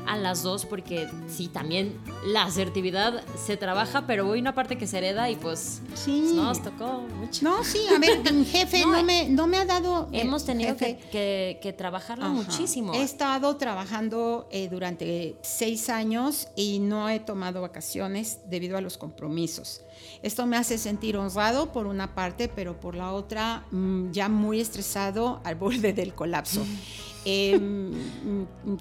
a 0.06 0.18
las 0.18 0.44
dos, 0.44 0.66
porque 0.66 1.08
sí, 1.28 1.48
también 1.48 1.98
la 2.26 2.44
asertividad 2.44 3.24
se 3.38 3.56
trabaja, 3.56 4.06
pero 4.08 4.32
hay 4.34 4.40
una 4.42 4.54
parte 4.54 4.78
que 4.78 4.86
se 4.88 4.98
hereda 4.98 5.30
y 5.30 5.36
pues 5.38 5.82
Sí. 5.96 6.34
nos 6.36 6.62
tocó 6.62 7.06
mucho. 7.18 7.44
No, 7.44 7.64
sí, 7.64 7.80
a 7.96 8.00
ver, 8.00 8.34
mi 8.34 8.44
jefe 8.46 8.82
No, 8.86 8.92
no, 8.92 9.04
me, 9.04 9.30
no 9.30 9.48
me 9.48 9.58
ha 9.58 9.66
dado... 9.66 10.10
eh, 10.12 10.22
Hemos 10.22 10.46
tenido 10.46 10.76
que, 10.76 10.98
que- 10.98 11.60
que 11.62 11.74
trabajarlo 11.74 12.26
Ajá. 12.26 12.34
muchísimo. 12.34 12.94
He 12.94 13.02
estado 13.04 13.56
trabajando 13.58 14.48
eh, 14.52 14.68
durante 14.70 15.38
seis 15.42 15.90
años 15.90 16.48
y 16.56 16.80
no 16.80 17.08
he 17.10 17.20
tomado 17.20 17.37
vacaciones 17.38 18.40
debido 18.50 18.78
a 18.78 18.82
los 18.82 18.98
compromisos. 18.98 19.82
Esto 20.22 20.46
me 20.46 20.58
hace 20.58 20.78
sentir 20.78 21.18
honrado 21.18 21.72
por 21.72 21.88
una 21.88 22.14
parte, 22.14 22.48
pero 22.48 22.80
por 22.80 22.96
la 22.96 23.12
otra 23.14 23.66
mm, 23.72 24.12
ya 24.12 24.30
muy 24.30 24.60
estresado 24.60 25.42
al 25.44 25.56
borde 25.56 25.94
del 25.94 26.14
colapso. 26.14 26.66
Eh, 27.30 27.60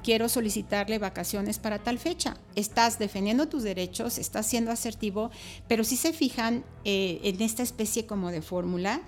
quiero 0.05 0.29
solicitarle 0.29 1.01
vacaciones 1.01 1.59
para 1.59 1.81
tal 1.81 1.99
fecha. 1.99 2.37
Estás 2.55 2.97
defendiendo 2.97 3.49
tus 3.49 3.65
derechos, 3.65 4.19
estás 4.19 4.47
siendo 4.47 4.71
asertivo, 4.71 5.33
pero 5.67 5.83
si 5.83 5.97
se 5.97 6.13
fijan 6.13 6.65
eh, 6.85 7.19
en 7.25 7.43
esta 7.43 7.65
especie 7.65 8.07
como 8.07 8.31
de 8.31 8.43
fórmula, 8.43 9.03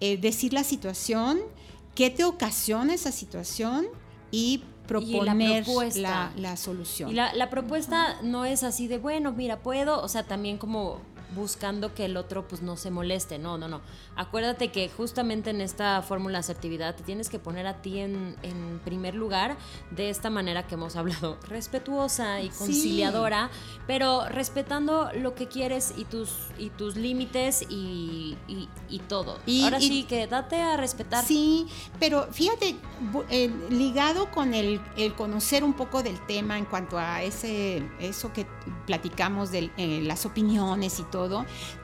eh, 0.00 0.16
decir 0.16 0.54
la 0.54 0.64
situación, 0.64 1.38
qué 1.94 2.08
te 2.08 2.24
ocasiona 2.24 2.94
esa 2.94 3.12
situación 3.12 3.88
y 4.30 4.62
proponer 4.88 5.64
la, 5.96 6.32
la 6.36 6.56
solución. 6.56 7.10
Y 7.10 7.12
la, 7.12 7.32
la 7.34 7.50
propuesta 7.50 8.16
no 8.22 8.44
es 8.44 8.64
así 8.64 8.88
de, 8.88 8.98
bueno, 8.98 9.32
mira, 9.32 9.60
puedo, 9.60 10.02
o 10.02 10.08
sea, 10.08 10.24
también 10.24 10.58
como 10.58 11.00
buscando 11.34 11.94
que 11.94 12.06
el 12.06 12.16
otro 12.16 12.48
pues 12.48 12.62
no 12.62 12.76
se 12.76 12.90
moleste, 12.90 13.38
no, 13.38 13.58
no, 13.58 13.68
no. 13.68 13.80
Acuérdate 14.16 14.68
que 14.72 14.88
justamente 14.88 15.50
en 15.50 15.60
esta 15.60 16.00
fórmula 16.02 16.38
de 16.38 16.40
asertividad 16.40 16.94
te 16.96 17.02
tienes 17.02 17.28
que 17.28 17.38
poner 17.38 17.66
a 17.66 17.82
ti 17.82 17.98
en, 17.98 18.34
en 18.42 18.80
primer 18.84 19.14
lugar 19.14 19.56
de 19.90 20.10
esta 20.10 20.30
manera 20.30 20.66
que 20.66 20.74
hemos 20.74 20.96
hablado, 20.96 21.36
respetuosa 21.48 22.40
y 22.40 22.50
Sí. 22.50 22.58
conciliadora, 22.58 23.50
pero 23.86 24.26
respetando 24.28 25.10
lo 25.14 25.34
que 25.34 25.48
quieres 25.48 25.92
y 25.96 26.04
tus, 26.04 26.30
y 26.58 26.70
tus 26.70 26.96
límites 26.96 27.62
y, 27.68 28.36
y- 28.48 28.68
y 28.88 28.98
todo. 29.00 29.38
Y- 29.46 29.64
Ahora 29.64 29.80
sí 29.80 30.04
que 30.04 30.26
date 30.26 30.56
a 30.62 30.76
respetar. 30.76 31.24
Sí, 31.24 31.66
pero 32.00 32.26
fíjate, 32.32 32.76
eh, 33.30 33.50
ligado 33.70 34.30
con 34.30 34.54
el, 34.54 34.80
el 34.96 35.14
conocer 35.14 35.62
un 35.62 35.74
poco 35.74 36.02
del 36.02 36.18
tema 36.26 36.56
en 36.58 36.64
cuanto 36.64 36.98
a 36.98 37.22
ese, 37.22 37.82
eso 38.00 38.32
que 38.32 38.46
platicamos 38.86 39.50
de 39.50 39.70
las 40.04 40.24
opiniones 40.26 40.98
y 41.00 41.02
todo, 41.04 41.17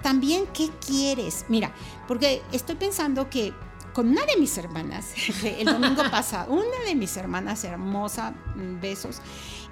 también 0.03 0.47
qué 0.53 0.71
quieres. 0.85 1.45
Mira, 1.49 1.73
porque 2.07 2.43
estoy 2.53 2.77
pensando 2.77 3.29
que 3.29 3.53
con 3.93 4.09
una 4.09 4.25
de 4.27 4.37
mis 4.37 4.57
hermanas, 4.59 5.13
el 5.45 5.67
domingo 5.67 6.03
pasado, 6.11 6.53
una 6.53 6.85
de 6.87 6.95
mis 6.95 7.17
hermanas 7.17 7.65
hermosa, 7.65 8.33
mm, 8.55 8.81
besos, 8.81 9.21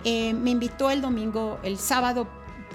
eh, 0.05 0.33
me 0.33 0.51
invitó 0.51 0.91
el 0.91 1.01
domingo, 1.01 1.59
el 1.63 1.79
sábado 1.79 2.27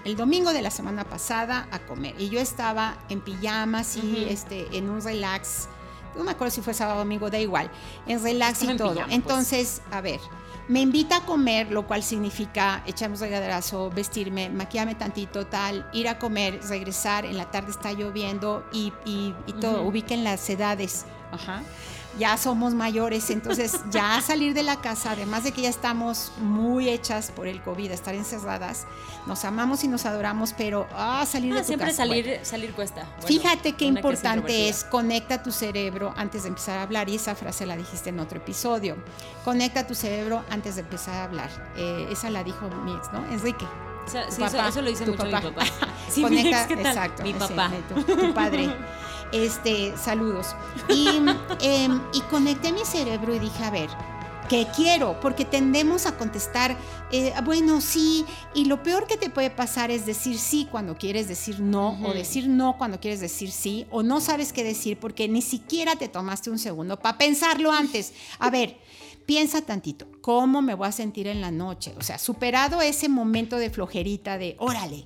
el 0.05 0.15
domingo 0.15 0.53
de 0.53 0.61
la 0.61 0.69
semana 0.71 1.03
pasada 1.03 1.67
a 1.71 1.79
comer 1.79 2.15
y 2.17 2.29
yo 2.29 2.39
estaba 2.39 2.97
en 3.09 3.19
pijamas 3.19 3.97
y 3.97 3.99
Ujú. 3.99 4.29
este 4.29 4.77
en 4.77 4.89
un 4.89 5.01
relax 5.01 5.67
no 6.17 6.23
me 6.23 6.31
acuerdo 6.31 6.51
si 6.51 6.61
fue 6.61 6.73
sábado 6.73 6.97
o 6.97 6.99
domingo, 7.03 7.29
da 7.29 7.39
igual, 7.39 7.69
en 8.07 8.21
relax 8.21 8.63
y 8.63 8.67
en 8.71 8.77
todo. 8.77 8.89
pijama, 8.93 9.05
pues. 9.05 9.15
Entonces, 9.15 9.81
a 9.91 10.01
ver, 10.01 10.19
me 10.67 10.81
invita 10.81 11.17
a 11.17 11.25
comer, 11.25 11.71
lo 11.71 11.87
cual 11.87 12.03
significa 12.03 12.83
echarnos 12.85 13.19
regaderazo, 13.21 13.89
vestirme, 13.89 14.49
maquillarme 14.49 14.95
tantito, 14.95 15.47
tal, 15.47 15.89
ir 15.93 16.07
a 16.09 16.19
comer, 16.19 16.59
regresar, 16.67 17.25
en 17.25 17.37
la 17.37 17.49
tarde 17.51 17.71
está 17.71 17.93
lloviendo 17.93 18.65
y, 18.73 18.91
y- 19.05 19.33
y 19.45 19.53
todo, 19.53 19.83
ubiquen 19.83 20.23
las 20.23 20.49
edades. 20.49 21.05
Ajá. 21.31 21.61
Ya 22.17 22.35
somos 22.37 22.73
mayores, 22.73 23.29
entonces 23.29 23.79
ya 23.91 24.19
salir 24.21 24.53
de 24.53 24.63
la 24.63 24.77
casa, 24.81 25.11
además 25.11 25.43
de 25.43 25.51
que 25.51 25.61
ya 25.61 25.69
estamos 25.69 26.31
muy 26.41 26.89
hechas 26.89 27.31
por 27.31 27.47
el 27.47 27.61
COVID, 27.61 27.91
estar 27.91 28.15
encerradas, 28.15 28.85
nos 29.27 29.45
amamos 29.45 29.83
y 29.83 29.87
nos 29.87 30.05
adoramos, 30.05 30.53
pero 30.57 30.87
ah, 30.93 31.25
salir 31.27 31.53
de 31.53 31.59
Ah, 31.59 31.61
tu 31.61 31.67
siempre 31.67 31.87
casa, 31.89 31.97
salir, 32.05 32.25
bueno. 32.25 32.45
salir 32.45 32.73
cuesta. 32.73 33.03
Bueno, 33.21 33.27
Fíjate 33.27 33.73
qué 33.73 33.85
una 33.85 34.01
que 34.01 34.07
importante 34.07 34.37
introvertida. 34.53 34.69
es, 34.69 34.83
conecta 34.85 35.43
tu 35.43 35.51
cerebro 35.51 36.13
antes 36.17 36.43
de 36.43 36.49
empezar 36.49 36.77
a 36.79 36.83
hablar, 36.83 37.07
y 37.09 37.15
esa 37.15 37.35
frase 37.35 37.65
la 37.65 37.77
dijiste 37.77 38.09
en 38.09 38.19
otro 38.19 38.37
episodio. 38.39 38.95
Conecta 39.45 39.85
tu 39.85 39.93
cerebro 39.95 40.43
antes 40.49 40.75
de 40.75 40.81
empezar 40.81 41.15
a 41.15 41.23
hablar. 41.25 41.49
Eh, 41.77 42.07
esa 42.11 42.29
la 42.29 42.43
dijo 42.43 42.67
mi 42.83 42.93
ex, 42.95 43.11
¿no? 43.13 43.25
Enrique. 43.31 43.65
O 44.05 44.09
sea, 44.09 44.23
sí, 44.31 44.41
eso, 44.41 44.55
papá, 44.55 44.69
eso 44.69 44.81
lo 44.81 44.89
dice 44.89 45.05
mucho 45.05 45.17
papá. 45.23 45.41
mi 45.41 45.51
papá. 45.51 45.65
Sí, 46.09 46.21
mi 46.23 46.29
Conecta, 46.29 46.59
ex, 46.61 46.67
¿qué 46.67 46.77
tal? 46.77 46.85
exacto. 46.87 47.23
Mi 47.23 47.33
sí, 47.33 47.39
papá. 47.39 47.71
tu, 47.93 48.01
tu 48.15 48.33
padre. 48.33 48.69
Este, 49.31 49.95
saludos. 49.97 50.55
Y, 50.89 51.07
em, 51.61 52.01
y 52.13 52.21
conecté 52.29 52.71
mi 52.71 52.85
cerebro 52.85 53.35
y 53.35 53.39
dije, 53.39 53.63
a 53.63 53.71
ver, 53.71 53.89
¿qué 54.47 54.67
quiero? 54.75 55.19
Porque 55.19 55.45
tendemos 55.45 56.05
a 56.05 56.17
contestar, 56.17 56.77
eh, 57.11 57.33
bueno, 57.43 57.81
sí, 57.81 58.25
y 58.53 58.65
lo 58.65 58.81
peor 58.83 59.07
que 59.07 59.17
te 59.17 59.29
puede 59.29 59.49
pasar 59.49 59.91
es 59.91 60.05
decir 60.05 60.37
sí 60.39 60.67
cuando 60.69 60.97
quieres 60.97 61.27
decir 61.27 61.59
no, 61.59 61.99
o 62.03 62.13
decir 62.13 62.47
no 62.47 62.77
cuando 62.77 62.99
quieres 62.99 63.19
decir 63.19 63.51
sí, 63.51 63.85
o 63.91 64.03
no 64.03 64.21
sabes 64.21 64.53
qué 64.53 64.63
decir 64.63 64.97
porque 64.99 65.27
ni 65.27 65.41
siquiera 65.41 65.95
te 65.95 66.07
tomaste 66.07 66.49
un 66.49 66.59
segundo 66.59 66.97
para 66.97 67.17
pensarlo 67.17 67.71
antes. 67.71 68.13
A 68.39 68.49
ver, 68.49 68.77
piensa 69.25 69.61
tantito, 69.61 70.07
¿cómo 70.21 70.61
me 70.61 70.73
voy 70.73 70.87
a 70.87 70.91
sentir 70.91 71.27
en 71.27 71.41
la 71.41 71.51
noche? 71.51 71.93
O 71.97 72.01
sea, 72.01 72.17
superado 72.17 72.81
ese 72.81 73.09
momento 73.09 73.57
de 73.57 73.69
flojerita 73.69 74.37
de, 74.37 74.55
órale, 74.59 75.05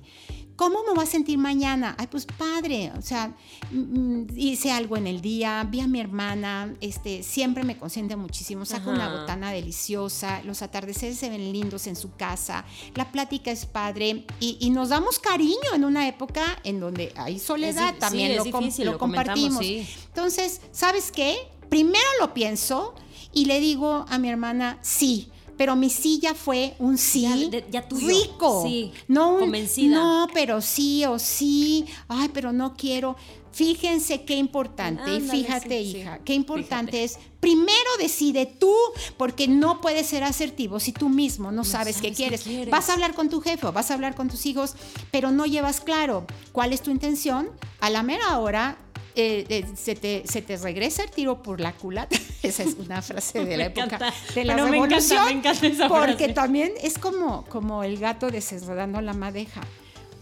¿Cómo 0.56 0.80
me 0.86 0.94
voy 0.94 1.04
a 1.04 1.06
sentir 1.06 1.38
mañana? 1.38 1.94
Ay, 1.98 2.06
pues 2.08 2.26
padre, 2.26 2.92
o 2.96 3.02
sea, 3.02 3.34
mm, 3.70 4.24
hice 4.36 4.70
algo 4.70 4.96
en 4.96 5.06
el 5.06 5.20
día, 5.20 5.66
vi 5.68 5.80
a 5.80 5.86
mi 5.86 6.00
hermana, 6.00 6.74
este, 6.80 7.22
siempre 7.22 7.64
me 7.64 7.76
consiente 7.78 8.16
muchísimo, 8.16 8.64
saco 8.64 8.90
una 8.90 9.08
botana 9.08 9.50
deliciosa, 9.50 10.42
los 10.44 10.62
atardeceres 10.62 11.18
se 11.18 11.30
ven 11.30 11.52
lindos 11.52 11.86
en 11.86 11.96
su 11.96 12.12
casa, 12.14 12.64
la 12.94 13.10
plática 13.10 13.50
es 13.50 13.66
padre 13.66 14.24
y, 14.40 14.58
y 14.60 14.70
nos 14.70 14.90
damos 14.90 15.18
cariño 15.18 15.74
en 15.74 15.84
una 15.84 16.06
época 16.06 16.44
en 16.64 16.80
donde 16.80 17.12
hay 17.16 17.38
soledad, 17.38 17.94
Es 17.94 17.98
también 17.98 18.32
sí, 18.32 18.36
lo, 18.36 18.44
difícil, 18.44 18.86
lo 18.86 18.98
compartimos. 18.98 19.64
sí. 19.64 19.86
Entonces, 20.08 20.60
¿sabes 20.72 21.10
qué? 21.10 21.36
Primero 21.70 22.04
lo 22.20 22.34
pienso 22.34 22.94
y 23.32 23.46
le 23.46 23.58
digo 23.60 24.04
a 24.08 24.18
mi 24.18 24.28
hermana, 24.28 24.78
sí. 24.82 25.30
Pero 25.62 25.76
mi 25.76 25.90
sí 25.90 26.18
ya 26.20 26.34
fue 26.34 26.74
un 26.80 26.98
sí 26.98 27.20
Ya, 27.22 27.36
de- 27.36 27.64
ya 27.70 27.86
tuyo. 27.88 28.08
rico. 28.08 28.64
Sí, 28.66 28.90
no 29.06 29.34
un, 29.34 29.38
convencida. 29.42 29.94
No, 29.94 30.26
pero 30.34 30.60
sí 30.60 31.04
o 31.04 31.20
sí. 31.20 31.86
Ay, 32.08 32.30
pero 32.34 32.52
no 32.52 32.74
quiero. 32.74 33.14
Fíjense 33.52 34.24
qué 34.24 34.34
importante. 34.34 35.02
Ándale, 35.02 35.20
fíjate, 35.30 35.84
sí, 35.84 35.92
sí. 35.92 35.98
hija, 35.98 36.18
qué 36.24 36.34
importante 36.34 37.04
es. 37.04 37.16
Primero 37.38 37.90
decide 38.00 38.44
tú, 38.46 38.74
porque 39.16 39.46
no 39.46 39.80
puedes 39.80 40.08
ser 40.08 40.24
asertivo 40.24 40.80
si 40.80 40.90
tú 40.90 41.08
mismo 41.08 41.52
no, 41.52 41.62
sabes, 41.62 41.98
qué 41.98 42.02
sabes 42.02 42.10
qué 42.10 42.16
quieres. 42.16 42.42
quieres. 42.42 42.70
Vas 42.72 42.88
a 42.88 42.94
hablar 42.94 43.14
con 43.14 43.28
tu 43.28 43.40
jefe 43.40 43.64
o 43.68 43.72
vas 43.72 43.92
a 43.92 43.94
hablar 43.94 44.16
con 44.16 44.28
tus 44.28 44.44
hijos, 44.46 44.74
pero 45.12 45.30
no 45.30 45.46
llevas 45.46 45.80
claro 45.80 46.26
cuál 46.50 46.72
es 46.72 46.82
tu 46.82 46.90
intención. 46.90 47.50
A 47.78 47.88
la 47.88 48.02
mera 48.02 48.36
hora 48.40 48.78
eh, 49.14 49.44
eh, 49.48 49.64
se, 49.76 49.94
te, 49.94 50.22
se 50.26 50.42
te 50.42 50.56
regresa 50.56 51.02
el 51.04 51.10
tiro 51.10 51.42
por 51.42 51.60
la 51.60 51.72
culata. 51.72 52.16
Esa 52.42 52.62
es 52.62 52.74
una 52.78 53.02
frase 53.02 53.44
de 53.44 53.56
la 53.58 53.66
época 53.66 53.84
encanta. 53.84 54.14
de 54.34 54.44
la 54.44 54.54
Pero 54.54 54.68
me 54.68 54.76
encanta, 54.78 54.96
revolución. 54.96 55.24
me 55.26 55.30
encanta 55.32 55.66
esa 55.66 55.88
porque 55.88 56.14
frase. 56.16 56.32
también 56.34 56.72
es 56.82 56.98
como, 56.98 57.44
como 57.46 57.84
el 57.84 57.98
gato 57.98 58.30
desenredando 58.30 59.00
la 59.00 59.12
madeja. 59.14 59.60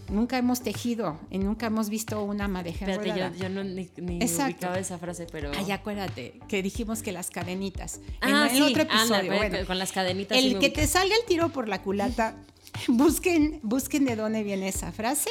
Nunca 0.09 0.37
hemos 0.37 0.59
tejido 0.61 1.17
y 1.29 1.37
nunca 1.37 1.67
hemos 1.67 1.87
visto 1.89 2.21
una 2.23 2.49
madeja 2.49 2.85
Espérate, 2.85 3.17
yo, 3.37 3.43
yo 3.43 3.49
no 3.49 3.63
ni, 3.63 3.89
ni 3.95 4.17
ubicaba 4.25 4.77
esa 4.77 4.97
frase, 4.97 5.25
pero. 5.31 5.51
Ay, 5.57 5.71
acuérdate 5.71 6.37
que 6.49 6.61
dijimos 6.61 7.01
que 7.01 7.13
las 7.13 7.29
cadenitas. 7.29 8.01
Ah, 8.19 8.49
en, 8.51 8.57
en 8.57 8.57
sí, 8.57 8.61
otro 8.73 8.81
anda, 8.89 8.95
episodio. 8.99 9.29
pero 9.31 9.49
bueno, 9.49 9.67
con 9.67 9.79
las 9.79 9.93
cadenitas. 9.93 10.37
sí 10.37 10.47
el 10.47 10.53
me 10.55 10.59
que 10.59 10.69
te 10.69 10.85
salga 10.85 11.15
el 11.15 11.25
tiro 11.27 11.47
por 11.49 11.69
la 11.69 11.81
culata, 11.81 12.35
busquen, 12.89 13.61
busquen 13.63 14.03
de 14.03 14.17
dónde 14.17 14.43
viene 14.43 14.67
esa 14.67 14.91
frase. 14.91 15.29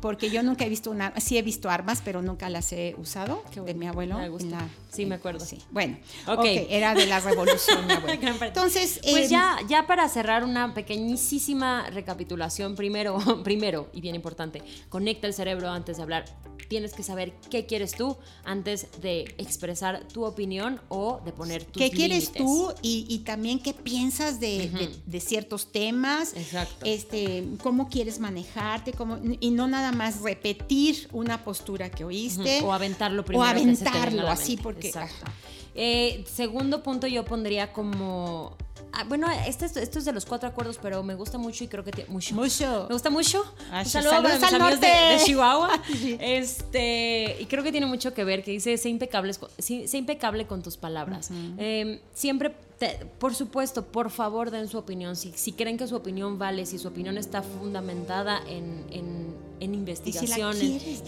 Porque 0.00 0.30
yo 0.30 0.42
nunca 0.42 0.64
he 0.64 0.68
visto 0.68 0.90
una, 0.90 1.12
sí 1.20 1.38
he 1.38 1.42
visto 1.42 1.70
armas, 1.70 2.02
pero 2.04 2.22
nunca 2.22 2.48
las 2.50 2.72
he 2.72 2.94
usado 2.98 3.42
de 3.64 3.74
mi 3.74 3.86
abuelo. 3.86 4.18
me 4.18 4.28
gusta. 4.28 4.50
la- 4.50 4.68
Sí, 4.90 5.04
me 5.04 5.16
acuerdo. 5.16 5.44
Sí. 5.44 5.58
Bueno, 5.70 5.98
Ok. 6.26 6.38
ok, 6.38 6.46
era 6.70 6.94
de 6.94 7.04
la 7.06 7.20
revolución, 7.20 7.86
mi 7.86 7.92
abuelo. 7.92 8.18
Entonces, 8.42 9.00
Pues 9.02 9.26
eh, 9.26 9.28
ya, 9.28 9.56
ya 9.68 9.86
para 9.86 10.08
cerrar 10.08 10.42
una 10.44 10.72
pequeñísima 10.74 11.88
recapitulación, 11.90 12.74
primero, 12.76 13.18
primero, 13.44 13.88
y 13.92 14.00
bien 14.00 14.14
importante, 14.14 14.62
conecta 14.88 15.26
el 15.26 15.34
cerebro 15.34 15.70
antes 15.70 15.96
de 15.98 16.02
hablar. 16.02 16.24
Tienes 16.68 16.92
que 16.94 17.02
saber 17.02 17.32
qué 17.50 17.64
quieres 17.66 17.92
tú 17.92 18.16
antes 18.44 18.88
de 19.00 19.34
expresar 19.38 20.06
tu 20.08 20.24
opinión 20.24 20.80
o 20.88 21.20
de 21.24 21.32
poner 21.32 21.64
tus 21.64 21.80
¿Qué 21.82 21.90
quieres 21.90 22.32
tú 22.32 22.72
y, 22.82 23.06
y 23.08 23.20
también 23.20 23.58
qué 23.60 23.72
piensas 23.74 24.40
de, 24.40 24.68
de- 24.70 24.96
de 25.06 25.20
ciertos 25.20 25.70
temas? 25.70 26.34
Exacto. 26.34 26.84
Este, 26.84 27.44
cómo 27.62 27.88
quieres 27.88 28.18
manejarte, 28.18 28.92
cómo, 28.92 29.18
y 29.40 29.50
no 29.50 29.68
nada 29.68 29.92
más 29.92 30.20
repetir 30.22 31.08
una 31.12 31.44
postura 31.44 31.90
que 31.90 32.04
oíste. 32.04 32.60
O 32.62 32.72
aventarlo 32.72 33.22
O 33.22 33.24
primero. 33.24 33.54
que 33.54 33.60
se 33.76 33.84
te 33.84 33.84
venga 33.84 33.90
a 33.98 34.02
aventarlo 34.02 34.28
así 34.30 34.56
porque... 34.56 34.88
Exacto. 34.88 35.30
Eh, 35.76 36.24
segundo 36.32 36.82
punto 36.82 37.06
yo 37.06 37.24
pondría 37.24 37.72
como... 37.72 38.56
ah, 38.92 39.04
bueno, 39.08 39.26
este, 39.46 39.66
es- 39.66 39.76
esto 39.76 39.98
es 39.98 40.04
de 40.06 40.12
los 40.12 40.24
cuatro 40.24 40.48
acuerdos, 40.48 40.78
pero 40.80 41.02
me 41.02 41.14
gusta 41.14 41.36
mucho 41.38 41.64
y 41.64 41.68
creo 41.68 41.84
que 41.84 41.92
tiene 41.92 42.10
mucho. 42.10 42.34
Mucho. 42.34 42.86
Me 42.88 42.94
gusta 42.94 43.10
mucho. 43.10 43.44
Ah, 43.70 43.80
Un 43.80 43.84
sí, 43.84 43.90
saludo 43.90 44.10
saludos 44.12 44.32
para 44.38 44.44
mis 44.52 44.54
al 44.54 44.62
amigos 44.62 44.80
de, 44.80 44.86
norte. 44.88 45.14
de 45.18 45.24
Chihuahua. 45.24 45.82
Sí. 45.92 46.16
Este, 46.20 47.36
y 47.40 47.46
creo 47.46 47.62
que 47.62 47.72
tiene 47.72 47.86
mucho 47.86 48.14
que 48.14 48.24
ver, 48.24 48.42
que 48.42 48.50
dice, 48.52 48.76
sé, 48.78 49.50
sí, 49.58 49.86
sé 49.88 49.98
impecable 49.98 50.46
con 50.46 50.62
tus 50.62 50.76
palabras. 50.76 51.30
Eh, 51.58 52.00
siempre, 52.14 52.54
te- 52.78 53.06
por 53.18 53.34
supuesto, 53.34 53.86
por 53.86 54.10
favor 54.10 54.50
den 54.50 54.68
su 54.68 54.78
opinión. 54.78 55.16
Si, 55.16 55.32
si 55.32 55.52
creen 55.52 55.76
que 55.78 55.86
su 55.86 55.96
opinión 55.96 56.38
vale, 56.38 56.66
si 56.66 56.78
su 56.78 56.88
opinión 56.88 57.16
está 57.18 57.42
fundamentada 57.42 58.40
en, 58.48 58.84
en, 58.90 59.34
en 59.60 59.74
quieres 60.12 60.36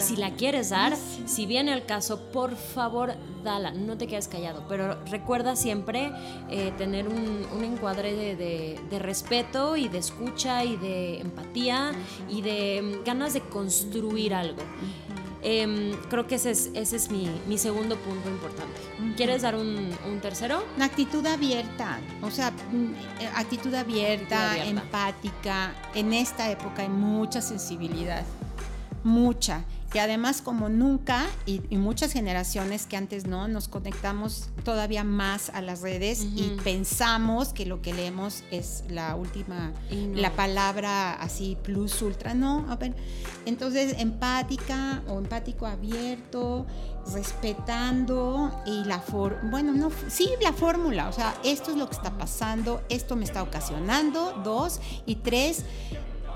si 0.05 0.16
la 0.16 0.35
quieres 0.35 0.71
dar, 0.71 0.97
si 1.27 1.45
viene 1.47 1.73
el 1.75 1.85
caso, 1.85 2.31
por 2.33 2.57
favor, 2.57 3.12
dala, 3.45 3.71
no 3.73 3.99
te 3.99 4.07
quedes 4.07 4.29
callado. 4.29 4.64
Pero 4.69 4.99
recuerda 5.07 5.55
siempre 5.57 6.11
eh, 6.51 6.73
tener 6.79 7.07
un, 7.09 7.47
un 7.55 7.64
encuadre 7.64 8.14
de, 8.14 8.37
de- 8.37 8.81
de 8.91 8.99
respeto 8.99 9.77
y 9.77 9.89
de 9.89 9.99
escucha 9.99 10.64
y 10.64 10.77
de 10.77 11.21
empatía 11.21 11.93
y 12.31 12.41
de 12.43 12.81
mm, 12.83 13.05
ganas 13.05 13.35
de 13.35 13.41
construir 13.43 14.33
algo. 14.35 14.62
Em, 15.51 15.92
creo 16.11 16.26
que 16.26 16.34
ese 16.34 16.51
es, 16.51 16.70
ese 16.74 16.96
es 16.96 17.11
mi, 17.11 17.26
mi 17.46 17.57
segundo 17.57 17.96
punto 17.96 18.28
importante. 18.28 18.78
¿Quieres 19.16 19.40
dar 19.40 19.57
un, 19.57 19.90
un 20.07 20.20
tercero? 20.20 20.62
Una 20.76 20.84
actitud 20.84 21.24
abierta, 21.24 22.01
o 22.20 22.30
sea, 22.30 22.51
mm, 22.51 22.92
eh, 23.22 23.30
actitud 23.34 23.72
abierta, 23.72 24.51
Actitud 24.51 24.61
abierta. 24.61 24.82
empática. 24.82 25.74
En 25.94 26.12
esta 26.12 26.51
época 26.51 26.82
hay 26.82 26.90
mucha 26.90 27.40
sensibilidad, 27.40 28.24
mucha. 29.09 29.64
Y 29.94 29.98
además, 29.98 30.42
como 30.42 30.68
nunca, 30.68 31.26
y, 31.46 31.62
y 31.70 31.78
muchas 31.78 32.12
generaciones 32.12 32.84
que 32.86 32.98
antes 32.98 33.26
no, 33.26 33.48
nos 33.48 33.68
conectamos 33.68 34.50
todavía 34.62 35.02
más 35.02 35.48
a 35.48 35.62
las 35.62 35.80
redes 35.80 36.26
y 36.36 36.59
pensamos 36.62 37.54
que 37.54 37.64
lo 37.64 37.80
que 37.80 37.94
leemos 37.94 38.44
es 38.50 38.84
la 38.90 39.16
última, 39.16 39.72
no. 39.90 40.20
la 40.20 40.32
palabra 40.32 41.14
así 41.14 41.56
plus 41.62 42.02
ultra. 42.02 42.34
No, 42.34 42.66
a 42.70 42.76
ver. 42.76 42.94
Entonces, 43.46 43.94
empática 43.98 45.02
o 45.09 45.18
empático 45.18 45.64
abierto, 45.64 46.66
respetando 47.14 48.62
y 48.66 48.84
la 48.84 49.00
for 49.00 49.38
bueno, 49.50 49.72
no, 49.72 49.90
sí, 50.09 50.28
la 50.42 50.52
fórmula, 50.52 51.09
o 51.09 51.12
sea, 51.12 51.34
esto 51.44 51.70
es 51.70 51.78
lo 51.78 51.88
que 51.88 51.96
está 51.96 52.18
pasando, 52.18 52.82
esto 52.90 53.16
me 53.16 53.24
está 53.24 53.42
ocasionando, 53.42 54.40
dos, 54.44 54.80
y 55.06 55.16
tres, 55.16 55.64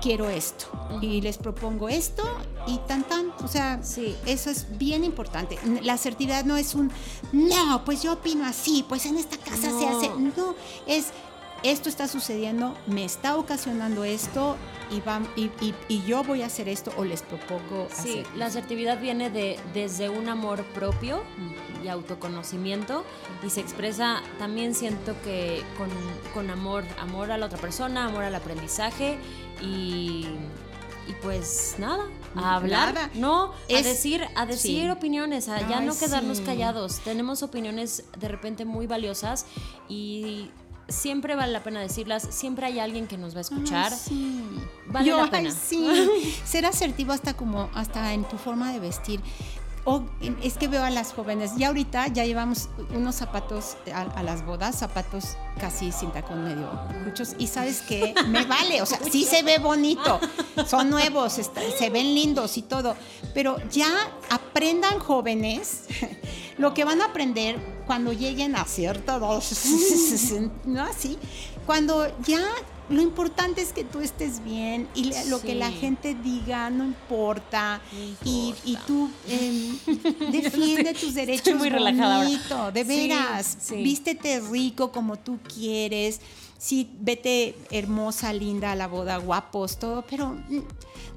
quiero 0.03 0.29
esto, 0.29 0.65
y 1.01 1.21
les 1.21 1.37
propongo 1.37 1.87
esto, 1.87 2.23
y 2.67 2.77
tan 2.89 3.03
tan, 3.03 3.31
o 3.41 3.47
sea, 3.47 3.81
Sí. 3.83 4.15
eso 4.25 4.49
es 4.49 4.77
bien 4.77 5.05
importante. 5.05 5.57
La 5.81 5.93
asertividad 5.93 6.43
no 6.43 6.57
es 6.57 6.75
un, 6.75 6.91
no, 7.31 7.85
pues 7.85 8.03
yo 8.03 8.11
opino 8.13 8.45
así, 8.45 8.85
pues 8.89 9.05
en 9.05 9.17
esta 9.17 9.37
casa 9.37 9.69
se 9.69 9.85
No. 9.85 9.97
hace, 9.97 10.09
no, 10.09 10.55
es, 10.87 11.11
esto 11.63 11.87
está 11.87 12.09
sucediendo, 12.09 12.75
me 12.87 13.05
está 13.05 13.37
ocasionando 13.37 14.03
esto, 14.03 14.57
y, 14.91 14.99
vam- 14.99 15.29
y, 15.37 15.45
y- 15.65 15.73
y 15.87 16.03
yo 16.03 16.21
voy 16.23 16.41
a 16.41 16.47
hacer 16.47 16.67
esto, 16.67 16.91
o 16.97 17.05
les 17.05 17.21
propongo 17.21 17.87
Sí, 17.89 18.19
hacer. 18.19 18.27
la 18.35 18.47
asertividad 18.47 18.99
viene 18.99 19.29
de, 19.29 19.57
desde 19.73 20.09
un 20.09 20.27
amor 20.27 20.63
propio 20.75 21.23
y 21.83 21.87
autoconocimiento 21.87 23.03
y 23.45 23.49
se 23.49 23.61
expresa 23.61 24.21
también 24.39 24.75
siento 24.75 25.15
que 25.23 25.63
con, 25.77 25.89
con 26.33 26.49
amor, 26.49 26.83
amor 26.99 27.31
a 27.31 27.37
la 27.37 27.45
otra 27.45 27.57
persona, 27.57 28.05
amor 28.05 28.23
al 28.23 28.35
aprendizaje 28.35 29.17
y, 29.63 30.25
y 31.07 31.13
pues 31.21 31.75
nada, 31.79 32.03
a 32.35 32.55
hablar, 32.55 32.93
Nada. 32.93 33.09
no, 33.15 33.51
a 33.53 33.81
decir, 33.81 34.25
a 34.35 34.45
decir 34.45 34.83
sí. 34.85 34.89
opiniones, 34.89 35.49
a 35.49 35.59
ya 35.69 35.79
Ay, 35.79 35.85
no 35.85 35.97
quedarnos 35.97 36.37
sí. 36.39 36.43
callados. 36.43 36.99
Tenemos 36.99 37.43
opiniones 37.43 38.05
de 38.17 38.27
repente 38.27 38.65
muy 38.65 38.87
valiosas 38.87 39.45
y 39.87 40.49
siempre 40.89 41.35
vale 41.35 41.53
la 41.53 41.63
pena 41.63 41.79
decirlas, 41.79 42.27
siempre 42.29 42.65
hay 42.65 42.79
alguien 42.79 43.07
que 43.07 43.17
nos 43.17 43.33
va 43.35 43.39
a 43.39 43.41
escuchar. 43.41 43.93
Ay, 43.93 43.99
sí. 43.99 44.43
Vale 44.87 45.05
Yo, 45.07 45.17
la 45.17 45.23
ay, 45.25 45.29
pena. 45.29 45.51
sí. 45.51 45.87
Ser 46.45 46.65
asertivo 46.65 47.13
hasta 47.13 47.35
como 47.35 47.69
hasta 47.73 48.13
en 48.13 48.23
tu 48.27 48.37
forma 48.37 48.71
de 48.73 48.79
vestir. 48.79 49.21
O, 49.85 50.01
es 50.41 50.53
que 50.57 50.69
veo 50.69 50.81
a 50.83 50.89
las 50.89 51.11
jóvenes, 51.11 51.51
ya 51.57 51.67
ahorita 51.67 52.07
ya 52.07 52.23
llevamos 52.23 52.69
unos 52.95 53.15
zapatos 53.15 53.75
a, 53.93 54.01
a 54.03 54.23
las 54.23 54.45
bodas, 54.45 54.77
zapatos 54.77 55.35
casi 55.59 55.91
sin 55.91 56.09
tacón 56.11 56.43
medio 56.45 56.69
muchos 57.03 57.35
y 57.37 57.47
sabes 57.47 57.81
que 57.81 58.15
me 58.27 58.45
vale, 58.55 58.81
o 58.81 58.85
sea, 58.85 58.99
sí 59.11 59.25
se 59.25 59.43
ve 59.43 59.59
bonito, 59.59 60.21
son 60.65 60.89
nuevos, 60.89 61.37
está- 61.37 61.61
se 61.77 61.89
ven 61.89 62.15
lindos 62.15 62.57
y 62.57 62.61
todo, 62.61 62.95
pero 63.33 63.57
ya 63.71 63.87
aprendan 64.29 64.99
jóvenes 64.99 65.81
lo 66.57 66.73
que 66.73 66.85
van 66.85 67.01
a 67.01 67.05
aprender 67.07 67.59
cuando 67.85 68.13
lleguen 68.13 68.55
a 68.55 68.63
cierta 68.63 69.17
edad, 69.17 69.43
¿no? 70.65 70.83
Así, 70.83 71.17
cuando 71.65 72.07
ya 72.23 72.41
lo 72.89 73.01
importante 73.01 73.61
es 73.61 73.71
que 73.71 73.83
tú 73.83 74.01
estés 74.01 74.43
bien 74.43 74.87
y 74.93 75.05
le- 75.05 75.25
lo 75.25 75.39
que 75.41 75.55
la 75.55 75.71
gente 75.71 76.15
diga 76.15 76.69
no 76.69 76.83
importa, 76.83 77.81
No 77.91 78.29
Y, 78.29 78.53
y 78.65 78.77
tú 78.85 79.09
em, 79.29 79.77
defiende 80.31 80.93
tus 80.93 81.13
derechos 81.13 81.55
muy 81.55 81.69
relajada 81.69 82.23
bonito, 82.23 82.71
de 82.71 82.81
Sí, 82.83 82.87
veras, 82.87 83.57
sí. 83.61 83.75
vístete 83.77 84.39
rico 84.41 84.91
como 84.91 85.17
tú 85.17 85.39
quieres. 85.53 86.19
Sí, 86.63 86.89
vete 87.01 87.55
hermosa, 87.71 88.31
linda 88.31 88.71
a 88.71 88.75
la 88.75 88.87
boda, 88.87 89.17
guapos, 89.17 89.79
todo, 89.79 90.05
pero 90.09 90.37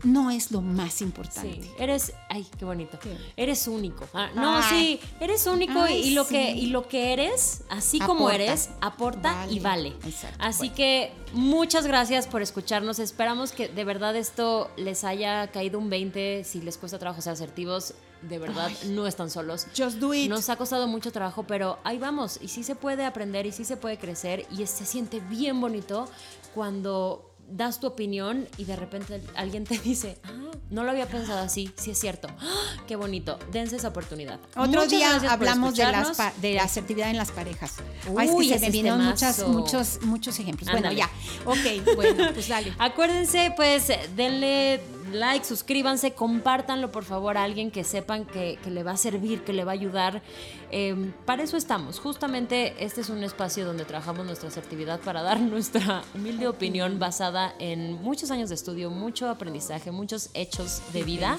no 0.03 0.32
es 0.32 0.51
lo 0.51 0.61
más 0.61 1.01
importante. 1.01 1.62
Sí, 1.62 1.70
eres, 1.78 2.12
ay, 2.28 2.44
qué 2.59 2.64
bonito. 2.64 2.99
Eres 3.36 3.68
único. 3.68 4.09
Ah, 4.12 4.28
no, 4.34 4.61
sí, 4.64 4.99
eres 5.20 5.47
único 5.47 5.86
y, 5.86 6.14
lo 6.14 6.26
que, 6.26 6.51
y 6.51 6.66
lo 6.66 6.88
que 6.88 7.12
eres, 7.12 7.62
así 7.68 8.01
como 8.01 8.28
eres, 8.28 8.70
aporta 8.80 9.47
y 9.49 9.61
vale. 9.61 9.92
Así 10.40 10.70
que 10.70 11.12
muchas 11.32 11.86
gracias 11.86 12.26
por 12.26 12.42
escucharnos. 12.42 12.99
Esperamos 12.99 13.53
que 13.53 13.68
de 13.68 13.84
verdad 13.84 14.16
esto 14.16 14.68
les 14.76 15.05
haya 15.05 15.53
caído 15.53 15.78
un 15.78 15.88
20. 15.90 16.42
Si 16.42 16.61
les 16.61 16.76
cuesta 16.76 16.99
trabajo 16.99 17.22
ser 17.22 17.34
asertivos, 17.34 17.94
de 18.29 18.39
verdad 18.39 18.70
no 18.87 19.07
están 19.07 19.31
solos. 19.31 19.66
Just 19.77 19.99
do 19.99 20.14
it. 20.14 20.29
Nos 20.29 20.49
ha 20.49 20.57
costado 20.57 20.87
mucho 20.87 21.12
trabajo, 21.12 21.45
pero 21.45 21.79
ahí 21.85 21.99
vamos. 21.99 22.39
Y 22.41 22.49
sí 22.49 22.62
se 22.62 22.74
puede 22.74 23.05
aprender 23.05 23.47
y 23.47 23.53
sí 23.53 23.64
se 23.64 23.77
puede 23.77 23.99
crecer 23.99 24.47
y 24.51 24.66
se 24.66 24.85
siente 24.85 25.20
bien 25.20 25.61
bonito 25.61 26.09
cuando 26.55 27.33
das 27.49 27.79
tu 27.79 27.87
opinión 27.87 28.49
y 28.57 28.64
de 28.64 28.77
repente 28.77 29.22
alguien 29.35 29.64
te 29.64 29.79
dice, 29.85 30.18
ah, 30.24 30.33
no 30.70 30.85
lo 30.85 30.91
había 30.91 31.07
pensado 31.07 31.41
así, 31.41 31.70
sí 31.77 31.93
es 31.93 31.99
cierto. 31.99 32.29
¡Ah! 32.41 32.77
qué 32.87 32.97
bonito, 32.97 33.39
dense 33.53 33.77
esa 33.77 33.89
oportunidad. 33.89 34.39
Otro 34.57 34.87
día 34.87 35.16
hablamos 35.31 35.74
de, 35.74 35.85
las 35.85 36.41
de 36.41 36.55
la 36.55 36.64
asertividad 36.64 37.11
en 37.11 37.16
las 37.16 37.31
parejas. 37.31 37.74
Uy, 38.09 38.49
se 38.49 38.59
me 38.59 38.70
vinieron 38.70 39.05
muchos, 39.05 40.01
muchos 40.03 40.39
ejemplos. 40.39 40.70
Bueno, 40.70 40.93
ya. 40.93 41.09
Ok, 41.45 41.95
bueno, 41.95 42.33
pues 42.33 42.49
dale. 42.49 42.74
Acuérdense, 42.79 43.53
pues, 43.57 43.93
denle 44.16 44.81
like, 45.12 45.44
suscríbanse, 45.44 46.12
compártanlo 46.12 46.90
por 46.92 47.04
favor 47.04 47.36
a 47.36 47.44
alguien 47.44 47.70
que 47.70 47.84
sepan 47.84 48.24
que, 48.24 48.59
le 48.66 48.82
va 48.82 48.92
a 48.92 48.96
servir, 48.96 49.42
que 49.42 49.52
le 49.52 49.64
va 49.64 49.72
a 49.72 49.74
ayudar. 49.74 50.22
Em, 50.70 51.12
para 51.24 51.42
eso 51.42 51.57
estamos. 51.57 51.98
Justamente 52.00 52.74
este 52.84 53.00
es 53.00 53.09
un 53.09 53.22
espacio 53.22 53.64
donde 53.64 53.84
trabajamos 53.84 54.26
nuestra 54.26 54.48
asertividad 54.48 55.00
para 55.00 55.22
dar 55.22 55.40
nuestra 55.54 56.02
humilde 56.14 56.48
opinión 56.48 56.98
basada 56.98 57.54
en 57.59 57.94
muchos 58.02 58.30
años 58.30 58.48
de 58.48 58.54
estudio, 58.54 58.90
mucho 58.90 59.28
aprendizaje, 59.28 59.90
muchos 59.90 60.30
hechos 60.34 60.82
de 60.92 61.02
vida. 61.02 61.38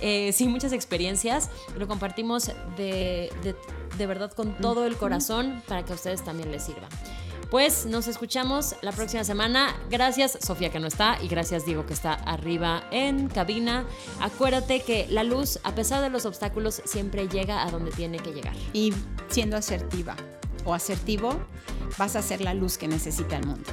Eh, 0.00 0.32
sí, 0.32 0.48
muchas 0.48 0.72
experiencias. 0.72 1.50
Lo 1.76 1.86
compartimos 1.86 2.50
de, 2.76 3.30
de 3.98 4.06
verdad 4.06 4.32
con 4.32 4.56
todo 4.58 4.86
el 4.86 4.96
corazón 4.96 5.62
para 5.66 5.84
que 5.84 5.92
a 5.92 5.94
ustedes 5.94 6.22
también 6.22 6.50
les 6.50 6.64
sirva. 6.64 6.88
Pues 7.50 7.86
nos 7.86 8.08
escuchamos 8.08 8.74
la 8.82 8.92
próxima 8.92 9.24
semana. 9.24 9.74
Gracias 9.90 10.38
Sofía 10.40 10.70
que 10.70 10.80
no 10.80 10.88
está 10.88 11.18
y 11.22 11.28
gracias 11.28 11.64
Diego 11.64 11.86
que 11.86 11.92
está 11.92 12.14
arriba 12.14 12.84
en 12.90 13.28
cabina. 13.28 13.84
Acuérdate 14.20 14.82
que 14.82 15.06
la 15.10 15.22
luz, 15.22 15.60
a 15.62 15.74
pesar 15.74 16.02
de 16.02 16.10
los 16.10 16.26
obstáculos, 16.26 16.82
siempre 16.84 17.28
llega 17.28 17.62
a 17.62 17.70
donde 17.70 17.92
tiene 17.92 18.18
que 18.18 18.32
llegar. 18.32 18.54
Y 18.72 18.92
siendo 19.28 19.56
asertiva 19.56 20.16
o 20.64 20.74
asertivo, 20.74 21.38
vas 21.96 22.16
a 22.16 22.22
ser 22.22 22.40
la 22.40 22.52
luz 22.52 22.78
que 22.78 22.88
necesita 22.88 23.36
el 23.36 23.46
mundo. 23.46 23.70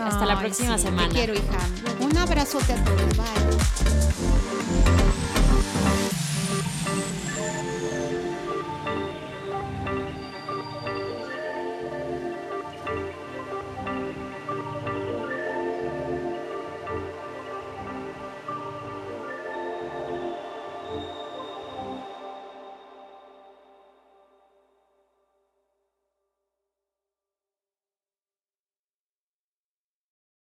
hasta 0.00 0.26
la 0.26 0.38
próxima 0.38 0.76
semana. 0.78 1.08
Te 1.08 1.14
quiero, 1.14 1.34
hija. 1.34 1.58
Un 2.00 2.16
abrazote 2.16 2.72
a 2.72 2.84
todos. 2.84 3.16
Bye. 3.16 3.24